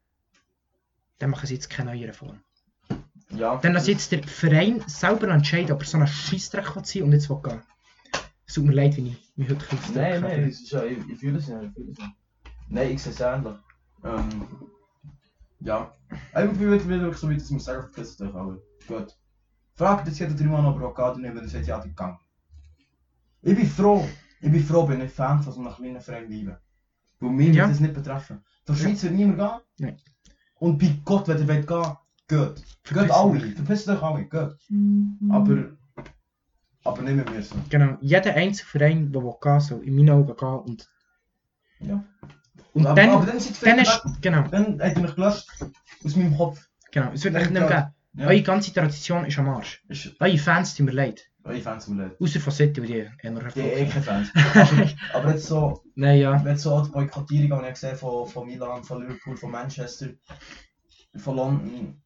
dann 1.19 1.31
machen 1.31 1.47
sie 1.47 1.55
jetzt 1.55 1.71
keine 1.71 1.93
neue 1.95 2.09
Reform. 2.09 2.40
Ja. 3.31 3.57
Dann 3.57 3.73
lass 3.75 3.87
jetzt 3.87 4.11
der 4.11 4.23
Verein 4.25 4.83
selber 4.87 5.29
entscheiden, 5.29 5.71
ob 5.73 5.83
er 5.83 5.87
so 5.87 5.99
ein 5.99 6.07
Scheissdreck 6.07 6.66
sein 6.83 7.03
und 7.05 7.12
jetzt 7.12 7.31
will 7.31 7.40
gehen. 7.43 7.62
Es 8.50 8.54
tut 8.54 8.64
mir 8.66 8.72
leid, 8.72 8.96
wenn 8.96 9.06
ich 9.06 9.32
mich 9.36 9.48
heute 9.48 9.64
ein 9.70 9.76
bisschen 9.78 9.94
Nein, 9.94 10.20
nein, 10.22 10.24
aber- 10.32 10.46
das 10.48 10.60
ist 10.60 10.72
ja, 10.72 10.82
ich, 10.82 10.98
ich 11.08 11.18
fühle 11.20 11.38
es 11.38 11.46
nicht, 11.46 11.62
ich 11.62 11.72
fühle 11.72 11.90
es 11.92 11.98
nicht. 11.98 12.10
Nein, 12.68 12.90
ich 12.90 13.00
sehe 13.00 13.12
es 13.12 13.20
ähnlich. 13.20 13.54
Ähm, 14.02 14.26
ja. 15.60 15.94
Ich 16.32 16.58
will 16.58 16.70
will 16.88 17.00
wirklich 17.00 17.16
so 17.18 17.30
weit, 17.30 17.36
dass 17.40 17.48
wir 17.52 17.60
sagen, 17.60 17.82
verpisst 17.92 18.20
euch 18.20 18.34
alle. 18.34 18.60
Gut. 18.88 19.16
Fragt 19.76 20.08
jetzt 20.08 20.18
jeder 20.18 20.34
dreimal 20.34 20.62
nicht, 21.20 21.32
wenn 21.32 21.44
er 21.44 21.48
sagt, 21.48 21.68
ja, 21.68 21.80
die 21.80 21.94
gang. 21.94 22.18
Ich 23.42 23.54
bin 23.54 23.68
froh, 23.68 24.04
ich 24.40 24.50
bin 24.50 24.64
froh, 24.64 24.84
bin 24.84 25.00
ich 25.00 25.12
Fan 25.12 25.40
von 25.40 25.52
so 25.52 25.60
einem 25.60 25.72
kleinen 25.72 26.00
bleiben. 26.26 26.56
Weil 27.20 27.30
mich 27.30 27.54
Ja. 27.54 27.62
wird 27.66 27.70
das 27.74 27.80
nicht 27.80 27.94
betreffen. 27.94 28.42
Der 28.66 28.74
Schweiz 28.74 29.00
wird 29.04 29.14
niemand 29.14 29.38
gehen. 29.38 29.60
Nein. 29.90 29.96
Und 30.56 30.76
bei 30.76 30.98
Gott, 31.04 31.28
wenn 31.28 31.38
ihr 31.38 31.46
wollt 31.46 31.68
gehen, 31.68 31.96
geht. 32.26 32.64
Geht 32.82 33.10
alle, 33.12 33.30
euch. 33.30 33.54
verpisst 33.54 33.88
euch 33.88 34.02
alle, 34.02 34.24
geht. 34.24 34.56
Aber, 35.30 35.76
so. 37.43 37.55
Genau, 37.69 37.97
jeder 38.01 38.35
einzelne 38.35 38.69
Verein, 38.69 39.12
der 39.12 39.23
gehen 39.40 39.61
soll 39.61 39.83
in 39.85 39.97
meinen 39.97 40.11
Augen 40.11 40.37
gehen 40.37 40.59
und, 40.61 40.88
Ja. 41.81 42.05
und 42.73 42.87
aber, 42.87 42.95
dann, 43.01 43.11
aber 43.11 43.27
dann 43.27 43.38
dann 43.62 43.79
ist, 43.79 44.03
genau, 44.23 44.43
Dann 44.49 44.81
hat 44.81 44.95
er 44.97 45.01
mich 45.03 45.14
gelöscht 45.14 45.49
aus 46.05 46.16
meinem 46.16 46.37
Kopf. 46.37 46.61
genau, 46.90 47.12
es 47.12 47.23
wird 47.25 47.35
echt 47.35 47.51
nicht 47.51 47.61
mehr 47.61 47.69
geben. 47.69 47.95
Ja. 48.14 48.27
Eure 48.27 48.43
ganze 48.43 48.73
Tradition 48.73 49.25
ist 49.27 49.38
am 49.38 49.49
Arsch. 49.49 49.85
Ist, 49.88 50.16
Eure 50.21 50.37
Fans 50.38 50.75
tun 50.75 50.87
mir 50.87 50.93
leid. 50.93 51.23
eure 51.45 51.61
Fans 51.61 51.87
mir 51.87 52.03
leid. 52.03 52.16
Außer 52.21 52.40
von 52.40 52.53
City, 52.53 52.81
die 52.81 52.93
eher 53.23 53.31
noch 53.31 53.53
Die 53.53 53.61
eh 53.61 53.87
keine 53.87 54.03
Fans. 54.03 54.29
aber, 55.12 55.31
jetzt 55.31 55.47
so, 55.47 55.85
Nein, 55.95 56.19
ja. 56.19 56.45
wenn 56.45 56.57
so 56.59 56.81
die 56.83 56.90
Boykottierung, 56.90 57.61
die 57.61 57.66
ich 57.69 57.75
gesehen 57.75 57.97
von, 57.97 58.27
von 58.27 58.47
Milan, 58.49 58.83
von 58.83 59.01
Liverpool, 59.03 59.37
von 59.37 59.51
Manchester, 59.53 60.09
von 61.16 61.37
London. 61.37 62.03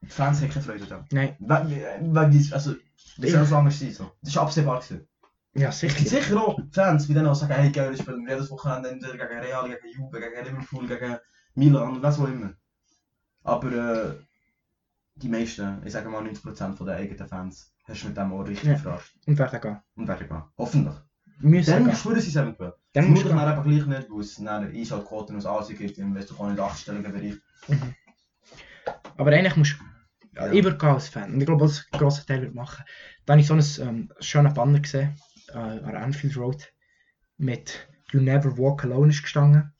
Die 0.00 0.06
Fans 0.08 0.40
haben 0.40 0.48
keine 0.50 0.64
Freude 0.64 0.86
daran. 0.86 1.04
Nein, 1.12 1.36
Weil, 1.38 1.98
weil, 2.00 2.30
also, 2.52 2.74
das 3.18 3.30
soll 3.32 3.44
so 3.44 3.56
anders 3.56 3.78
sein. 3.78 3.92
So. 3.92 4.10
Das 4.22 4.30
ist 4.30 4.38
absehbar 4.38 4.80
gewesen. 4.80 5.06
ja, 5.54 5.70
sicher. 5.72 5.98
sicher 6.08 6.40
auch 6.42 6.58
Fans, 6.72 7.06
die 7.06 7.14
dann 7.14 7.26
auch 7.26 7.34
sagen, 7.34 7.52
hey, 7.54 7.70
geil, 7.70 7.90
wir 7.90 7.98
spielen 7.98 8.26
jedes 8.28 8.50
Wochenende 8.50 8.90
entweder 8.90 9.16
gegen 9.26 9.40
Real, 9.40 9.68
gegen 9.68 9.88
Juve, 9.94 10.20
gegen 10.20 10.44
Liverpool, 10.56 10.86
gegen 10.86 11.16
Milan, 11.54 12.02
was 12.02 12.18
auch 12.20 12.28
immer. 12.28 12.54
Aber 13.44 13.72
äh, 13.72 14.14
die 15.16 15.28
meisten, 15.28 15.82
ich 15.84 15.92
sage 15.92 16.08
mal 16.08 16.22
90% 16.22 16.76
von 16.76 16.86
den 16.86 16.96
eigenen 16.96 17.28
Fans, 17.28 17.72
hast 17.84 18.02
du 18.02 18.08
mit 18.08 18.16
dem 18.16 18.32
auch 18.32 18.42
richtig 18.42 18.68
Ja. 18.68 18.76
verarscht. 18.76 19.16
Und 19.26 19.38
werden 19.38 19.60
gehen. 19.60 19.78
Und 19.96 20.06
werden 20.08 20.28
gehen. 20.28 20.42
Hoffentlich. 20.56 20.94
Müssen 21.40 21.70
Dann 21.84 21.94
schwören 21.96 22.20
sie 22.20 22.28
es 22.30 22.36
eventuell. 22.36 22.74
Dann 22.92 23.14
dann 23.14 23.14
gehen. 23.14 23.38
einfach 23.38 23.62
gleich 23.64 23.86
nicht, 23.86 24.10
weil 24.10 24.20
es 24.20 24.34
dann 24.36 24.48
Einschaltquoten 24.74 25.36
aus 25.36 25.46
Asien 25.46 25.78
gibt, 25.78 25.96
im 25.98 26.14
weißt 26.14 26.30
du, 26.30 26.34
auch 26.36 26.48
nicht 26.48 26.60
achtstelligen 26.60 27.12
Bereich. 27.12 27.34
Mhm. 27.68 27.94
Aber 29.16 29.30
eigentlich 29.32 29.56
musst 29.56 29.76
du, 29.78 29.84
ja, 30.38 30.52
ich 30.52 30.64
würde 30.64 30.78
gehen 30.78 30.88
als 30.90 31.08
Fan. 31.08 31.34
Und 31.34 31.40
ich 31.40 31.46
glaube, 31.46 31.64
was 31.64 31.86
ein 31.92 31.98
grosser 31.98 32.24
Teil 32.26 32.42
wird 32.42 32.54
machen. 32.54 32.84
Da 33.26 33.32
habe 33.34 33.40
ich 33.40 33.46
so 33.46 33.54
einen 33.54 33.64
ähm, 33.80 34.12
schönen 34.20 34.54
Banner 34.54 34.80
gesehen, 34.80 35.16
äh, 35.48 35.52
an 35.58 35.96
Anfield 35.96 36.36
Road, 36.36 36.72
mit 37.36 37.88
You 38.12 38.20
Never 38.20 38.56
Walk 38.56 38.84
Alone 38.84 39.10
ist 39.10 39.22
gestanden. 39.22 39.72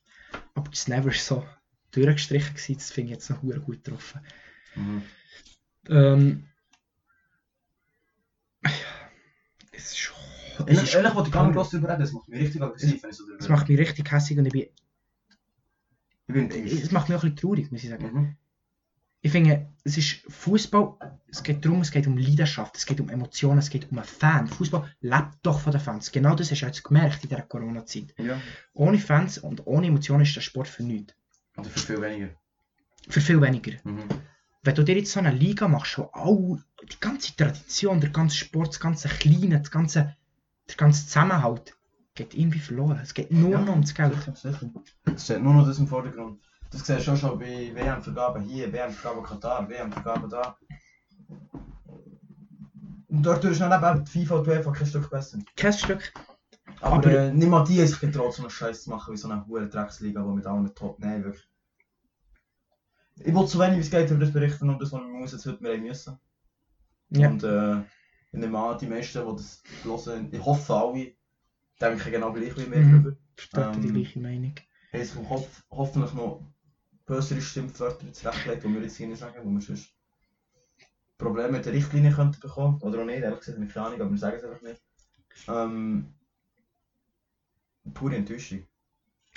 Aber 0.54 0.70
das 0.70 0.88
Never 0.88 1.10
ist 1.10 1.26
so 1.26 1.46
durchgestrichen 1.92 2.54
gewesen, 2.54 2.74
das 2.74 2.90
finde 2.90 3.12
ich 3.12 3.16
jetzt 3.16 3.30
noch 3.30 3.40
gut 3.40 3.82
getroffen. 3.84 4.20
Mhm. 4.74 5.02
Ähm, 5.88 6.48
es 9.72 9.92
ist. 9.92 10.12
Es, 10.58 10.66
Ehrlich, 10.66 10.82
ist, 10.82 10.94
ehrlich 10.94 11.14
wollte 11.14 11.28
ich 11.28 11.32
gar 11.32 11.46
nicht 11.46 11.54
groß 11.54 11.70
darüber 11.70 11.88
reden, 11.90 12.00
das 12.00 12.12
macht 12.12 12.28
mich 12.28 12.40
richtig 12.40 12.60
aggressiv, 12.62 13.02
wenn 13.02 13.10
ich 13.10 13.16
so 13.16 13.24
drüber 13.24 13.38
es 13.38 13.48
macht 13.48 13.68
mich 13.68 13.78
richtig 13.78 14.10
hässlich 14.10 14.38
und 14.38 14.46
ich 14.46 14.52
bin, 14.52 14.62
Ich 14.62 16.34
bin 16.34 16.50
enttäuscht. 16.50 16.82
es 16.82 16.90
macht 16.90 17.08
mich 17.08 17.16
auch 17.16 17.22
ein 17.22 17.30
bisschen 17.34 17.48
traurig, 17.48 17.70
muss 17.70 17.84
ich 17.84 17.88
sagen. 17.90 18.04
Mhm. 18.12 18.36
Ich 19.20 19.32
finde, 19.32 19.66
es 19.84 19.98
ist 19.98 20.20
Fußball, 20.28 20.94
es 21.28 21.42
geht 21.42 21.64
darum, 21.64 21.80
es 21.80 21.90
geht 21.90 22.06
um 22.06 22.16
Leidenschaft, 22.16 22.76
es 22.76 22.86
geht 22.86 23.00
um 23.00 23.08
Emotionen, 23.08 23.58
es 23.58 23.68
geht 23.68 23.90
um 23.90 23.98
einen 23.98 24.06
Fan. 24.06 24.46
Fußball 24.46 24.94
lebt 25.00 25.38
doch 25.42 25.58
von 25.60 25.72
den 25.72 25.80
Fans. 25.80 26.12
Genau 26.12 26.36
das 26.36 26.50
hast 26.52 26.60
du 26.60 26.66
jetzt 26.66 26.84
gemerkt 26.84 27.24
in 27.24 27.28
dieser 27.30 27.42
Corona-Zeit. 27.42 28.14
Ja. 28.18 28.40
Ohne 28.74 28.98
Fans 28.98 29.38
und 29.38 29.66
ohne 29.66 29.88
Emotionen 29.88 30.22
ist 30.22 30.36
der 30.36 30.40
Sport 30.40 30.68
für 30.68 30.84
nichts. 30.84 31.14
Oder 31.56 31.68
für 31.68 31.80
viel 31.80 32.00
weniger. 32.00 32.28
Für 33.08 33.20
viel 33.20 33.40
weniger. 33.40 33.72
Mhm. 33.82 34.04
Wenn 34.62 34.74
du 34.74 34.84
dir 34.84 34.96
jetzt 34.96 35.10
so 35.12 35.18
eine 35.18 35.32
Liga 35.32 35.66
machst, 35.66 35.98
wo 35.98 36.04
all 36.12 36.62
die 36.82 37.00
ganze 37.00 37.34
Tradition, 37.34 38.00
der 38.00 38.10
ganze 38.10 38.36
Sport, 38.36 38.68
das 38.68 38.80
ganze 38.80 39.08
Kleine, 39.08 39.58
das 39.58 39.70
ganze, 39.70 40.16
der 40.68 40.76
ganze 40.76 41.06
Zusammenhalt, 41.06 41.74
geht 42.14 42.34
irgendwie 42.34 42.58
verloren. 42.60 43.00
Es 43.02 43.14
geht 43.14 43.32
nur 43.32 43.50
Ja. 43.52 43.60
noch 43.60 43.72
ums 43.72 43.94
Geld. 43.94 44.14
Sicher, 44.14 44.36
sicher. 44.36 44.70
Es 45.14 45.24
steht 45.24 45.42
nur 45.42 45.54
noch 45.54 45.66
das 45.66 45.78
im 45.78 45.88
Vordergrund. 45.88 46.40
Das 46.70 46.84
siehst 46.86 47.06
du 47.06 47.12
auch 47.12 47.16
schon 47.16 47.38
bei 47.38 47.72
WM-Vergaben 47.74 48.42
hier, 48.42 48.72
WM-Vergaben 48.72 49.22
Katar, 49.24 49.68
WM-Vergaben 49.68 50.28
da. 50.28 50.58
Und 53.08 53.22
dort 53.22 53.44
ist 53.44 53.60
dann 53.60 53.72
eben 53.96 54.04
die 54.04 54.10
FIFA 54.10 54.34
und 54.36 54.46
die 54.46 54.50
UEFA 54.50 54.72
kein 54.72 54.86
Stück 54.86 55.10
besser. 55.10 55.38
Kein 55.56 55.72
Stück. 55.72 56.12
Aber, 56.80 56.96
Aber- 56.96 57.10
äh, 57.10 57.32
niemand 57.32 57.68
die 57.68 57.80
hat 57.80 57.88
sich 57.88 58.00
getraut, 58.00 58.34
so 58.34 58.42
einen 58.42 58.50
Scheiß 58.50 58.84
zu 58.84 58.90
machen 58.90 59.14
wie 59.14 59.18
so 59.18 59.28
eine 59.30 59.46
hohe 59.46 59.66
Drecksliga, 59.66 60.22
die 60.22 60.28
mit 60.34 60.46
allen 60.46 60.74
Top 60.74 60.98
nein, 61.00 61.24
wirklich. 61.24 61.48
Ich 63.20 63.34
will 63.34 63.46
so 63.48 63.58
wenig 63.58 63.78
wie 63.78 63.80
es 63.80 63.90
geht 63.90 64.10
über 64.10 64.20
das 64.20 64.32
berichten 64.32 64.68
und 64.68 64.80
das, 64.80 64.92
was 64.92 65.00
wir 65.00 65.08
muss 65.08 65.32
jetzt 65.32 65.46
heute 65.46 65.62
mehr 65.62 65.78
müssen. 65.78 66.18
Ja. 67.10 67.28
Und 67.28 67.42
äh, 67.42 67.78
ich 67.80 68.38
nehme 68.38 68.58
an, 68.58 68.78
die 68.78 68.86
meisten, 68.86 69.26
die 69.26 69.32
das 69.36 69.62
hören, 69.82 70.28
ich 70.30 70.44
hoffe 70.44 70.74
alle, 70.74 71.12
denken 71.80 72.10
genau 72.12 72.32
gleich 72.32 72.56
wie 72.56 72.66
mir 72.68 72.76
Mhm. 72.78 73.02
darüber. 73.02 73.16
Vertreten 73.36 73.82
die 73.82 73.88
Ähm, 73.88 73.94
gleiche 73.94 74.20
Meinung. 74.20 74.54
im 74.92 75.28
Kopf 75.28 75.64
hoffentlich 75.70 76.12
noch 76.14 76.42
bösere 77.08 77.40
Stimmwörter 77.40 78.12
zurechtgelegt, 78.12 78.64
die 78.64 78.74
wir 78.74 78.82
jetzt 78.82 78.96
hier 78.96 79.08
nicht 79.08 79.18
sagen, 79.18 79.34
wo 79.42 79.50
wir 79.50 79.60
sonst 79.60 79.88
Probleme 81.16 81.52
mit 81.52 81.66
der 81.66 81.72
Richtlinie 81.72 82.12
könnten 82.12 82.40
bekommen. 82.40 82.78
Oder 82.80 83.00
auch 83.00 83.06
nicht, 83.06 83.22
ehrlich 83.22 83.40
gesagt, 83.40 83.58
keine 83.72 83.86
Ahnung, 83.86 84.00
aber 84.00 84.10
wir 84.10 84.18
sagen 84.18 84.36
es 84.36 84.44
einfach 84.44 84.62
nicht. 84.62 84.80
Ähm, 85.48 86.14
pure 87.94 88.16
Enttäuschung. 88.16 88.64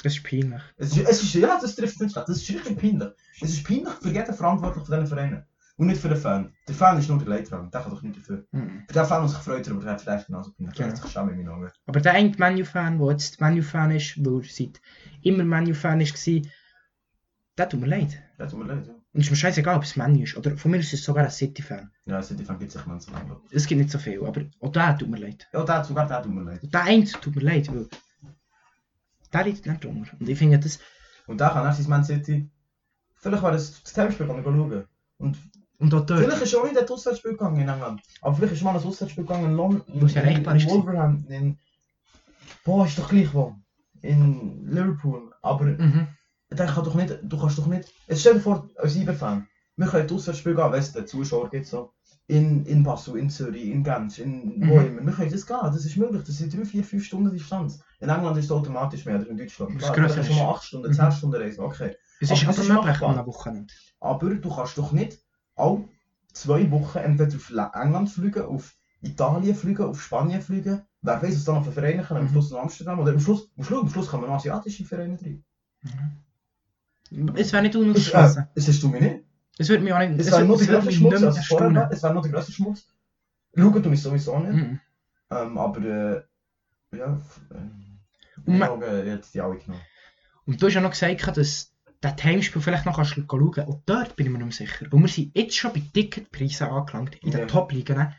Das 0.03 0.15
ist 0.15 0.23
peinlich. 0.23 0.61
Es 0.77 0.95
ist, 0.95 1.07
es 1.07 1.23
ist, 1.23 1.33
ja, 1.35 1.59
das 1.59 1.75
trifft 1.75 1.99
nicht. 2.01 2.15
Das 2.15 2.29
ist 2.29 2.49
richtig 2.49 2.77
peinlich. 2.77 3.09
Es 3.39 3.49
ist 3.49 3.63
peinlich 3.65 3.93
für 4.01 4.09
jeden 4.09 4.33
Verantwortlichen 4.33 4.85
von 4.85 4.99
diesen 4.99 5.15
Vereinen. 5.15 5.45
Und 5.77 5.87
nicht 5.87 6.01
für 6.01 6.09
den 6.09 6.17
Fan. 6.17 6.53
Der 6.67 6.75
Fan 6.75 6.99
ist 6.99 7.09
nur 7.09 7.17
der 7.17 7.27
Leidtragende, 7.27 7.71
der 7.71 7.81
kann 7.81 7.91
doch 7.91 8.01
nicht 8.03 8.17
dafür. 8.17 8.45
Mhm. 8.51 8.83
Für 8.87 8.93
den 8.93 9.05
Fan, 9.05 9.21
der 9.21 9.29
sich 9.29 9.37
gefreut 9.37 9.65
hat, 9.65 9.71
aber 9.71 9.81
der 9.81 9.91
hat 9.93 10.01
vielleicht 10.01 10.27
genauso 10.27 10.51
peinlich. 10.51 10.75
Genau. 10.75 11.07
schämen 11.07 11.29
in 11.31 11.37
meinen 11.37 11.49
Augen. 11.49 11.71
Aber 11.87 12.01
der 12.01 12.13
eine 12.13 12.35
Manu-Fan, 12.37 12.99
der 12.99 13.11
jetzt 13.11 13.41
Manu-Fan 13.41 13.91
ist, 13.91 14.23
weil 14.23 14.41
er 14.41 14.47
seit 14.47 14.81
immer 15.23 15.43
Manu-Fan 15.43 15.99
war, 15.99 16.51
der 17.57 17.69
tut 17.69 17.79
mir 17.79 17.87
leid. 17.87 18.21
Ja, 18.39 18.47
tut 18.47 18.59
mir 18.59 18.65
leid, 18.65 18.87
ja. 18.87 18.93
Und 18.93 19.19
es 19.19 19.25
ist 19.25 19.31
mir 19.31 19.37
scheißegal, 19.37 19.75
ob 19.75 19.83
es 19.83 19.95
Manu 19.97 20.23
ist. 20.23 20.37
Oder 20.37 20.55
von 20.57 20.71
mir 20.71 20.77
ist 20.77 20.93
es 20.93 21.03
sogar 21.03 21.25
ein 21.25 21.31
City-Fan. 21.31 21.91
Ja, 22.05 22.21
City-Fan 22.21 22.59
gibt 22.59 22.71
sich 22.71 22.85
manchmal 22.85 23.21
lange. 23.21 23.41
Es 23.51 23.67
gibt 23.67 23.79
nicht 23.79 23.91
so 23.91 23.99
viel, 23.99 24.23
aber 24.25 24.43
auch 24.61 24.71
der 24.71 24.97
tut 24.97 25.09
mir 25.09 25.17
leid. 25.17 25.47
Ja, 25.51 25.63
der, 25.63 25.83
sogar 25.83 26.07
der 26.07 26.23
tut 26.23 26.33
mir 26.33 26.43
leid. 26.43 26.63
Und 26.63 26.73
der 26.73 27.05
tut 27.21 27.35
mir 27.35 27.41
leid, 27.41 27.67
weil 27.67 27.87
der 29.33 29.43
leidet 29.43 29.65
nicht 29.65 29.83
drunter. 29.83 30.11
Und 30.19 30.29
ich 30.29 30.37
finde 30.37 30.59
das, 30.59 30.79
Und 31.27 31.39
da 31.39 31.49
kann 31.49 31.65
er 31.65 31.73
sein 31.73 31.89
Man 31.89 32.03
City. 32.03 32.49
Vielleicht 33.15 33.43
war 33.43 33.51
das 33.51 33.83
das 33.83 33.97
Heimspiel, 33.97 34.27
kann 34.27 34.39
ich 34.39 34.45
schauen. 34.45 34.85
Und 35.17 35.37
und 35.81 35.91
auch 35.95 36.05
dort, 36.05 36.19
vielleicht 36.19 36.43
ist 36.43 36.53
er 36.53 36.59
auch 36.59 36.63
nicht 36.65 36.75
das 36.75 36.91
Auswärtsspiel 36.91 37.31
gegangen 37.31 37.59
in 37.59 37.67
England. 37.67 38.01
Aber 38.21 38.35
vielleicht 38.35 38.53
ist 38.53 38.61
mal 38.61 38.77
ein 38.77 38.83
Auswärtsspiel 38.83 39.23
gegangen 39.23 39.45
in 39.45 39.55
London. 39.55 39.83
Wo 39.87 40.05
es 40.05 40.15
erreichbar 40.15 40.55
ist. 40.55 40.63
In 40.65 40.69
Wolverhampton. 40.69 41.33
In, 41.33 41.57
boah, 42.63 42.85
ist 42.85 42.99
doch 42.99 43.09
gleich 43.09 43.33
wo. 43.33 43.55
In 44.03 44.67
Liverpool. 44.67 45.33
Aber 45.41 45.65
mhm. 45.65 46.07
Der 46.51 46.65
kann 46.67 46.83
doch 46.83 46.95
nicht, 46.95 47.19
du 47.23 47.37
kannst 47.39 47.57
doch 47.57 47.67
nicht. 47.67 47.91
Jetzt 48.07 48.21
stell 48.21 48.35
dir 48.35 48.41
vor, 48.41 48.69
als 48.77 48.95
IB-Fan. 48.95 49.47
wir 49.77 49.87
können 49.87 50.07
draussen 50.07 50.33
spielen 50.35 50.55
gehen, 50.57 50.71
weißt 50.71 50.95
du, 50.95 51.05
Zuschauer 51.05 51.49
geht 51.49 51.65
so. 51.67 51.93
In, 52.27 52.65
in 52.65 52.83
Basel, 52.83 53.17
in 53.17 53.29
Zürich, 53.29 53.65
in 53.67 53.83
Genf, 53.83 54.19
in 54.19 54.61
wo 54.67 54.79
Mhm. 54.79 54.87
immer. 54.87 55.05
Wir 55.07 55.13
können 55.13 55.31
das 55.31 55.45
gehen, 55.45 55.57
das 55.63 55.85
ist 55.85 55.97
möglich. 55.97 56.23
Das 56.25 56.37
sind 56.37 56.53
3, 56.55 56.63
4, 56.65 56.83
5 56.83 57.03
Stunden 57.03 57.31
Distanz. 57.31 57.79
In 57.99 58.09
England 58.09 58.37
ist 58.37 58.45
es 58.45 58.51
automatisch 58.51 59.05
mehr, 59.05 59.15
oder 59.19 59.27
in 59.29 59.37
Deutschland. 59.37 59.73
Was 59.75 59.83
Klar, 59.91 59.95
grösser 59.95 60.15
du 60.17 60.23
schon 60.25 60.35
ist. 60.35 60.41
mal 60.41 60.49
8 60.51 60.63
Stunden, 60.63 60.89
Mhm. 60.89 60.93
10 60.93 61.11
Stunden 61.11 61.41
reisen, 61.41 61.61
okay. 61.63 61.95
Es 62.19 62.29
Aber 62.29 62.39
ist 62.39 62.47
das 62.47 62.57
aber 62.57 62.67
ist 62.67 62.85
möglich 62.85 63.01
an 63.01 63.17
einem 63.17 63.25
Wochenende. 63.27 63.73
Aber 63.99 64.29
du 64.29 64.55
kannst 64.55 64.77
doch 64.77 64.91
nicht 64.91 65.19
alle 65.55 65.85
zwei 66.33 66.69
Wochen 66.71 66.97
entweder 66.99 67.35
auf 67.35 67.51
England 67.75 68.09
fliegen, 68.09 68.43
auf 68.43 68.75
Italien 69.01 69.55
fliegen, 69.55 69.83
auf 69.85 70.01
Spanien 70.01 70.41
fliegen. 70.41 70.81
Wer 71.01 71.21
weiß, 71.21 71.35
was 71.35 71.43
da 71.45 71.53
noch 71.53 71.65
für 71.65 71.71
Vereine 71.71 72.03
kommen, 72.03 72.19
am 72.21 72.25
Mhm. 72.27 72.29
Schluss 72.31 72.51
noch 72.51 72.59
Amsterdam. 72.61 72.99
Oder 72.99 73.11
am 73.13 73.19
Schluss, 73.19 73.49
am 73.57 73.63
Schluss, 73.63 73.81
am 73.81 73.89
Schluss 73.89 74.07
kommen 74.07 74.27
noch 74.27 74.35
asiatische 74.35 74.85
Vereine 74.85 75.17
rein. 75.21 75.43
Es 77.35 77.51
wäre 77.53 77.63
nicht 77.63 77.75
Das, 77.75 77.81
unausgeschlossen. 77.81 78.43
äh, 78.43 78.47
das 78.55 78.67
hast 78.67 78.83
du 78.83 78.89
mir 78.89 79.01
nicht. 79.01 79.25
Es 79.57 79.69
würde 79.69 79.83
mich 79.83 79.93
auch 79.93 79.99
nicht... 79.99 80.11
Es 80.19 80.27
es 80.27 80.31
wäre 80.31 80.47
würde- 80.47 80.47
nur 80.47 80.57
der 80.57 80.63
es 80.65 80.69
grösste 80.71 80.85
mich 80.87 80.95
Schmutz, 80.97 81.11
nicht 81.13 81.19
mehr 81.21 81.29
als 81.29 81.37
es 81.39 81.45
vorher. 81.47 81.89
Es 81.91 82.03
wäre 82.03 82.13
nur 82.13 82.23
der 82.23 82.31
grösste 82.31 82.51
Schmutz. 82.53 82.85
Schauen 83.55 83.83
tue 83.83 83.93
ich 83.93 84.01
sowieso 84.01 84.39
nicht. 84.39 84.53
Mhm. 84.53 84.79
Ähm, 85.29 85.57
aber 85.57 85.81
äh, 85.81 86.21
ja, 86.97 87.21
Und 88.45 88.53
ich 88.55 88.59
sage, 88.59 89.03
jetzt 89.05 89.33
die 89.33 89.41
alle 89.41 89.57
genommen. 89.57 89.81
Und 90.45 90.61
du 90.61 90.65
hast 90.67 90.73
ja 90.73 90.81
noch 90.81 90.89
gesagt, 90.91 91.37
dass 91.37 91.73
das 91.99 92.23
Heimspiel 92.23 92.61
vielleicht 92.61 92.85
noch 92.85 92.95
kannst 92.95 93.15
du 93.17 93.21
schauen 93.29 93.51
kannst. 93.51 93.69
Und 93.69 93.83
dort 93.85 94.15
bin 94.15 94.25
ich 94.25 94.31
mir 94.31 94.39
nicht 94.39 94.59
mehr 94.59 94.67
sicher. 94.67 94.87
Weil 94.89 95.01
wir 95.01 95.07
sind 95.07 95.35
jetzt 95.37 95.55
schon 95.55 95.73
bei 95.73 95.81
Ticketpreisen 95.93 96.67
angelangt, 96.67 97.15
in 97.15 97.31
den 97.31 97.41
Ja. 97.41 97.45
Top-Ligen, 97.45 98.13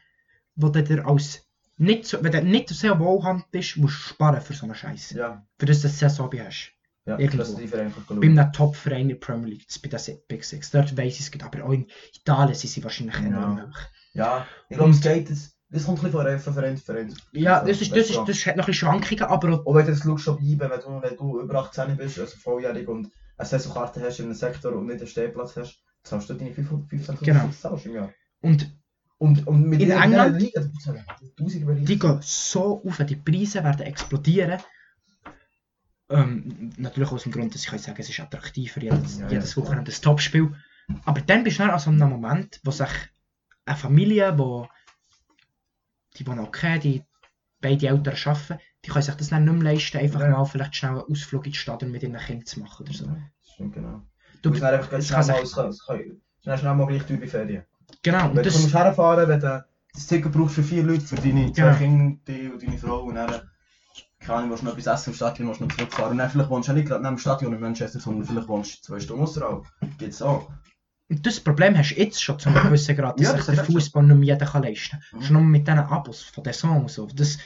wo 0.54 0.68
du 0.68 0.82
dir 0.82 1.06
als 1.06 1.46
nicht 1.78 2.04
so, 2.06 2.22
wenn 2.22 2.30
du 2.32 2.42
nicht 2.44 2.68
sehr 2.68 2.98
wohlhabend 3.00 3.50
bist, 3.50 3.76
musst 3.78 3.96
du 3.96 4.00
sparen 4.10 4.40
für 4.40 4.52
so 4.52 4.64
einen 4.66 4.74
Scheiß. 4.74 5.10
Ja, 5.12 5.44
Für 5.58 5.66
das 5.66 5.80
du 5.80 5.88
eine 5.88 5.94
Saison 5.96 6.30
hast. 6.38 6.72
Ja, 7.04 7.18
Irgendwo. 7.18 7.38
dass 7.38 7.54
du 7.54 7.60
die 7.60 7.68
Vereine 7.68 7.90
Bei 7.90 8.02
schauen. 8.06 8.38
einem 8.38 8.52
Top-Verein 8.52 9.00
in 9.02 9.08
der 9.08 9.14
Premier 9.16 9.48
League, 9.50 9.66
bei 9.82 9.88
den 9.88 10.18
Big 10.28 10.44
Six. 10.44 10.70
Dort 10.70 10.96
weiss 10.96 11.14
ich 11.14 11.20
es 11.20 11.32
gut, 11.32 11.42
aber 11.42 11.64
auch 11.64 11.72
in 11.72 11.86
Italien 12.14 12.54
sind 12.54 12.70
sie 12.70 12.84
wahrscheinlich 12.84 13.14
Ja. 13.16 13.26
enorm 13.26 13.62
hoch. 13.62 13.78
Ja, 14.14 14.46
ich 14.68 14.76
glaube, 14.76 14.90
es 14.92 15.00
geht 15.00 15.28
jetzt. 15.30 15.56
Das 15.70 15.86
kommt 15.86 16.04
ein 16.04 16.12
bisschen 16.12 16.38
von 16.38 16.52
Verein 16.52 16.76
zu 16.76 16.84
Verein. 16.84 17.14
Ja, 17.32 17.60
Also, 17.60 17.68
das, 17.72 17.80
ist, 17.80 17.90
das, 17.96 18.10
ist, 18.10 18.18
das 18.26 18.46
hat 18.46 18.56
noch 18.56 18.64
ein 18.64 18.66
bisschen 18.66 18.74
Schwankungen, 18.74 19.22
aber 19.24 19.66
Und 19.66 19.74
wenn 19.74 19.86
du 19.86 19.92
das 19.92 20.02
schaust, 20.02 20.22
schon 20.24 20.36
bleiben, 20.36 20.70
wenn 20.70 20.80
du, 20.80 21.02
wenn 21.02 21.16
du 21.16 21.40
über 21.40 21.54
18 21.60 21.96
bist, 21.96 22.18
also 22.18 22.36
volljährig 22.36 22.86
und 22.88 23.10
eine 23.38 23.48
Saisonkarte 23.48 24.00
hast 24.02 24.18
in 24.18 24.26
einem 24.26 24.34
Sektor 24.34 24.74
und 24.74 24.84
nicht 24.86 24.98
einen 24.98 25.06
Stehplatz 25.06 25.56
hast, 25.56 25.82
zahlst 26.02 26.28
du 26.28 26.34
deine 26.34 26.52
15 26.52 27.16
Genau. 27.22 27.48
zahlst 27.58 27.86
im 27.86 27.94
Jahr. 27.94 28.10
und 28.42 28.70
Und, 29.16 29.46
und 29.46 29.62
mit 29.68 29.80
In 29.80 29.92
England- 29.92 30.40
Liga, 30.42 30.60
du 30.60 30.72
zahlst 30.78 31.04
1000 31.38 31.64
Bereiche. 31.64 31.84
die 31.84 31.98
gehen 31.98 32.18
so 32.22 32.82
auf, 32.84 32.98
die 33.06 33.16
Preise 33.16 33.62
werden 33.64 33.86
explodieren. 33.86 34.60
Ähm, 36.12 36.72
natürlich 36.76 37.10
aus 37.10 37.22
dem 37.24 37.32
Grund, 37.32 37.54
dass 37.54 37.62
ich 37.62 37.68
kann 37.70 37.78
sagen, 37.78 37.96
es 38.00 38.08
ist 38.08 38.20
attraktiver, 38.20 38.80
jedes, 38.82 39.18
Ja, 39.20 39.28
jedes. 39.28 39.56
Wochenende 39.56 39.90
ein 39.92 40.02
Topspiel. 40.02 40.54
Aber 41.04 41.20
dann 41.20 41.44
bist 41.44 41.58
du 41.58 41.62
dann 41.62 41.70
an 41.72 41.78
so 41.78 41.90
einem 41.90 42.08
Moment, 42.10 42.60
wo 42.64 42.70
sich 42.70 42.88
eine 43.64 43.76
Familie, 43.76 44.36
wo 44.38 44.68
die 46.16 46.26
wohnen 46.26 46.40
okay, 46.40 46.78
die 46.78 47.02
beide 47.60 47.86
Eltern 47.88 48.16
arbeiten, 48.26 48.58
die 48.84 48.90
können 48.90 49.02
sich 49.02 49.14
das 49.14 49.28
dann 49.30 49.44
nicht 49.44 49.54
mehr 49.54 49.72
leisten, 49.72 49.98
einfach 49.98 50.20
Ja. 50.20 50.28
mal 50.30 50.44
vielleicht 50.44 50.76
schnell 50.76 50.92
einen 50.92 51.00
Ausflug 51.10 51.46
in 51.46 51.52
die 51.52 51.58
Stadt 51.58 51.82
mit 51.82 52.02
ihren 52.02 52.16
Kindern 52.16 52.44
zu 52.46 52.60
machen 52.60 52.84
oder 52.84 52.92
so. 52.92 53.06
Ja, 53.06 53.16
stimmt, 53.54 53.74
genau. 53.74 54.02
Du, 54.42 54.50
Du 54.50 54.50
musst 54.50 54.62
einfach 54.64 55.00
schnell 55.02 55.24
mal, 55.24 55.46
schnell, 55.46 56.58
schnell 56.58 56.74
mal 56.74 56.86
gleich 56.86 57.06
bei 57.06 57.26
Ferien. 57.28 57.62
genau, 58.02 58.24
und 58.26 58.36
Wenn 58.36 58.42
du 58.42 58.50
das, 58.50 58.60
musst 58.60 58.74
herfahren, 58.74 59.28
wenn 59.28 59.40
du 59.40 59.64
das 59.94 60.06
Ticket 60.06 60.32
brauchst 60.32 60.56
für 60.56 60.62
vier 60.64 60.82
Leute, 60.82 61.02
für 61.06 61.14
deine 61.16 61.52
zwei 61.52 61.62
Genau. 61.62 61.76
Kinder, 61.76 62.20
die 62.26 62.48
und 62.48 62.62
deine 62.62 62.78
Frau 62.78 63.02
und 63.04 63.14
dann 63.14 63.48
keine 64.24 64.38
Ahnung, 64.38 64.50
willst 64.50 64.62
du 64.62 64.66
noch 64.66 64.76
etwas 64.78 65.00
essen 65.00 65.10
im 65.10 65.16
Stadion, 65.16 65.48
willst 65.48 65.60
du 65.60 65.64
noch 65.66 65.74
zurückfahren 65.74 66.12
und 66.12 66.18
dann 66.18 66.30
vielleicht 66.30 66.50
wohnst 66.50 66.68
du 66.68 66.72
ja 66.72 66.78
nicht 66.78 66.88
gerade 66.88 67.02
neben 67.02 67.16
dem 67.16 67.18
Stadion 67.20 67.52
in 67.52 67.60
Manchester, 67.60 68.00
sondern 68.00 68.26
vielleicht 68.26 68.48
wohnst 68.48 68.78
du 68.78 68.82
zwei 68.86 69.00
Stunden 69.00 69.22
außerhalb. 69.22 69.64
Geht's 69.98 70.22
auch. 70.22 70.50
das 71.08 71.40
Problem 71.40 71.76
hast 71.76 71.90
du 71.90 71.96
jetzt 72.00 72.22
schon 72.22 72.38
zu 72.38 72.48
einem 72.48 72.62
gewissen 72.64 72.96
Grad, 72.96 73.18
dass 73.18 73.26
Ja, 73.26 73.30
sich 73.32 73.38
das 73.44 73.46
der 73.54 73.56
hast 73.58 73.68
du. 73.68 73.72
Fußball 73.74 74.02
nicht 74.04 74.16
mehr 74.16 74.34
jeder 74.34 74.46
kann 74.46 74.62
leisten 74.62 74.98
kann. 75.10 75.18
Mhm. 75.20 75.24
Schon 75.24 75.32
nur 75.34 75.42
mit 75.42 75.66
diesen 75.66 75.78
Abos 75.80 76.22
von 76.22 76.44
der 76.44 76.52
Song 76.52 76.80
und 76.82 76.90
so. 76.90 77.06
Das, 77.06 77.38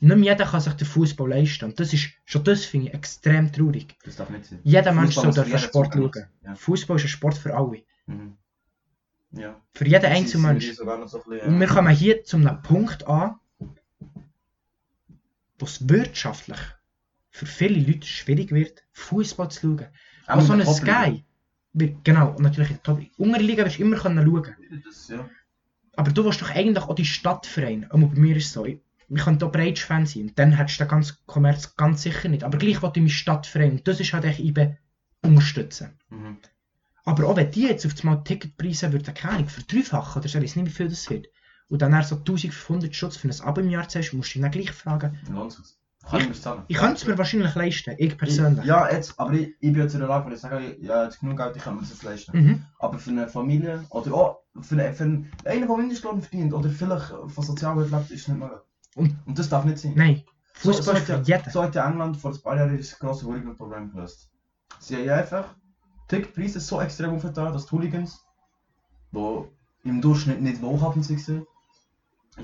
nicht 0.00 0.16
mehr 0.16 0.32
jeder 0.32 0.44
kann 0.44 0.60
sich 0.60 0.74
den 0.74 0.86
Fußball 0.86 1.28
leisten. 1.28 1.64
Und 1.64 1.80
das 1.80 1.92
ist, 1.92 2.10
schon 2.24 2.44
das 2.44 2.64
finde 2.64 2.88
ich 2.88 2.94
extrem 2.94 3.50
traurig. 3.52 3.96
Das 4.04 4.16
darf 4.16 4.30
nicht 4.30 4.44
sein. 4.46 4.60
Jeder 4.62 4.92
Mensch 4.92 5.14
soll 5.16 5.32
jeden 5.34 5.58
Sport 5.58 5.94
schauen. 5.94 6.12
Ja. 6.44 6.54
Fußball 6.54 6.96
ist 6.96 7.04
ein 7.04 7.08
Sport 7.08 7.36
für 7.38 7.56
alle. 7.56 7.82
Mhm. 8.06 8.36
Ja. 9.32 9.60
Für 9.74 9.86
jeden 9.86 10.06
Einzelmensch. 10.06 10.72
so 10.74 10.84
bisschen, 10.84 11.40
Und 11.48 11.60
wir 11.60 11.66
kommen 11.66 11.94
hier 11.94 12.22
zu 12.22 12.36
einem 12.36 12.62
Punkt 12.62 13.06
an, 13.08 13.36
wo 15.58 15.66
es 15.66 15.88
wirtschaftlich 15.88 16.58
für 17.30 17.46
viele 17.46 17.80
Leute 17.80 18.06
schwierig 18.06 18.50
wird, 18.52 18.82
Fußball 18.92 19.50
zu 19.50 19.60
schauen. 19.60 19.86
auch 20.26 20.32
Aber 20.32 20.42
so 20.42 20.54
in 20.54 20.60
ein. 20.60 20.74
Sky, 20.74 21.24
wird, 21.72 22.04
genau, 22.04 22.30
und 22.30 22.42
natürlich 22.42 22.70
in 22.70 22.76
der 22.76 22.82
Top 22.82 23.00
Unterliga 23.16 23.64
wirst 23.64 23.78
du 23.78 23.82
immer 23.82 23.96
können 23.96 24.24
schauen 24.24 24.54
Das, 24.84 25.08
ja. 25.08 25.28
Aber 25.96 26.12
du 26.12 26.24
willst 26.24 26.40
doch 26.40 26.50
eigentlich 26.50 26.84
auch 26.84 26.94
die 26.94 27.04
Stadtvereine. 27.04 27.90
Aber 27.90 28.06
bei 28.06 28.18
mir 28.18 28.36
ist 28.36 28.46
es 28.46 28.52
so, 28.52 28.64
ich, 28.64 28.80
wir 29.08 29.22
können 29.22 29.38
hier 29.38 29.48
Breitsch-Fan 29.48 30.06
sein. 30.06 30.28
Und 30.28 30.38
dann 30.38 30.52
hättest 30.52 30.78
du 30.78 30.84
den 30.84 30.90
ganzen 30.90 31.16
Kommerz 31.26 31.76
ganz 31.76 32.02
sicher 32.02 32.28
nicht. 32.28 32.44
Aber 32.44 32.58
gleich 32.58 32.80
will 32.82 32.90
ich 32.90 32.96
meinen 32.96 33.08
Stadtverein. 33.08 33.72
Und 33.72 33.88
das 33.88 34.00
ist 34.00 34.12
halt 34.12 34.24
echt 34.24 34.38
IBE 34.38 34.78
unterstützen. 35.22 35.98
Mhm. 36.10 36.38
Aber 37.04 37.26
auch 37.26 37.36
wenn 37.36 37.50
die 37.50 37.62
jetzt 37.62 37.86
auf 37.86 37.98
einmal 38.00 38.22
Ticketpreise 38.22 38.92
würden, 38.92 39.14
keine 39.14 39.34
Ahnung, 39.34 39.48
verdreifachen 39.48 40.20
oder 40.20 40.28
so, 40.28 40.38
ich 40.38 40.44
weiß 40.44 40.56
nicht, 40.56 40.66
wie 40.66 40.70
viel 40.70 40.88
das 40.88 41.08
wird. 41.10 41.26
Und 41.68 41.82
dann 41.82 41.92
so 42.02 42.16
1500 42.16 42.94
Schutz 42.94 43.16
für 43.16 43.28
ein 43.28 43.40
Abo 43.42 43.60
im 43.60 43.68
Jahr 43.70 43.88
zahlst, 43.88 44.14
musst 44.14 44.30
du 44.30 44.34
dich 44.34 44.42
dann 44.42 44.50
gleich 44.50 44.72
fragen. 44.72 45.18
Kann 46.08 46.20
ich. 46.30 46.38
Ich 46.68 46.76
könnte 46.78 46.94
es 46.94 47.06
mir 47.06 47.18
wahrscheinlich 47.18 47.54
leisten, 47.54 47.94
ich 47.98 48.16
persönlich. 48.16 48.64
Ja, 48.64 48.90
jetzt, 48.90 49.18
aber 49.20 49.32
ich, 49.34 49.48
ich 49.60 49.72
bin 49.72 49.82
jetzt 49.82 49.92
in 49.92 50.00
der 50.00 50.08
Lage, 50.08 50.30
wo 50.30 50.34
ich 50.34 50.40
sage, 50.40 50.76
ja, 50.80 51.04
jetzt 51.04 51.20
genug 51.20 51.36
Geld, 51.36 51.56
ich 51.56 51.62
kann 51.62 51.74
mir 51.74 51.82
das 51.82 52.02
leisten. 52.02 52.32
Mhm. 52.38 52.64
Aber 52.78 52.98
für 52.98 53.10
eine 53.10 53.28
Familie 53.28 53.84
oder 53.90 54.14
auch 54.14 54.38
für, 54.62 54.76
eine, 54.76 54.94
für 54.94 55.04
einen, 55.04 55.30
der 55.44 55.66
Mindestlohn 55.76 56.22
verdient 56.22 56.54
oder 56.54 56.70
vielleicht 56.70 57.08
von 57.26 57.44
Sozialhilfe 57.44 57.94
lebt, 57.94 58.10
ist 58.10 58.22
es 58.22 58.28
nicht 58.28 58.38
möglich. 58.38 58.58
Und- 58.94 59.16
Und 59.26 59.38
das 59.38 59.50
darf 59.50 59.66
nicht 59.66 59.78
sein. 59.78 59.92
Nein, 59.96 60.22
So- 60.54 60.72
Fußball 60.72 60.94
so 60.96 61.00
ist 61.00 61.06
für 61.06 61.18
hat 61.18 61.28
ja- 61.28 61.36
jeden. 61.36 61.50
So 61.52 61.62
hat 61.62 61.74
ja 61.74 61.86
England 61.90 62.16
vor 62.16 62.32
ein 62.32 62.40
paar 62.40 62.56
Jahren 62.56 62.74
das 62.78 62.98
grosse 62.98 63.26
Hooligan-Problem 63.26 63.92
gelöst. 63.92 64.30
Sie 64.78 64.96
haben 64.96 65.10
einfach 65.10 65.54
Ticketpreise 66.08 66.60
so 66.60 66.80
extrem 66.80 67.10
aufgetan, 67.10 67.52
dass 67.52 67.66
die 67.66 67.72
Hooligans, 67.72 68.24
die 69.12 69.42
im 69.84 70.00
Durchschnitt 70.00 70.40
nicht 70.40 70.62
wohlhabend 70.62 71.08
waren, 71.10 71.46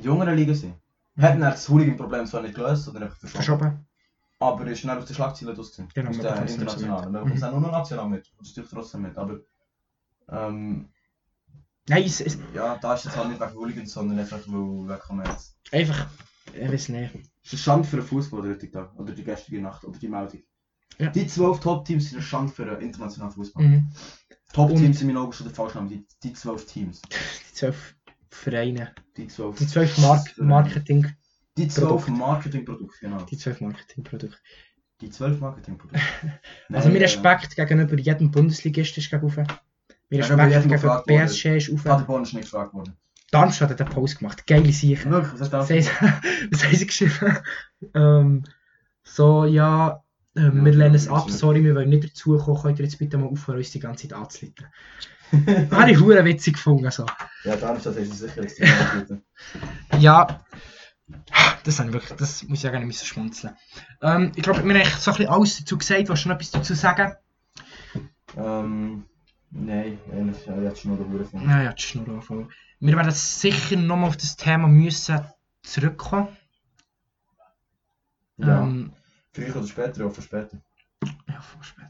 jüngeren 0.02 0.34
Ligen 0.36 0.54
sind. 0.54 0.74
Hätten 1.16 1.40
dann 1.40 1.52
das 1.52 1.68
Hooligan-Problem 1.68 2.26
zwar 2.26 2.42
nicht 2.42 2.54
gelöst, 2.54 2.84
sondern 2.84 3.04
einfach 3.04 3.16
verschoben. 3.18 3.36
Verschoben. 3.60 3.86
Aber 4.40 4.66
ist 4.66 4.84
dann 4.84 4.98
aus 4.98 5.04
den 5.06 5.14
Schlagzeilen 5.14 5.54
draus. 5.54 5.70
gewesen. 5.72 5.88
Genau, 5.94 6.10
aus 6.10 6.18
der 6.18 6.42
internationalen. 6.46 7.12
Man 7.12 7.12
bekommt 7.12 7.34
es 7.34 7.38
Mhm. 7.38 7.40
dann 7.42 7.50
nur 7.52 7.60
noch 7.60 7.72
national 7.72 8.08
mit. 8.08 8.32
Und 8.36 8.46
es 8.58 8.68
trotzdem 8.70 9.02
mit. 9.02 9.16
Aber 9.16 9.38
ähm, 10.28 10.88
Nein, 11.88 12.02
es 12.04 12.20
ist 12.20 12.38
ja, 12.54 12.76
da 12.78 12.94
ist 12.94 13.04
es 13.06 13.14
halt 13.16 13.28
nicht 13.28 13.40
wegen 13.40 13.54
Hooligans, 13.54 13.92
sondern 13.92 14.18
einfach 14.18 14.40
weil 14.46 14.88
wegen 14.88 14.98
Kommerz. 15.00 15.54
einfach, 15.70 16.06
ich 16.52 16.68
weiß 16.72 16.88
nicht. 16.88 17.14
Es 17.44 17.52
ist 17.52 17.52
eine 17.52 17.58
Schande 17.60 17.88
für 17.88 17.96
den 17.96 18.06
Fußball 18.06 18.42
der 18.42 18.52
heutige 18.52 18.72
Tag. 18.72 18.94
Oder 18.98 19.12
die 19.12 19.22
gestrige 19.22 19.60
Nacht. 19.62 19.84
Oder 19.84 19.98
die 19.98 20.08
Meldung. 20.08 20.42
Ja. 20.98 21.10
Die 21.10 21.26
zwölf 21.26 21.60
Top-Teams 21.60 22.04
sind 22.04 22.14
eine 22.18 22.22
Schande 22.22 22.52
für 22.52 22.64
den 22.64 22.80
internationalen 22.80 23.32
Fußball. 23.34 23.62
Mhm. 23.64 23.90
Top-Teams 24.52 24.98
sind 24.98 25.08
in 25.08 25.14
meinen 25.14 25.24
Augen 25.24 25.32
schon 25.32 25.46
der 25.46 25.54
falsche 25.54 25.76
Name. 25.76 25.88
Die, 25.90 26.06
die 26.22 26.32
zwölf 26.32 26.64
Teams. 26.66 27.02
Die 27.50 27.54
zwölf 27.54 27.94
Vereine. 28.34 28.92
Die 29.16 29.28
zwölf. 29.28 29.56
Die 29.58 29.66
zwölf 29.66 29.96
Mark 29.98 30.36
Marketing. 30.38 31.06
Die 31.56 31.68
zwölf 31.68 31.88
Produkte. 31.88 32.10
Marketingprodukte, 32.12 32.98
genau. 33.00 33.22
Die 33.22 33.36
zwölf 33.38 33.60
Marketingprodukte. 33.60 34.36
Die 35.00 35.10
zwölf 35.10 35.40
Marketingprodukte. 35.40 36.00
Also 36.72 36.88
mein 36.88 36.96
äh, 36.96 37.02
Respekt 37.04 37.54
gegenüber 37.56 37.96
jedem 37.98 38.30
Bundesligist 38.30 38.98
ist 38.98 39.10
gegen. 39.10 39.26
Mein 39.26 39.46
Gegenüber 40.10 40.44
Respekt 40.44 40.62
gegenüber 40.68 40.88
worden. 41.06 41.26
PSG 41.26 41.46
ist 41.56 41.72
rauf. 41.72 41.84
Paderborn 41.84 42.22
ist 42.24 42.34
nicht 42.34 42.44
gefragt 42.44 42.74
worden. 42.74 42.96
Darmstadt 43.30 43.70
hat 43.70 43.80
einen 43.80 43.90
Post 43.90 44.18
gemacht. 44.18 44.46
Geile 44.46 44.72
Sicher. 44.72 45.10
Wirklich, 45.10 45.40
was 45.40 45.52
haben 45.52 45.66
sie- 45.66 45.88
was 46.52 46.64
haben 46.64 46.76
sie 46.76 46.86
geschrieben? 46.86 47.38
ähm, 47.94 48.44
so, 49.02 49.44
ja, 49.44 50.03
ähm, 50.36 50.58
Ja, 50.58 50.64
wir 50.64 50.72
lehnen 50.72 50.94
ja, 50.94 51.00
es 51.00 51.08
ab, 51.08 51.30
sorry, 51.30 51.62
wir 51.64 51.74
wollen 51.74 51.88
nicht 51.90 52.04
dazukommen, 52.04 52.60
könnt 52.62 52.78
ihr 52.78 52.84
jetzt 52.84 52.98
bitte 52.98 53.18
mal 53.18 53.28
aufhören, 53.28 53.58
uns 53.58 53.70
die 53.70 53.80
ganze 53.80 54.08
Zeit 54.08 54.18
anzuleiten. 54.18 54.66
Habe 55.70 55.90
ich 55.90 56.00
hure 56.00 56.24
witzig 56.24 56.54
gefunden. 56.54 56.90
So. 56.90 57.06
Ja, 57.44 57.56
Darmstadt 57.56 57.94
sie 57.94 58.04
sicher 58.04 58.42
extrem. 58.42 59.22
Ja, 59.98 60.40
das, 61.64 61.78
habe 61.78 61.88
ich 61.88 61.94
wirklich, 61.94 62.18
das 62.18 62.42
muss 62.44 62.58
ich 62.58 62.64
ja 62.64 62.70
gar 62.70 62.78
nicht 62.78 62.86
müssen 62.88 63.06
schmunzeln. 63.06 63.56
Ähm, 64.02 64.32
ich 64.34 64.42
glaube, 64.42 64.64
wir 64.64 64.74
haben 64.74 64.80
eigentlich 64.80 64.94
so 64.96 65.10
ein 65.10 65.16
bisschen 65.16 65.32
alles 65.32 65.58
dazu 65.58 65.78
gesagt. 65.78 66.08
Willst 66.08 66.24
du 66.24 66.28
noch 66.28 66.36
etwas 66.36 66.50
dazu 66.50 66.74
sagen? 66.74 67.12
Ähm, 68.36 69.04
nein, 69.50 69.98
eigentlich, 70.12 70.46
ja, 70.46 70.60
jetzt 70.60 70.80
schon 70.80 70.92
noch 70.92 71.06
Hure 71.06 71.24
von. 71.24 71.48
Ja, 71.48 71.70
ist 71.70 71.94
nur 71.94 72.08
anfangen. 72.08 72.50
Wir 72.80 72.96
werden 72.96 73.12
sicher 73.12 73.76
nochmal 73.76 74.08
auf 74.08 74.16
das 74.16 74.36
Thema 74.36 74.68
müssen 74.68 75.20
zurückkommen. 75.62 76.28
Ja, 78.36 78.62
Ähm, 78.62 78.92
früher 79.34 79.56
oder 79.56 79.66
später, 79.66 80.06
auch 80.06 80.12
für 80.12 80.22
später. 80.22 80.58
ja, 81.28 81.40
voll 81.40 81.62
spät. 81.62 81.84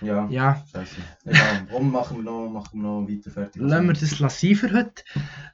Ja, 0.00 0.26
Ja, 0.28 0.64
scheiße. 0.72 0.96
Egal, 1.24 1.66
warum 1.70 1.92
machen 1.92 2.16
wir 2.18 2.24
noch, 2.24 2.50
machen 2.50 2.82
wir 2.82 2.88
noch 2.88 3.08
weiter 3.08 3.30
fertig? 3.30 3.62
lassen 3.62 3.86
wir 3.86 3.92
das 3.94 4.18
lassen 4.18 4.56
für 4.56 4.72
heute. 4.72 5.04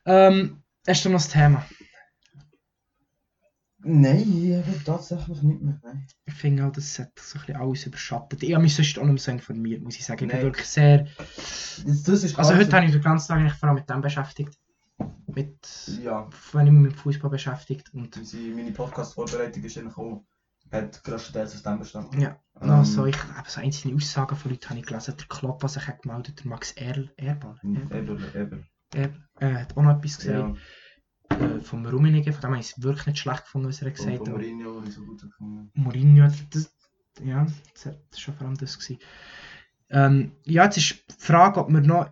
Ähm, 0.07 0.63
hast 0.87 1.05
du 1.05 1.11
noch 1.11 1.19
das 1.19 1.29
Thema? 1.29 1.65
Nein, 3.81 4.43
ich 4.43 4.57
habe 4.57 4.85
tatsächlich 4.85 5.43
nicht 5.43 5.63
mehr. 5.63 5.79
Nein. 5.85 6.07
Ich 6.27 6.35
finde 6.35 6.67
auch, 6.67 6.73
das 6.73 6.99
hat 6.99 7.13
so 7.19 7.39
ein 7.39 7.41
bisschen 7.43 7.61
alles 7.61 7.87
überschattet. 7.87 8.43
Ich 8.43 8.53
habe 8.53 8.63
mich 8.63 8.75
sonst 8.75 8.99
auch 8.99 9.05
nicht 9.05 9.13
mehr 9.13 9.19
so 9.23 9.31
informiert, 9.31 9.83
muss 9.83 9.97
ich 9.97 10.05
sagen. 10.05 10.25
Ich 10.25 10.29
bin 10.31 10.37
Nein. 10.37 10.47
wirklich 10.47 10.67
sehr... 10.67 11.07
Das, 11.17 12.03
das 12.03 12.25
ist 12.25 12.39
Also 12.39 12.57
heute 12.57 12.73
habe 12.75 12.87
ich 12.87 12.93
den 12.93 13.03
ganzen 13.03 13.29
Tag 13.29 13.39
eigentlich 13.39 13.53
vor 13.53 13.69
allem 13.69 13.77
mit 13.79 13.89
dem 13.89 14.01
beschäftigt. 14.01 14.59
Mit... 15.39 16.01
Ja, 16.03 16.29
Wenn 16.53 16.67
ich 16.67 16.73
mich 16.73 16.83
mit 16.83 16.97
Fußball 16.97 17.31
beschäftigt 17.31 17.93
und... 17.95 18.17
unsere, 18.17 18.43
meine 18.55 18.73
Podcast-Vorbereitung 18.73 19.63
ist 19.63 19.79
eigentlich 19.79 19.97
auch, 19.97 20.25
hat 20.73 21.03
größtenteils 21.05 21.55
aus 21.55 21.63
dem 21.63 21.79
bestanden. 21.79 22.21
Ja, 22.21 22.41
Ähm, 22.61 22.69
noch 22.69 22.85
so, 22.85 23.07
ich, 23.07 23.17
eben 23.17 23.45
so 23.47 23.61
einzelne 23.61 23.95
Aussagen 23.95 24.37
von 24.37 24.51
Leuten 24.51 24.69
habe 24.71 24.81
ich 24.81 24.87
gelesen. 24.87 25.15
Der 25.17 25.27
Klopp, 25.29 25.63
was 25.63 25.75
sich 25.75 25.87
hat 25.87 26.03
gemeldet, 26.03 26.41
der 26.41 26.47
Max 26.49 26.73
Erl, 26.73 27.11
Erbal, 27.17 27.55
Eber, 27.63 28.19
Eber. 28.35 28.59
er, 28.95 29.15
äh, 29.39 29.55
hat 29.55 29.77
auch 29.77 29.83
noch 29.83 29.97
etwas 29.97 30.19
gesagt. 30.19 30.39
Ja, 30.39 30.55
Äh, 31.31 31.61
vom 31.61 31.85
Rummenigge, 31.87 32.33
von 32.33 32.41
dem 32.41 32.51
habe 32.53 32.61
ich 32.61 32.71
es 32.71 32.83
wirklich 32.83 33.07
nicht 33.07 33.19
schlecht 33.19 33.45
gefunden, 33.45 33.69
was 33.69 33.83
er 33.83 33.89
von, 33.89 33.95
gesagt 33.95 34.19
von 34.19 34.27
hat. 34.29 34.35
Mourinho, 34.35 34.83
ich 34.83 34.95
so 34.95 35.05
gut 35.05 35.21
gefunden 35.23 35.71
Mourinho, 35.75 36.29
das, 36.51 36.75
ja, 37.23 37.47
das 37.75 37.87
war 37.87 37.95
schon 38.17 38.35
vor 38.35 38.47
allem 38.47 38.57
das. 38.57 38.79
Gewesen. 38.79 38.99
Ähm, 39.91 40.33
ja, 40.45 40.65
jetzt 40.65 40.79
ist 40.79 41.05
die 41.09 41.15
Frage, 41.25 41.61
ob 41.61 41.71
wir 41.71 41.81
noch. 41.81 42.11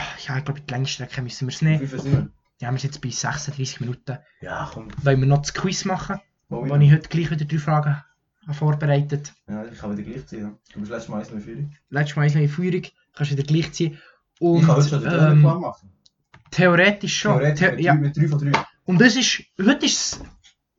Ach, 0.00 0.18
Ja, 0.26 0.38
ich 0.38 0.44
glaube, 0.44 0.60
die 0.60 0.70
Längsstrecke 0.72 1.22
müssen 1.22 1.48
wir 1.48 1.54
es 1.54 1.60
Wie 1.60 1.64
nehmen. 1.66 1.88
viel 1.88 2.00
sind 2.00 2.12
wir? 2.12 2.28
Ja, 2.60 2.70
wir 2.72 2.78
sind 2.78 2.94
jetzt 2.94 3.00
bei 3.02 3.10
36 3.10 3.80
Minuten. 3.80 4.18
Ja, 4.40 4.70
komm. 4.72 4.88
Wollen 5.02 5.20
wir 5.20 5.26
noch 5.26 5.38
das 5.38 5.54
Quiz 5.54 5.84
machen, 5.84 6.20
Wo 6.48 6.64
ich 6.64 6.92
heute 6.92 7.08
gleich 7.08 7.30
wieder 7.30 7.44
drei 7.44 7.58
Fragen 7.58 8.02
habe 8.46 8.54
vorbereitet 8.54 9.34
Ja, 9.46 9.64
ich 9.66 9.78
kann 9.78 9.96
wieder 9.96 10.08
gleich 10.10 10.26
ziehen. 10.26 10.56
Du 10.72 10.80
bist 10.80 10.90
letztes 10.90 11.08
Mal 11.08 11.24
mit 11.32 11.42
Führung. 11.44 11.72
Letztes 11.90 12.16
Mal 12.16 12.30
in 12.30 12.48
Führung, 12.48 12.82
kannst 13.14 13.32
wieder 13.32 13.42
gleich 13.42 13.72
ziehen. 13.72 13.98
Und 14.40 14.60
Ich 14.60 14.66
kann 14.66 14.76
heute 14.76 14.88
schon 14.88 15.02
den 15.02 15.32
ähm, 15.32 15.40
machen. 15.42 15.90
theoretisch 16.50 17.18
schon. 17.20 17.38
Theoretisch 17.38 17.60
The 17.68 17.74
mit, 17.76 17.80
ja. 17.84 17.92
drei, 17.94 18.00
mit 18.00 18.16
3 18.16 18.28
von 18.28 18.38
3. 18.52 18.52
Und 18.86 19.00
das 19.00 19.16
ist, 19.16 19.42
heute 19.60 19.84
ist 19.86 20.14
es, 20.14 20.20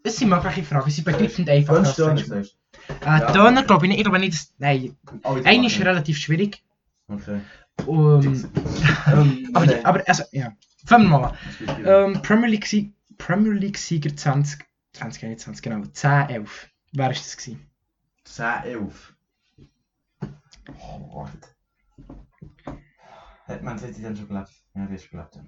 es 0.04 0.18
sind 0.18 0.30
mögliche 0.30 0.64
Fragen, 0.64 0.90
sie 0.90 1.02
sind 1.02 1.06
bedeutend 1.06 1.50
einfacher. 1.50 1.80
als 1.80 1.94
Fünf 1.94 2.28
Mal. 2.28 2.42
Äh, 2.42 3.06
Ja. 3.06 3.32
Döner 3.32 3.64
glaube 3.64 3.86
ich 3.86 3.90
nicht, 3.90 4.00
ich 4.00 4.04
glaube 4.06 4.20
nicht, 4.20 4.34
dass, 4.34 4.54
nein, 4.58 4.96
einer 5.24 5.68
ist 5.68 5.80
relativ 5.80 6.18
schwierig. 6.18 6.64
Okay. 7.08 7.42
Um, 7.88 8.22
Ähm, 9.08 9.50
aber, 9.54 9.66
nein. 9.66 9.86
aber, 9.86 10.04
also, 10.08 10.24
ja. 10.32 10.54
Fangen 10.86 11.10
wir 11.10 11.20
mal 11.20 11.28
an. 11.30 11.38
Das. 11.66 11.78
Ähm, 12.16 12.22
Premier 12.22 12.48
League, 12.48 12.66
Sie- 12.66 12.94
Premier 13.18 13.52
League 13.54 13.78
Sieger 13.78 14.16
20, 14.16 14.60
2021, 14.94 15.62
genau, 15.62 15.86
10, 15.86 16.30
11. 16.30 16.70
Wer 16.94 17.06
war 17.06 17.10
das? 17.14 17.36
Gewesen? 17.38 17.70
10, 18.24 18.46
11. 18.64 19.16
Oh, 20.82 21.16
warte. 21.16 21.48
Hat 23.46 23.64
man 23.64 23.78
City 23.80 24.02
dann 24.02 24.16
schon 24.16 24.28
gelebt? 24.28 24.50
Ja, 24.76 24.86
der 24.86 24.96
ist 24.96 25.10
gelebt. 25.10 25.36
Ja. 25.36 25.44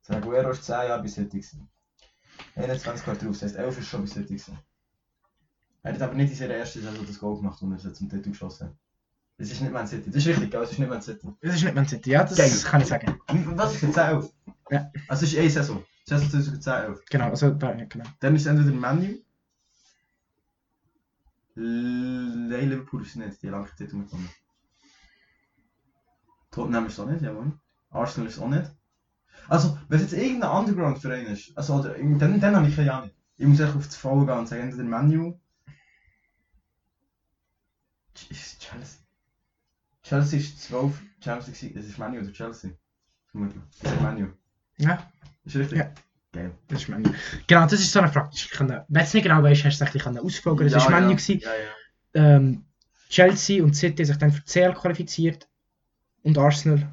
Saguero 0.00 0.50
ist 0.50 0.64
10 0.64 0.74
Jahre 0.88 1.08
City. 1.08 1.38
gewesen. 1.40 1.68
21 2.56 3.06
Jahre 3.06 3.18
drauf, 3.18 3.30
das 3.32 3.42
heisst 3.42 3.56
11 3.56 3.78
ist 3.78 3.88
schon 3.88 4.00
bei 4.02 4.06
City. 4.06 4.22
gewesen. 4.36 4.58
Er 5.84 5.94
hat 5.94 6.02
aber 6.02 6.14
nicht 6.14 6.30
in 6.30 6.36
seiner 6.36 6.54
ersten 6.54 6.80
Saison 6.82 7.06
das 7.06 7.18
Goal 7.18 7.36
gemacht, 7.36 7.60
und 7.62 7.72
er 7.72 7.84
es 7.84 7.94
zum 7.98 8.08
Titel 8.08 8.30
geschossen 8.30 8.68
hat. 8.68 8.76
Das 9.42 9.50
ist 9.50 9.60
nicht 9.60 9.72
Man 9.72 9.88
City. 9.88 10.06
Das 10.08 10.16
ist 10.18 10.26
richtig, 10.28 10.50
gell? 10.52 10.60
Das 10.60 10.70
ist 10.70 10.78
nicht 10.78 10.88
Man 10.88 11.02
City. 11.02 11.28
Das 11.40 11.54
ist 11.56 11.64
nicht 11.64 11.74
Man 11.74 11.88
City, 11.88 12.10
ja, 12.10 12.22
das 12.22 12.36
Geil. 12.36 12.50
kann 12.62 12.80
ich 12.80 12.86
sagen. 12.86 13.18
Wie- 13.32 13.58
Was 13.58 13.74
ist 13.74 13.82
jetzt 13.82 13.94
10, 13.94 14.04
11? 14.04 14.32
Ja. 14.70 14.92
Also 15.08 15.24
es 15.26 15.32
ist 15.32 15.38
eine 15.40 15.50
Saison. 15.50 15.84
Saison 16.04 16.30
2010, 16.30 16.72
11. 16.74 17.00
Genau, 17.10 17.28
also, 17.30 17.50
da, 17.50 17.72
genau. 17.72 18.04
Dann 18.20 18.36
ist 18.36 18.42
es 18.42 18.46
entweder 18.46 18.70
Manu. 18.76 19.16
Nein, 21.56 22.68
Liverpool 22.70 23.02
ist 23.02 23.16
nicht, 23.16 23.42
die 23.42 23.48
lange 23.48 23.68
Titel 23.76 23.96
mehr 23.96 24.06
gewonnen. 24.06 24.30
Tottenham 26.52 26.86
ist 26.86 26.92
es 26.92 27.00
auch 27.00 27.06
nicht, 27.06 27.22
jawohl. 27.22 27.50
Arsenal 27.90 28.28
ist 28.28 28.36
es 28.36 28.40
auch 28.42 28.48
nicht. 28.48 28.70
Also, 29.48 29.76
wenn 29.88 29.96
es 30.00 30.12
jetzt 30.12 30.22
irgendein 30.22 30.50
Underground-Verein 30.52 31.26
ist, 31.26 31.50
also, 31.58 31.74
oder, 31.80 31.94
dann, 31.98 32.38
dann 32.40 32.54
habe 32.56 32.68
ich 32.68 32.76
keine 32.76 32.94
Ahnung. 32.94 33.10
Ich 33.38 33.46
muss 33.48 33.58
echt 33.58 33.74
auf 33.74 33.86
das 33.86 33.96
Voll 33.96 34.24
gehen 34.24 34.38
und 34.38 34.46
sagen, 34.46 34.62
entweder 34.62 34.84
Manu. 34.84 35.36
Chelsea. 38.14 39.01
Chelsea 40.02 40.40
ist 40.40 40.62
12 40.62 41.00
Champions 41.22 41.62
League, 41.62 41.76
es 41.76 41.86
ist 41.86 41.98
Manu 41.98 42.18
oder 42.20 42.32
Chelsea. 42.32 42.70
Vermutlich. 43.30 43.62
Ich 43.82 43.88
sage 43.88 44.02
Manu. 44.02 44.26
Ja, 44.78 45.10
Ist 45.44 45.56
richtig? 45.56 45.78
Ja. 45.78 45.90
Geil. 46.32 46.50
das 46.68 46.82
ist 46.82 46.88
Manu. 46.88 47.10
Genau, 47.46 47.62
das 47.62 47.74
ist 47.74 47.92
so 47.92 48.00
eine 48.00 48.08
Frage. 48.10 48.30
Wenn 48.58 48.68
du 48.68 48.84
es 49.00 49.14
nicht 49.14 49.22
genau 49.22 49.42
weißt, 49.42 49.64
hast 49.64 49.80
du 49.80 49.84
es 49.84 50.06
ein 50.06 50.18
ausgeflogen. 50.18 50.68
Das 50.68 50.84
Ja, 50.84 50.90
war 50.90 51.00
Manu. 51.00 51.10
ja. 51.10 51.16
gewesen. 51.16 51.40
Ja, 51.40 51.50
ja. 52.14 52.36
Ähm, 52.36 52.64
Chelsea 53.08 53.62
und 53.62 53.74
City 53.74 54.02
haben 54.02 54.06
sich 54.06 54.18
dann 54.18 54.32
für 54.32 54.44
CL 54.44 54.74
qualifiziert. 54.74 55.48
Und 56.22 56.38
Arsenal. 56.38 56.88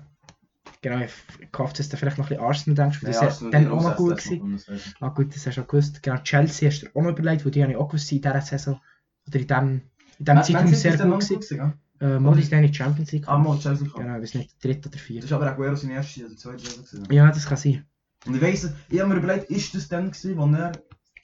Genau, 0.81 0.99
ich 0.99 1.11
hoffe, 1.57 1.73
dass 1.75 1.89
du 1.89 1.97
vielleicht 1.97 2.17
noch 2.17 2.25
ein 2.25 2.29
bisschen 2.29 2.43
Arsenal 2.45 2.75
denkst, 2.75 3.03
weil 3.03 3.11
das 3.13 3.41
Nein, 3.41 3.51
ja 3.51 3.59
dann 3.59 3.71
auch 3.71 3.83
noch 3.83 3.95
gut 3.97 4.17
gewesen. 4.17 4.53
das 4.65 4.67
ich. 4.87 4.93
Ah 5.01 5.09
gut, 5.09 5.35
das 5.35 5.45
hast 5.45 5.55
du 5.57 5.61
auch 5.61 5.67
gewusst. 5.67 6.01
Genau, 6.03 6.17
Chelsea 6.23 6.69
hast 6.69 6.81
du 6.81 6.87
auch 6.95 7.01
noch 7.03 7.09
überlegt, 7.11 7.43
weil 7.45 7.51
die 7.51 7.61
habe 7.63 7.71
ich 7.73 7.77
auch 7.77 7.87
gewusst 7.87 8.11
in 8.11 8.21
dieser 8.21 8.41
Saison. 8.41 8.79
Oder 9.27 9.39
in 9.39 9.47
diesem, 9.47 9.81
in 10.19 10.25
diesem 10.25 10.43
Zeitraum 10.43 10.73
sehr 10.73 10.93
ist 10.95 11.01
gut 11.01 11.19
gewesen. 11.19 11.39
gewesen, 11.57 11.73
Äh, 12.01 12.19
Mal 12.19 12.39
ist 12.39 12.51
die 12.51 12.73
Champions 12.73 13.11
League 13.11 13.27
Ah, 13.27 13.37
mal 13.37 13.57
Chelsea 13.59 13.85
gekommen. 13.85 14.05
Genau, 14.05 14.17
ich 14.17 14.23
weiß 14.23 14.33
nicht, 14.35 14.63
dritte 14.63 14.87
oder 14.87 14.97
Das 14.97 15.01
vierte. 15.01 15.25
ist 15.25 15.33
aber 15.33 15.47
Aguero 15.51 15.75
seine 15.75 15.93
erste 15.93 16.25
oder 16.25 16.35
zweite 16.37 16.63
Saison. 16.63 17.05
Ja, 17.11 17.27
das 17.31 17.45
kann 17.45 17.57
sein. 17.57 17.85
Und 18.25 18.35
ich 18.35 18.41
weiss, 18.41 18.69
ich 18.89 18.99
habe 18.99 19.09
mir 19.13 19.19
überlegt, 19.19 19.49
ist 19.49 19.73
das 19.75 19.87
dann 19.87 20.11
gewesen, 20.11 20.37
wo 20.37 20.45
er 20.55 20.71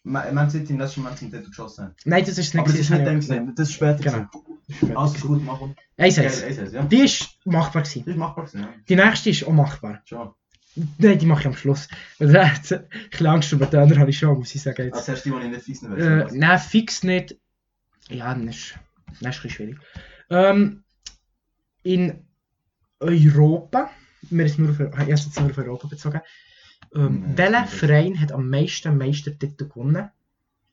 Ma- 0.04 0.32
Man 0.32 0.50
City 0.50 0.74
im 0.74 0.80
letzten 0.80 1.02
Moment 1.02 1.20
Titel 1.20 1.44
geschossen 1.44 1.86
hat? 1.86 1.96
Nein, 2.06 2.24
das 2.26 2.38
ist 2.38 2.54
nicht 2.54 2.62
Aber 2.62 2.70
das 2.72 2.80
ist 2.80 2.90
nicht 2.90 3.06
dann 3.06 3.16
gewesen. 3.20 3.36
gewesen, 3.38 3.56
das 3.56 3.70
ist 3.70 3.76
später 3.76 4.28
Genau. 4.80 5.00
Alles 5.02 5.22
gut, 5.22 5.44
machen. 5.44 5.76
1-1. 5.98 6.16
Geil, 6.16 6.68
1-1, 6.68 6.72
ja. 6.74 6.84
Die 6.84 6.98
ist 6.98 7.38
machbar 7.46 7.82
gewesen. 7.84 8.04
Das 8.06 8.14
ist 8.14 8.20
machbar 8.20 8.46
gewesen, 8.46 8.62
ja. 8.64 8.70
Die 8.90 8.96
nächste 8.96 9.30
ist 9.30 9.44
auch 9.46 9.52
machbar. 9.54 10.02
Schon. 10.06 10.32
Nein, 10.98 11.18
die 11.20 11.26
mache 11.26 11.42
ich 11.42 11.48
am 11.48 11.56
Schluss. 11.56 11.88
Ein 12.20 12.28
bisschen 12.32 13.28
Angst 13.28 13.54
um 13.54 13.60
den 13.60 13.70
Döner 13.70 13.98
habe 13.98 14.10
ich 14.10 14.18
schon, 14.18 14.38
muss 14.38 14.54
ich 14.54 14.62
sagen. 14.62 14.84
Jetzt. 14.84 14.96
Als 14.96 15.08
erste, 15.08 15.30
die 15.32 15.36
ich 15.38 15.50
nicht 15.50 15.62
fiesen 15.64 15.94
Äh, 15.94 15.98
will. 15.98 16.28
nein, 16.34 16.60
fix 16.60 17.04
nicht. 17.04 17.38
Ja, 18.10 18.34
das 18.36 18.44
ist, 18.56 18.76
das 19.08 19.16
ist 19.16 19.24
ein 19.26 19.30
bisschen 19.32 19.50
schwierig. 19.50 19.78
Ähm, 20.30 20.84
in 21.84 22.28
Europa, 23.00 23.90
wir 24.22 24.50
sind 24.50 24.60
nur 24.60 24.72
auf, 24.72 24.80
ich 24.80 24.98
habe 25.00 25.10
jetzt 25.10 25.40
nur 25.40 25.50
auf 25.50 25.58
Europa 25.58 25.88
bezogen, 25.88 26.22
ähm, 26.94 27.22
Nein, 27.22 27.38
welcher 27.38 27.64
ist 27.66 27.74
Verein 27.74 28.20
hat 28.20 28.32
am 28.32 28.50
meisten 28.50 28.98
Meistertitel 28.98 29.68
gewonnen? 29.68 30.10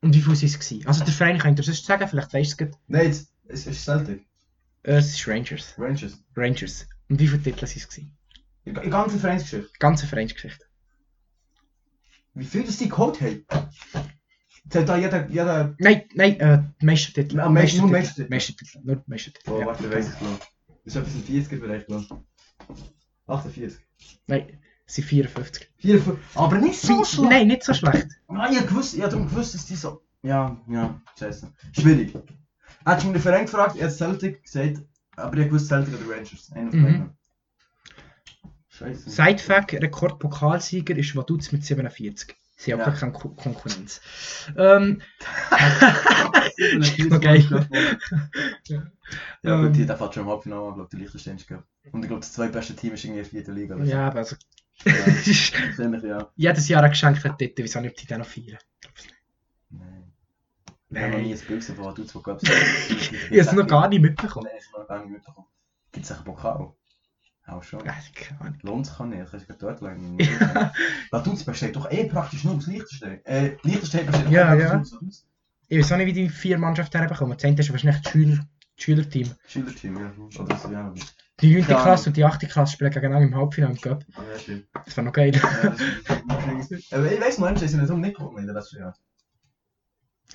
Und 0.01 0.15
wie 0.15 0.21
viel 0.21 0.35
sind 0.37 0.49
es 0.49 0.59
gewesen? 0.59 0.87
Also 0.87 1.05
der 1.05 1.13
Verein 1.15 1.39
kann 1.39 1.53
ich 1.53 1.57
dir 1.57 1.63
sonst 1.65 1.85
sagen, 1.85 2.09
vielleicht 2.09 2.33
weißt 2.33 2.61
du 2.61 2.65
es. 2.65 2.71
Nein, 2.87 3.17
es 3.49 3.67
ist 3.67 3.85
Celtic. 3.85 4.27
Äh, 4.83 4.95
Es 4.95 5.15
ist 5.15 5.29
Rangers. 5.29 5.75
Rangers. 5.79 6.19
Rangers. 6.37 6.89
Und 7.09 7.21
wie 7.21 7.29
viele 7.29 7.43
Titel 7.43 7.67
sind 7.67 7.83
es 7.83 7.89
gewesen? 7.89 8.17
Die 8.65 8.73
die 8.73 8.91
ganze 8.91 9.19
Vereinsgeschichte. 9.19 9.71
Ganze 9.79 10.07
Vereinsgeschichte. 10.07 10.65
Wie 12.35 12.45
viel 12.45 12.65
das 12.65 12.79
die 12.79 12.89
geholt 12.89 13.21
haben? 13.21 13.45
Jetzt 14.65 14.77
hat 14.77 14.89
da 14.89 14.97
jeder, 14.97 15.29
jeder... 15.29 15.75
Nein, 15.79 16.03
nein, 16.15 16.41
äh, 16.41 16.63
Meistertitel. 16.81 17.41
Ah, 17.41 17.49
Me- 17.49 17.67
nur 17.77 17.89
Meistertitel. 17.89 18.29
Meistertitel. 18.31 18.79
Nur 18.85 19.03
Meistertitel. 19.07 19.51
Oh, 19.51 19.61
ja. 19.61 19.67
warte, 19.67 19.91
weiss 19.91 20.09
ich 20.13 20.19
glaube. 20.19 20.39
Das 20.85 20.95
ist 20.95 20.97
etwas 20.97 21.15
im 21.15 21.23
40er-Bereich, 21.59 21.87
glaube 21.87 22.05
ich. 22.05 22.83
48. 23.27 23.81
Nein, 24.27 24.59
es 24.87 24.95
sind 24.95 25.05
54. 25.05 25.69
4, 25.79 26.19
aber 26.35 26.59
nicht 26.59 26.81
so 26.81 27.05
schlecht. 27.05 27.31
Nein, 27.31 27.47
nicht 27.49 27.65
so 27.65 27.75
schlecht. 27.75 28.09
Ah, 28.29 28.49
ich 28.51 28.67
gewusst, 28.67 28.95
ich 28.95 29.03
hab 29.03 29.11
darum 29.11 29.29
gewusst, 29.29 29.55
dass 29.55 29.67
die 29.67 29.77
so... 29.77 30.03
Ja, 30.23 30.61
ja, 30.69 31.01
scheiße. 31.19 31.53
Schwierig. 31.73 32.15
Hättest 32.85 33.03
du 33.05 33.07
mich 33.09 33.17
den 33.17 33.23
Verein 33.23 33.45
gefragt, 33.47 33.77
er 33.77 33.89
hat 33.89 33.95
Celtic 33.95 34.43
gesagt, 34.45 34.79
aber 35.17 35.37
ich 35.39 35.47
gewusst 35.49 35.69
Celtic 35.69 35.95
oder 35.95 36.15
Rangers. 36.17 36.51
Einer 36.53 36.73
Mhm. 36.75 37.11
Scheiße. 38.69 39.11
Sidefact, 39.11 39.75
Rekordpokalsieger 39.75 40.97
ist 40.97 41.15
Vaduz 41.15 41.53
mit 41.53 41.65
47. 41.65 42.35
Sie 42.63 42.73
haben 42.73 42.79
Ja. 42.81 42.87
gar 42.87 42.95
keine 42.95 43.11
Ko- 43.13 43.31
Konkurrenz. 43.31 44.01
Ähm, 44.57 45.03
geil. 47.21 47.45
Ja 48.69 49.57
gut, 49.57 49.67
Ähm. 49.67 49.73
die, 49.73 49.85
der 49.87 49.97
fährt 49.97 50.15
schon 50.15 50.23
im 50.23 50.29
Halbfinale 50.31 50.63
glaube 50.75 50.83
ich, 50.85 50.89
der 50.91 50.99
Liechtenstein 51.01 51.37
ist 51.37 51.49
gehabt. 51.49 51.67
Und 51.91 52.03
ich 52.03 52.09
glaube, 52.09 52.21
das 52.21 52.33
zweitbeste 52.33 52.77
Team 52.77 52.95
ist 52.95 53.05
irgendwie 53.05 53.19
in 53.21 53.25
der 53.25 53.31
vierten 53.31 53.55
Liga. 53.55 53.75
oder 53.75 53.85
ja, 53.85 54.07
aber 54.07 54.19
also, 54.21 54.37
Ja, 54.85 54.93
es 54.93 55.27
wahrscheinlich, 55.53 56.03
ja. 56.05 56.31
jedes 56.37 56.69
Jahr 56.69 56.85
ein 56.85 56.91
Geschenk 56.91 57.19
für 57.19 57.31
die 57.31 57.49
Titel, 57.49 57.65
wieso 57.65 57.81
nicht 57.81 58.01
die 58.01 58.07
dann 58.07 58.21
noch 58.21 58.27
feiern? 58.29 58.59
Nein. 59.71 60.13
Ich 60.91 60.99
habe 60.99 61.11
noch 61.11 61.19
nie 61.19 61.31
Nein, 61.31 61.39
ein 61.41 61.47
Bild 61.47 61.61
gesehen 61.61 61.77
von 61.77 61.85
Vaduz, 61.87 62.15
wo 62.15 62.21
gab 62.21 62.41
ich 62.43 62.51
habe 62.51 63.39
es 63.41 63.53
noch 63.53 63.67
gar 63.67 63.89
nicht 63.89 64.03
mitbekommen. 64.03 64.47
Nein, 64.49 64.57
ich 64.61 64.73
habe 64.73 64.83
noch 64.83 64.89
gar 64.89 64.99
nicht 65.01 65.11
mitbekommen. 65.11 65.47
Gibt 65.91 66.07
es 66.07 66.13
einen 66.13 66.25
Pokal? 66.25 66.73
Auch 67.47 67.63
schon. 67.63 67.83
Lohnt 68.63 68.87
sich 68.87 69.01
auch 69.01 69.05
nicht, 69.05 69.31
kannst 69.31 69.49
du 69.49 69.55
dort 69.59 69.81
lang. 69.81 70.17
Vaduz 71.11 71.43
besteht 71.45 71.75
doch 71.77 71.91
eh 71.91 72.05
praktisch 72.05 72.45
nur 72.45 72.55
aus 72.57 72.67
Liechtenstein. 72.67 73.25
Äh, 73.25 73.57
Liechtenstein 73.63 74.07
besteht 74.07 74.31
Ja, 74.31 74.55
ja. 74.55 74.81
aus. 74.81 75.27
Ich 75.69 75.79
weiß 75.79 75.93
auch 75.93 75.97
nicht, 75.97 76.07
wie 76.07 76.13
die 76.13 76.29
vier 76.29 76.59
Mannschaften 76.59 76.99
herbekommen. 76.99 77.37
Das 77.37 77.45
eine 77.45 77.59
ist 77.59 77.71
wahrscheinlich 77.71 78.01
das, 78.03 78.13
Schüler, 78.13 78.37
das 78.37 78.85
Schülerteam. 78.85 79.31
Schülerteam, 79.49 79.97
ja. 79.99 80.41
Oder 80.41 80.57
so, 80.57 80.71
ja. 80.71 80.95
Die 81.41 81.55
9. 81.57 81.69
Ja. 81.69 81.83
Klasse 81.83 82.11
und 82.11 82.17
die 82.17 82.25
8. 82.25 82.49
Klasse 82.49 82.73
spielen 82.75 82.91
gegeneinander 82.93 83.27
im 83.29 83.35
Halbfinale 83.35 83.73
im 83.73 83.81
Cup. 83.81 84.05
Ah, 84.15 84.21
ja, 84.33 84.39
stimmt. 84.39 84.67
Das 84.85 84.97
wäre 84.97 85.07
noch 85.07 85.13
geil. 85.13 85.33
Ja, 85.35 86.97
Aber 86.99 87.11
ich 87.13 87.21
weiss 87.21 87.39
noch, 87.39 87.57
sie 87.57 87.67
sind 87.69 87.87
so 87.87 87.97
nicht 87.97 88.17
gewonnen 88.17 88.39
in 88.39 88.47
den 88.47 88.55
letzten 88.55 88.79
Jahren. 88.79 88.95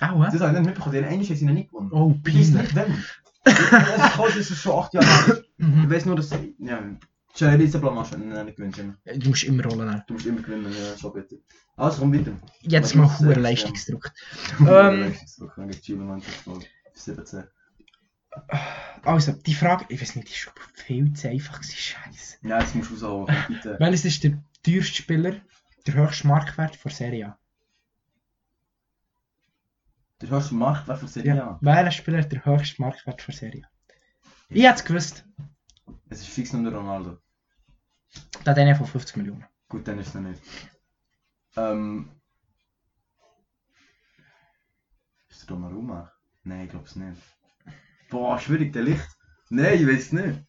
hä? 0.00 0.08
Habe 0.08 0.36
ich 0.36 0.40
nicht 0.40 0.66
mitbekommen, 0.66 0.92
die 0.94 1.04
haben 1.04 1.24
sie 1.24 1.44
nicht 1.46 1.70
gewonnen. 1.70 1.90
Oh, 1.92 2.14
Ich 2.26 2.34
weiß 2.36 2.52
peinlich. 2.52 2.74
nicht, 2.74 2.74
wenn. 2.74 3.04
Das 4.18 4.36
ist 4.36 4.60
schon 4.60 4.78
acht 4.78 4.92
Jahre 4.92 5.06
alt. 5.06 5.47
Ich 5.58 5.66
Mhm. 5.66 5.90
weiß 5.90 6.04
nur, 6.06 6.16
dass. 6.16 6.30
Ja, 6.30 6.38
Das 7.32 7.40
ist 7.42 7.42
wenn 7.42 8.30
du 8.30 8.44
nicht 8.44 8.56
gewinnst. 8.56 8.78
immer. 8.78 8.94
Du 9.16 9.28
musst 9.28 9.44
immer 9.44 9.64
rollen. 9.64 9.88
nehmen. 9.88 10.02
Du 10.06 10.14
musst 10.14 10.26
immer 10.26 10.40
gewinnen, 10.40 10.72
ja, 10.72 10.96
schon 10.96 11.12
bitte. 11.12 11.40
Also, 11.76 12.00
komm 12.00 12.14
weiter. 12.14 12.32
Jetzt 12.62 12.94
mal 12.94 13.04
das? 13.06 13.20
hoher 13.20 13.36
Leistungsdruck. 13.36 14.10
Ähm. 14.60 15.00
Leistungsdruck, 15.00 15.52
dann 15.56 15.68
gibt 15.68 15.82
es 15.88 15.96
Manchester 15.96 16.60
17. 16.94 17.44
Also, 19.02 19.32
die 19.32 19.54
Frage, 19.54 19.84
ich 19.88 20.00
weiß 20.00 20.16
nicht, 20.16 20.28
die 20.28 20.32
ist 20.32 20.50
viel 20.74 21.12
zu 21.12 21.28
einfach 21.28 21.62
scheiße. 21.62 22.36
Ja, 22.42 22.60
jetzt 22.60 22.74
musst 22.74 22.90
du 22.90 22.94
rausholen, 22.94 23.36
bitte. 23.48 23.76
Welches 23.80 24.04
ist 24.04 24.24
der 24.24 24.42
teuerste 24.62 24.94
Spieler, 24.94 25.36
der 25.86 25.94
höchste 25.94 26.26
Marktwert 26.28 26.76
von 26.76 26.90
Serie 26.90 27.28
A? 27.28 27.38
Hast 30.30 30.50
einen 30.50 30.58
Marktwert 30.58 30.98
für 30.98 31.08
Serie 31.08 31.42
A. 31.44 31.58
Welcher 31.60 31.90
Spieler 31.92 32.18
hat 32.18 32.32
der 32.32 32.44
höchste 32.44 32.82
Marktwert 32.82 33.22
von 33.22 33.34
Serie 33.34 33.62
A? 33.64 33.68
Ich 34.50 34.64
hätte 34.64 34.78
es 34.78 34.84
gewusst. 34.84 35.24
Es 36.18 36.26
ist 36.26 36.34
fix 36.34 36.52
nur 36.52 36.68
der 36.68 36.76
Ronaldo. 36.76 37.18
Der 38.44 38.50
hat 38.50 38.58
einen 38.58 38.74
von 38.74 38.86
50 38.86 39.16
Millionen. 39.18 39.44
Gut, 39.68 39.86
dann 39.86 40.00
ist 40.00 40.16
noch 40.16 40.22
nicht. 40.22 40.42
Ähm. 41.54 42.10
Ist 45.28 45.42
der 45.42 45.46
Donnarumma? 45.46 46.12
Nein, 46.42 46.64
ich 46.64 46.70
glaube 46.70 46.86
es 46.86 46.96
nicht. 46.96 47.22
Boah, 48.10 48.36
schwierig, 48.36 48.72
der 48.72 48.82
Licht. 48.82 49.08
Nein, 49.48 49.80
ich 49.80 49.86
weiß 49.86 50.06
es 50.06 50.12
nicht. 50.12 50.44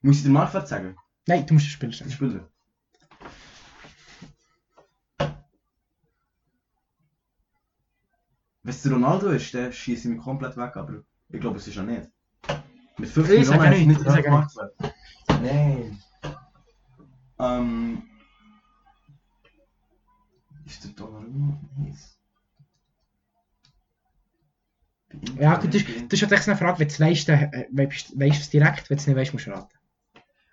Muss 0.00 0.16
ich 0.16 0.22
den 0.24 0.32
Marktwert 0.32 0.66
sagen? 0.66 0.96
Nein, 1.26 1.46
du 1.46 1.54
musst 1.54 1.66
den 1.66 1.70
Spieler 1.70 1.92
sagen. 1.92 2.10
Spieler. 2.10 2.50
Wenn 8.64 8.74
es 8.74 8.90
Ronaldo 8.90 9.28
ist, 9.28 9.54
dann 9.54 9.72
schieße 9.72 10.08
ich 10.08 10.14
mich 10.16 10.24
komplett 10.24 10.56
weg, 10.56 10.76
aber 10.76 11.04
ich 11.28 11.40
glaube, 11.40 11.58
es 11.58 11.68
ist 11.68 11.76
ja 11.76 11.84
nicht. 11.84 12.10
Mit 12.98 13.10
50 13.10 13.38
Ich 13.38 13.46
sage 13.46 13.60
Millionen 13.60 13.88
nicht, 13.88 14.00
ist 14.00 14.06
sage 14.06 14.22
der 14.22 14.30
Marktwert. 14.32 14.74
Nein. 15.28 16.02
Ähm. 17.38 18.02
Ist 20.66 20.84
der 20.84 20.90
Donnarumma 20.90 21.60
heiß? 21.78 22.18
Ja, 25.38 25.56
gut, 25.56 25.74
das, 25.74 25.82
das 25.84 26.12
ist 26.12 26.22
halt 26.22 26.32
echt 26.32 26.48
eine 26.48 26.56
Frage, 26.56 26.80
wenn 26.80 26.88
du 26.88 26.92
es 26.92 27.00
weißt, 27.00 27.28
äh, 27.30 27.68
weißt 27.72 28.10
du 28.10 28.26
es 28.26 28.50
direkt, 28.50 28.90
wenn 28.90 28.96
du 28.96 29.00
es 29.00 29.06
nicht 29.06 29.16
weißt, 29.16 29.32
musst 29.32 29.46
du 29.46 29.50
raten. 29.52 29.78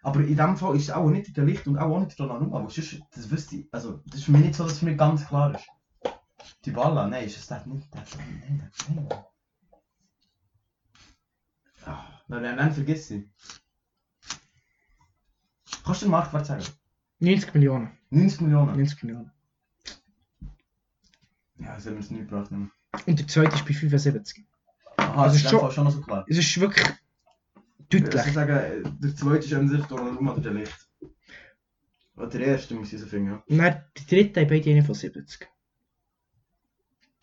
Aber 0.04 0.20
in 0.20 0.38
dem 0.38 0.56
Fall 0.56 0.76
ist 0.76 0.84
es 0.84 0.92
auch 0.92 1.10
nicht 1.10 1.36
der 1.36 1.46
Licht 1.46 1.68
und 1.68 1.78
auch 1.78 2.00
nicht 2.00 2.18
der 2.18 2.28
Donnarumma, 2.28 2.62
weil 2.62 2.70
sonst, 2.70 3.02
das 3.16 3.30
wüsste 3.30 3.58
ich, 3.58 3.68
also 3.72 4.02
das 4.06 4.20
ist 4.20 4.26
für 4.26 4.32
mich 4.32 4.42
nicht 4.42 4.56
so, 4.56 4.64
dass 4.64 4.74
es 4.74 4.82
mich 4.84 4.98
ganz 4.98 5.28
klar 5.28 5.56
ist. 5.56 5.68
Die 6.64 6.72
Balla, 6.72 7.08
nein, 7.08 7.26
ist 7.26 7.38
es 7.38 7.48
das 7.48 7.66
nicht, 7.66 7.88
das 7.94 8.16
nein, 8.18 8.72
das 8.78 8.90
nein. 8.90 9.10
Ah, 11.86 12.15
nein, 12.28 12.42
nein, 12.44 12.56
nein, 12.56 12.72
vergiss 12.74 13.08
sie. 13.08 13.30
Kannst 15.84 16.02
du 16.02 16.06
den 16.06 16.12
Marktwert 16.12 16.46
sagen? 16.46 16.64
90 17.20 17.54
Millionen. 17.54 17.92
90 18.10 18.42
Millionen? 18.42 18.76
90 18.78 19.04
Millionen. 19.04 19.32
Ja, 21.60 21.76
das 21.76 21.86
haben 21.86 21.94
wir 21.94 22.00
es 22.02 22.12
nicht 22.12 22.28
gebracht. 22.30 22.52
ne? 22.52 22.70
Und 23.06 23.20
der 23.20 23.28
zweite 23.28 23.56
ist 23.56 23.66
bei 23.66 23.74
75. 23.74 24.44
Aha, 24.98 25.24
Also 25.24 25.36
das 25.36 25.44
ist 25.44 25.50
schon- 25.74 25.84
noch 25.84 25.92
so 25.92 26.02
klar. 26.02 26.26
Es 26.28 26.38
ist 26.38 26.60
wirklich 26.60 26.86
Ich 26.86 27.88
deutlich. 27.90 28.14
würde 28.14 28.32
sagen, 28.32 28.98
der 29.00 29.16
zweite 29.16 29.46
ist 29.46 29.54
an 29.54 29.70
sich 29.70 29.86
Donnarumma 29.86 30.32
oder 30.34 30.42
der 30.42 30.54
Licht. 30.54 30.90
Oder 32.16 32.28
der 32.28 32.42
erste 32.42 32.76
muss 32.76 32.94
ich 32.94 33.00
so 33.00 33.06
finden, 33.08 33.32
ja. 33.32 33.44
Dann 33.58 33.84
die 33.98 34.06
dritte 34.06 34.42
haben 34.42 34.48
beide 34.50 34.70
einen 34.72 34.86
von 34.86 34.96
70. 34.96 35.48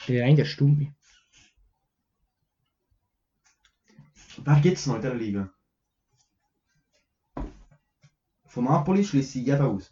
Der 0.08 0.24
eine, 0.26 0.36
der 0.36 0.44
stummt 0.44 0.78
mich. 0.78 0.88
Wer 4.44 4.60
gibt 4.60 4.78
es 4.78 4.86
noch 4.86 4.96
in 4.96 5.02
dieser 5.02 5.14
Liga? 5.14 5.50
Von 8.46 8.64
Napoli 8.64 9.04
schließe 9.04 9.38
ich 9.38 9.46
jeden 9.46 9.62
aus. 9.62 9.90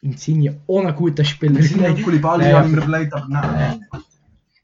Insigne, 0.00 0.60
ohne 0.66 0.94
guter 0.94 1.24
Spieler. 1.24 1.60
Nein, 1.60 2.02
Koulibaly 2.02 2.44
Nein. 2.44 2.54
habe 2.54 2.68
ich 2.68 2.74
mir 2.74 2.82
überlegt, 2.82 3.12
aber 3.14 3.28
nein. 3.28 3.86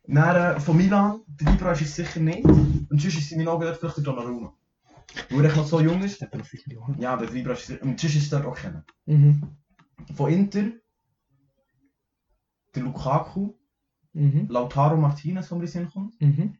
Dann 0.06 0.56
äh, 0.56 0.60
von 0.60 0.76
Milan, 0.76 1.20
der 1.26 1.52
Ibra 1.54 1.72
ist 1.72 1.82
es 1.82 1.94
sicher 1.96 2.20
nicht. 2.20 2.44
Und 2.44 2.86
sonst 2.90 3.04
ist 3.18 3.32
in 3.32 3.38
meinen 3.38 3.48
Augen 3.48 3.64
dort 3.64 3.78
vielleicht 3.78 3.96
der 3.98 4.04
Donnarumma. 4.04 4.52
Weil 5.30 5.44
er 5.44 5.56
noch 5.56 5.66
so 5.66 5.80
jung 5.80 6.02
ist. 6.02 6.20
Der 6.20 6.28
hat 6.28 6.38
noch 6.38 6.44
5 6.46 6.66
Millionen. 6.66 7.00
Ja, 7.00 7.16
der 7.16 7.32
Ibra 7.32 7.52
ist 7.52 7.66
sicher. 7.66 7.82
Und 7.82 7.98
sonst 7.98 8.16
ist 8.16 8.32
dort 8.32 8.46
auch 8.46 8.56
kennen. 8.56 8.82
Mhm. 9.06 9.42
Von 10.14 10.32
Inter, 10.32 10.70
der 12.74 12.82
Lukaku, 12.82 13.54
Mhm. 14.14 14.46
Lautaro 14.50 14.96
Martinez, 14.98 15.48
der 15.48 15.56
mir 15.56 15.74
in 15.74 15.88
kommt. 15.90 16.20
Mhm. 16.20 16.58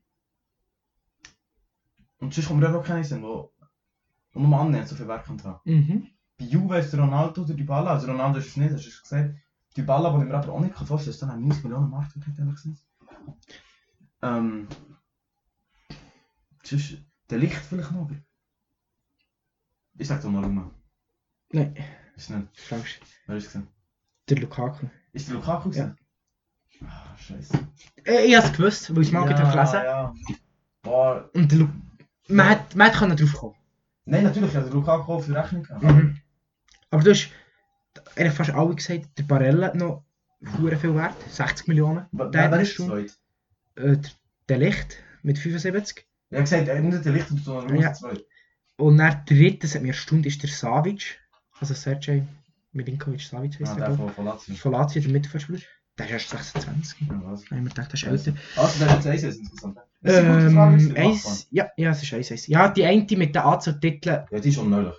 Und 2.23 2.33
sonst 2.33 2.47
kommt 2.47 2.61
mir 2.61 2.75
auch 2.75 2.85
keinen 2.85 3.03
Sinn, 3.03 3.23
wo 3.23 3.53
wo 4.33 4.41
nur 4.41 4.59
annähernd 4.59 4.89
so 4.89 4.95
viel 4.95 5.09
Werk 5.09 5.27
kann 5.27 5.37
dran. 5.37 5.61
Mhm. 5.64 6.09
Bei 6.39 6.45
Juve 6.45 6.79
ist 6.79 6.93
der 6.93 7.01
Ronaldo 7.01 7.43
oder 7.43 7.55
Dybala, 7.55 7.91
also 7.91 8.07
Ronaldo 8.07 8.39
ist 8.39 8.47
es 8.49 8.57
nicht, 8.57 8.73
hast 8.73 8.85
du 8.85 8.89
es 8.89 9.03
gesagt. 9.03 9.35
Dybala, 9.77 10.11
den 10.11 10.23
ich 10.23 10.29
mir 10.29 10.35
aber 10.35 10.53
auch 10.53 10.61
nicht 10.61 10.75
vorstellen 10.75 10.99
kann, 10.99 11.07
dass 11.07 11.18
dann 11.18 11.31
einen 11.31 11.49
90 11.49 11.64
Millionen 11.64 11.91
Markt 11.91 12.14
hat, 12.14 12.39
ehrlich 12.39 12.55
gesagt. 12.55 12.79
Ähm. 14.23 14.68
Sonst, 16.62 16.99
der 17.29 17.39
Licht 17.39 17.57
vielleicht 17.57 17.91
noch, 17.91 18.03
aber... 18.03 18.16
Ich 19.99 20.09
sag 20.09 20.23
Donnarumma. 20.23 20.70
Nein, 21.51 21.75
Ist 22.16 22.31
nicht. 22.31 22.61
falsch. 22.61 23.01
Wer 23.27 23.37
ist 23.37 23.47
es 23.47 23.53
gewesen? 23.53 23.68
Der 24.29 24.39
Lukaku. 24.39 24.87
Ist 25.12 25.29
der 25.29 25.35
Lukaku 25.35 25.70
gewesen? 25.70 25.99
Ah, 26.87 27.16
scheiße. 27.16 27.68
Äh, 28.05 28.25
ich 28.27 28.37
habe 28.37 28.47
es 28.47 28.53
gewusst, 28.53 28.95
weil 28.95 29.03
ich 29.03 29.09
es 29.09 29.12
mal 29.12 29.29
ja, 29.29 29.37
gelesen 29.37 29.75
ja. 29.75 30.14
Boah. 30.83 31.29
Und 31.35 31.51
der 31.51 31.59
Lu 31.59 31.68
man, 32.29 32.49
hat, 32.49 32.75
man 32.77 32.89
hat 32.89 32.95
können 32.97 33.16
drauf 33.16 33.33
kommen. 33.35 33.55
Nein, 34.05 34.25
natürlich, 34.25 34.55
also 34.57 34.68
der 34.68 34.75
Lukaku 34.75 35.12
auf 35.14 35.27
die 35.27 35.33
Rechnung. 35.33 35.66
Mhm. 35.81 36.18
Aber 36.91 37.03
du 37.03 37.11
hast 37.11 37.31
eigentlich 38.16 38.33
fast 38.35 38.51
alle 38.51 38.75
gesagt, 38.75 39.07
der 39.18 39.23
Barella 39.25 39.75
noch 39.75 40.05
hure 40.59 40.77
viel 40.77 40.95
wert. 40.95 41.14
60 41.31 41.68
Millionen. 41.68 42.07
Der 42.12 42.33
wer, 42.33 42.51
wer 42.51 42.61
ist? 42.61 42.79
Äh, 42.81 43.97
der- 43.97 44.01
der 44.49 44.59
Licht 44.59 44.97
mit 45.23 45.39
75. 45.39 46.05
Ich 46.31 46.35
habe 46.37 46.43
gesagt, 46.43 46.68
äh, 46.68 46.81
nicht 46.81 47.05
der 47.05 47.12
Licht, 47.12 47.29
sondern 47.29 47.77
Ja. 47.77 47.83
ja. 47.83 47.93
zweit. 47.93 48.25
Und 48.77 48.99
dann 48.99 49.23
der 49.27 49.37
dritte, 49.37 49.59
das 49.61 49.75
hat 49.75 49.83
mir 49.83 49.89
erstaunt, 49.89 50.27
ist 50.27 50.43
der 50.43 50.51
Savic. 50.51 51.18
Also 51.61 51.75
Sergej 51.75 52.25
Milinkovic 52.73 53.20
Savic 53.20 53.61
Ja, 53.61 53.66
heisst 53.66 53.79
der 53.79 53.89
der. 53.89 53.97
von, 53.97 54.09
von 54.11 54.25
Lazio. 54.25 54.55
Von 54.57 54.73
Lazio, 54.73 55.01
der 55.03 55.12
Mittelfeldspieler. 55.12 55.61
Der 56.09 56.16
ist 56.16 56.32
erst 56.32 56.53
26. 56.53 57.00
Ja, 57.00 57.22
was? 57.24 57.44
Haben 57.50 57.62
wir 57.64 57.68
gedacht, 57.70 57.92
das 57.92 58.03
ist 58.03 58.09
älter. 58.09 58.34
Also, 58.57 58.86
hat 58.86 59.07
eins 59.07 59.22
insgesamt. 59.22 59.78
Das 60.03 60.14
ist 60.14 60.18
eine 60.18 60.34
gute 60.34 60.50
Frage, 60.50 60.76
ist 60.76 60.88
Ähm, 60.88 60.96
eins, 60.96 61.46
ja, 61.50 61.66
ja, 61.76 61.90
es 61.90 62.03
ist 62.03 62.12
eins, 62.12 62.30
eins. 62.32 62.46
Ja, 62.48 62.68
die 62.68 62.84
eine 62.84 63.07
mit 63.16 63.34
den 63.34 63.42
Anzahltiteln. 63.42 64.24
Ja, 64.30 64.40
die 64.40 64.48
ist 64.48 64.59
unmöglich. 64.59 64.94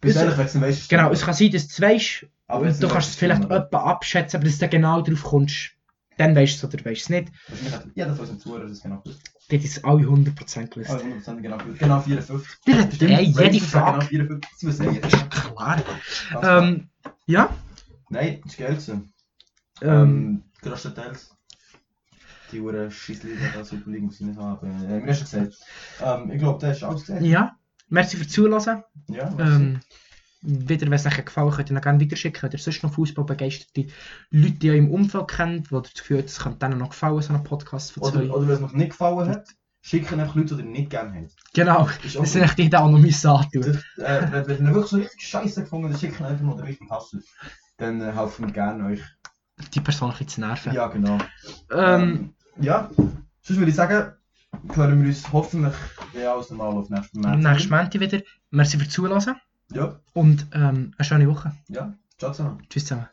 Bis 0.00 0.16
ehrlich, 0.16 0.36
wenn 0.36 0.46
du 0.46 0.60
weißt, 0.60 0.88
Genau, 0.88 1.10
es 1.10 1.22
kann 1.22 1.34
sein, 1.34 1.50
dass 1.50 1.66
du 1.68 1.72
es 1.72 1.80
weißt. 1.80 2.26
aber 2.46 2.66
jetzt 2.66 2.82
du 2.82 2.88
kannst 2.88 3.10
es 3.10 3.16
vielleicht 3.16 3.44
etwa 3.44 3.78
abschätzen, 3.84 4.36
aber 4.38 4.46
dass 4.48 4.58
du 4.58 4.68
genau 4.68 5.00
drauf 5.02 5.22
kommst, 5.24 5.72
dann 6.18 6.36
weißt 6.36 6.62
du 6.62 6.66
es 6.66 6.74
oder 6.74 6.84
weißt 6.84 7.08
du 7.08 7.14
es 7.14 7.20
nicht. 7.20 7.32
Hat 7.72 7.86
jeder 7.94 8.10
von 8.14 8.20
unseren 8.20 8.38
Zuhörern 8.38 8.68
das 8.68 8.80
genau 8.82 9.00
gewusst. 9.00 9.22
Dort 9.48 9.64
ist 9.64 9.84
alle 9.84 10.02
100% 10.02 10.66
gelöst. 10.68 10.90
Ah, 10.90 10.96
100% 10.96 11.40
genau. 11.40 11.58
Genau 11.78 12.00
54. 12.00 12.58
Der 12.66 12.78
hat 12.78 12.94
Stimmt, 12.94 13.10
ey, 13.12 13.24
jede 13.24 13.60
Frage. 13.60 14.06
Genau 14.06 14.24
54. 14.28 14.50
Sie 14.56 14.66
wissen 14.66 14.92
jeder. 14.94 15.08
Klar. 15.08 15.82
Ähm, 16.42 16.88
ja. 17.26 17.54
Nein, 18.08 18.40
das 18.44 18.52
ist 18.52 18.58
geil 18.58 18.80
so. 18.80 19.00
Ähm, 19.82 20.44
größtenteils. 20.62 21.36
Die 22.50 22.60
Uhren 22.60 22.90
Superliga 22.90 24.04
muss 24.04 24.20
ich 24.20 24.26
nicht 24.26 24.38
haben. 24.38 24.84
Äh, 24.84 25.00
mir 25.00 25.10
hast 25.10 25.20
du 25.20 25.24
gesagt. 25.24 25.58
Ähm, 26.02 26.30
ich 26.30 26.38
glaube, 26.38 26.58
das 26.60 26.76
ist 26.76 26.82
alles 26.82 27.00
gesagt. 27.02 27.22
ja. 27.22 27.56
Merci 27.88 28.16
fürs 28.16 28.28
Zuhören. 28.30 28.84
Ja, 29.08 29.34
Ähm, 29.38 29.80
wieder, 30.40 30.86
wenn 30.86 30.92
es 30.94 31.06
euch 31.06 31.24
gefallen 31.24 31.50
könnt 31.50 31.70
ihr 31.70 31.74
noch 31.74 31.82
gerne 31.82 32.00
weiterschicken. 32.00 32.42
Wenn 32.42 32.52
ihr 32.52 32.58
sonst 32.58 32.82
noch 32.82 32.94
fußballbegeisterte 32.94 33.92
Leute 34.30 34.52
die 34.54 34.66
ihr 34.66 34.74
im 34.74 34.90
Umfeld 34.90 35.28
kennt, 35.28 35.70
die 35.70 35.74
ihr 35.74 35.82
das 35.82 35.94
Gefühl 35.94 36.18
habt, 36.18 36.30
es 36.30 36.38
könnte 36.38 36.58
denen 36.58 36.78
noch 36.78 36.90
gefallen, 36.90 37.22
so 37.22 37.32
ein 37.32 37.44
Podcast 37.44 37.92
von 37.92 38.02
oder, 38.02 38.34
oder 38.34 38.48
wenn 38.48 38.54
es 38.54 38.60
noch 38.60 38.72
nicht 38.72 38.90
gefallen 38.90 39.28
hat, 39.28 39.46
schicken 39.82 40.18
einfach 40.18 40.34
Leute, 40.34 40.56
die 40.56 40.62
ihr 40.62 40.68
nicht 40.68 40.90
gerne 40.90 41.14
habt. 41.14 41.34
Genau, 41.54 41.80
auch 41.80 41.92
das 42.02 42.32
sind 42.32 42.42
echt 42.42 42.58
die, 42.58 42.70
die 42.70 42.76
auch 42.76 42.90
noch 42.90 42.98
müssen 42.98 43.28
antun. 43.28 43.62
Das, 43.62 43.76
äh, 44.04 44.46
wenn, 44.46 44.66
ihr 44.66 44.74
wirklich 44.74 44.90
so 44.90 44.96
richtig 44.96 45.22
scheiße 45.22 45.62
gefunden 45.62 45.84
habt, 45.84 45.94
dann 45.94 46.00
schicken 46.00 46.24
einfach 46.24 46.44
noch 46.44 46.56
den 46.56 46.64
richtigen 46.64 46.90
Hassel. 46.90 47.22
Dann 47.76 48.00
äh, 48.00 48.12
helfen 48.12 48.46
wir 48.46 48.52
gerne 48.52 48.86
euch. 48.86 49.02
Die 49.74 49.80
Person 49.80 50.10
ein 50.10 50.12
bisschen 50.12 50.28
zu 50.28 50.40
nerven. 50.40 50.72
Ja, 50.74 50.86
genau. 50.88 51.18
Ähm, 51.70 52.34
ja, 52.60 52.90
sonst 53.42 53.58
würde 53.58 53.70
ich 53.70 53.76
sagen, 53.76 54.12
hören 54.74 55.00
wir 55.00 55.08
uns 55.08 55.32
hoffentlich 55.32 55.74
ja, 56.14 56.34
aus 56.34 56.48
dem 56.48 56.58
Mal 56.58 56.66
auf 56.68 56.90
nächsten 56.90 57.20
März. 57.20 57.42
nächstes 57.42 57.70
Montag 57.70 58.00
wieder. 58.00 58.20
Merci 58.50 58.78
fürs 58.78 58.90
Zuhören 58.90 59.36
Ja, 59.72 60.00
und 60.12 60.46
ähm, 60.52 60.92
eine 60.96 61.04
schöne 61.04 61.28
Woche. 61.28 61.52
ja. 61.68 61.94
Ciao 62.18 62.32
zusammen. 62.32 62.62
Tschüss 62.68 62.84
zusammen. 62.86 63.08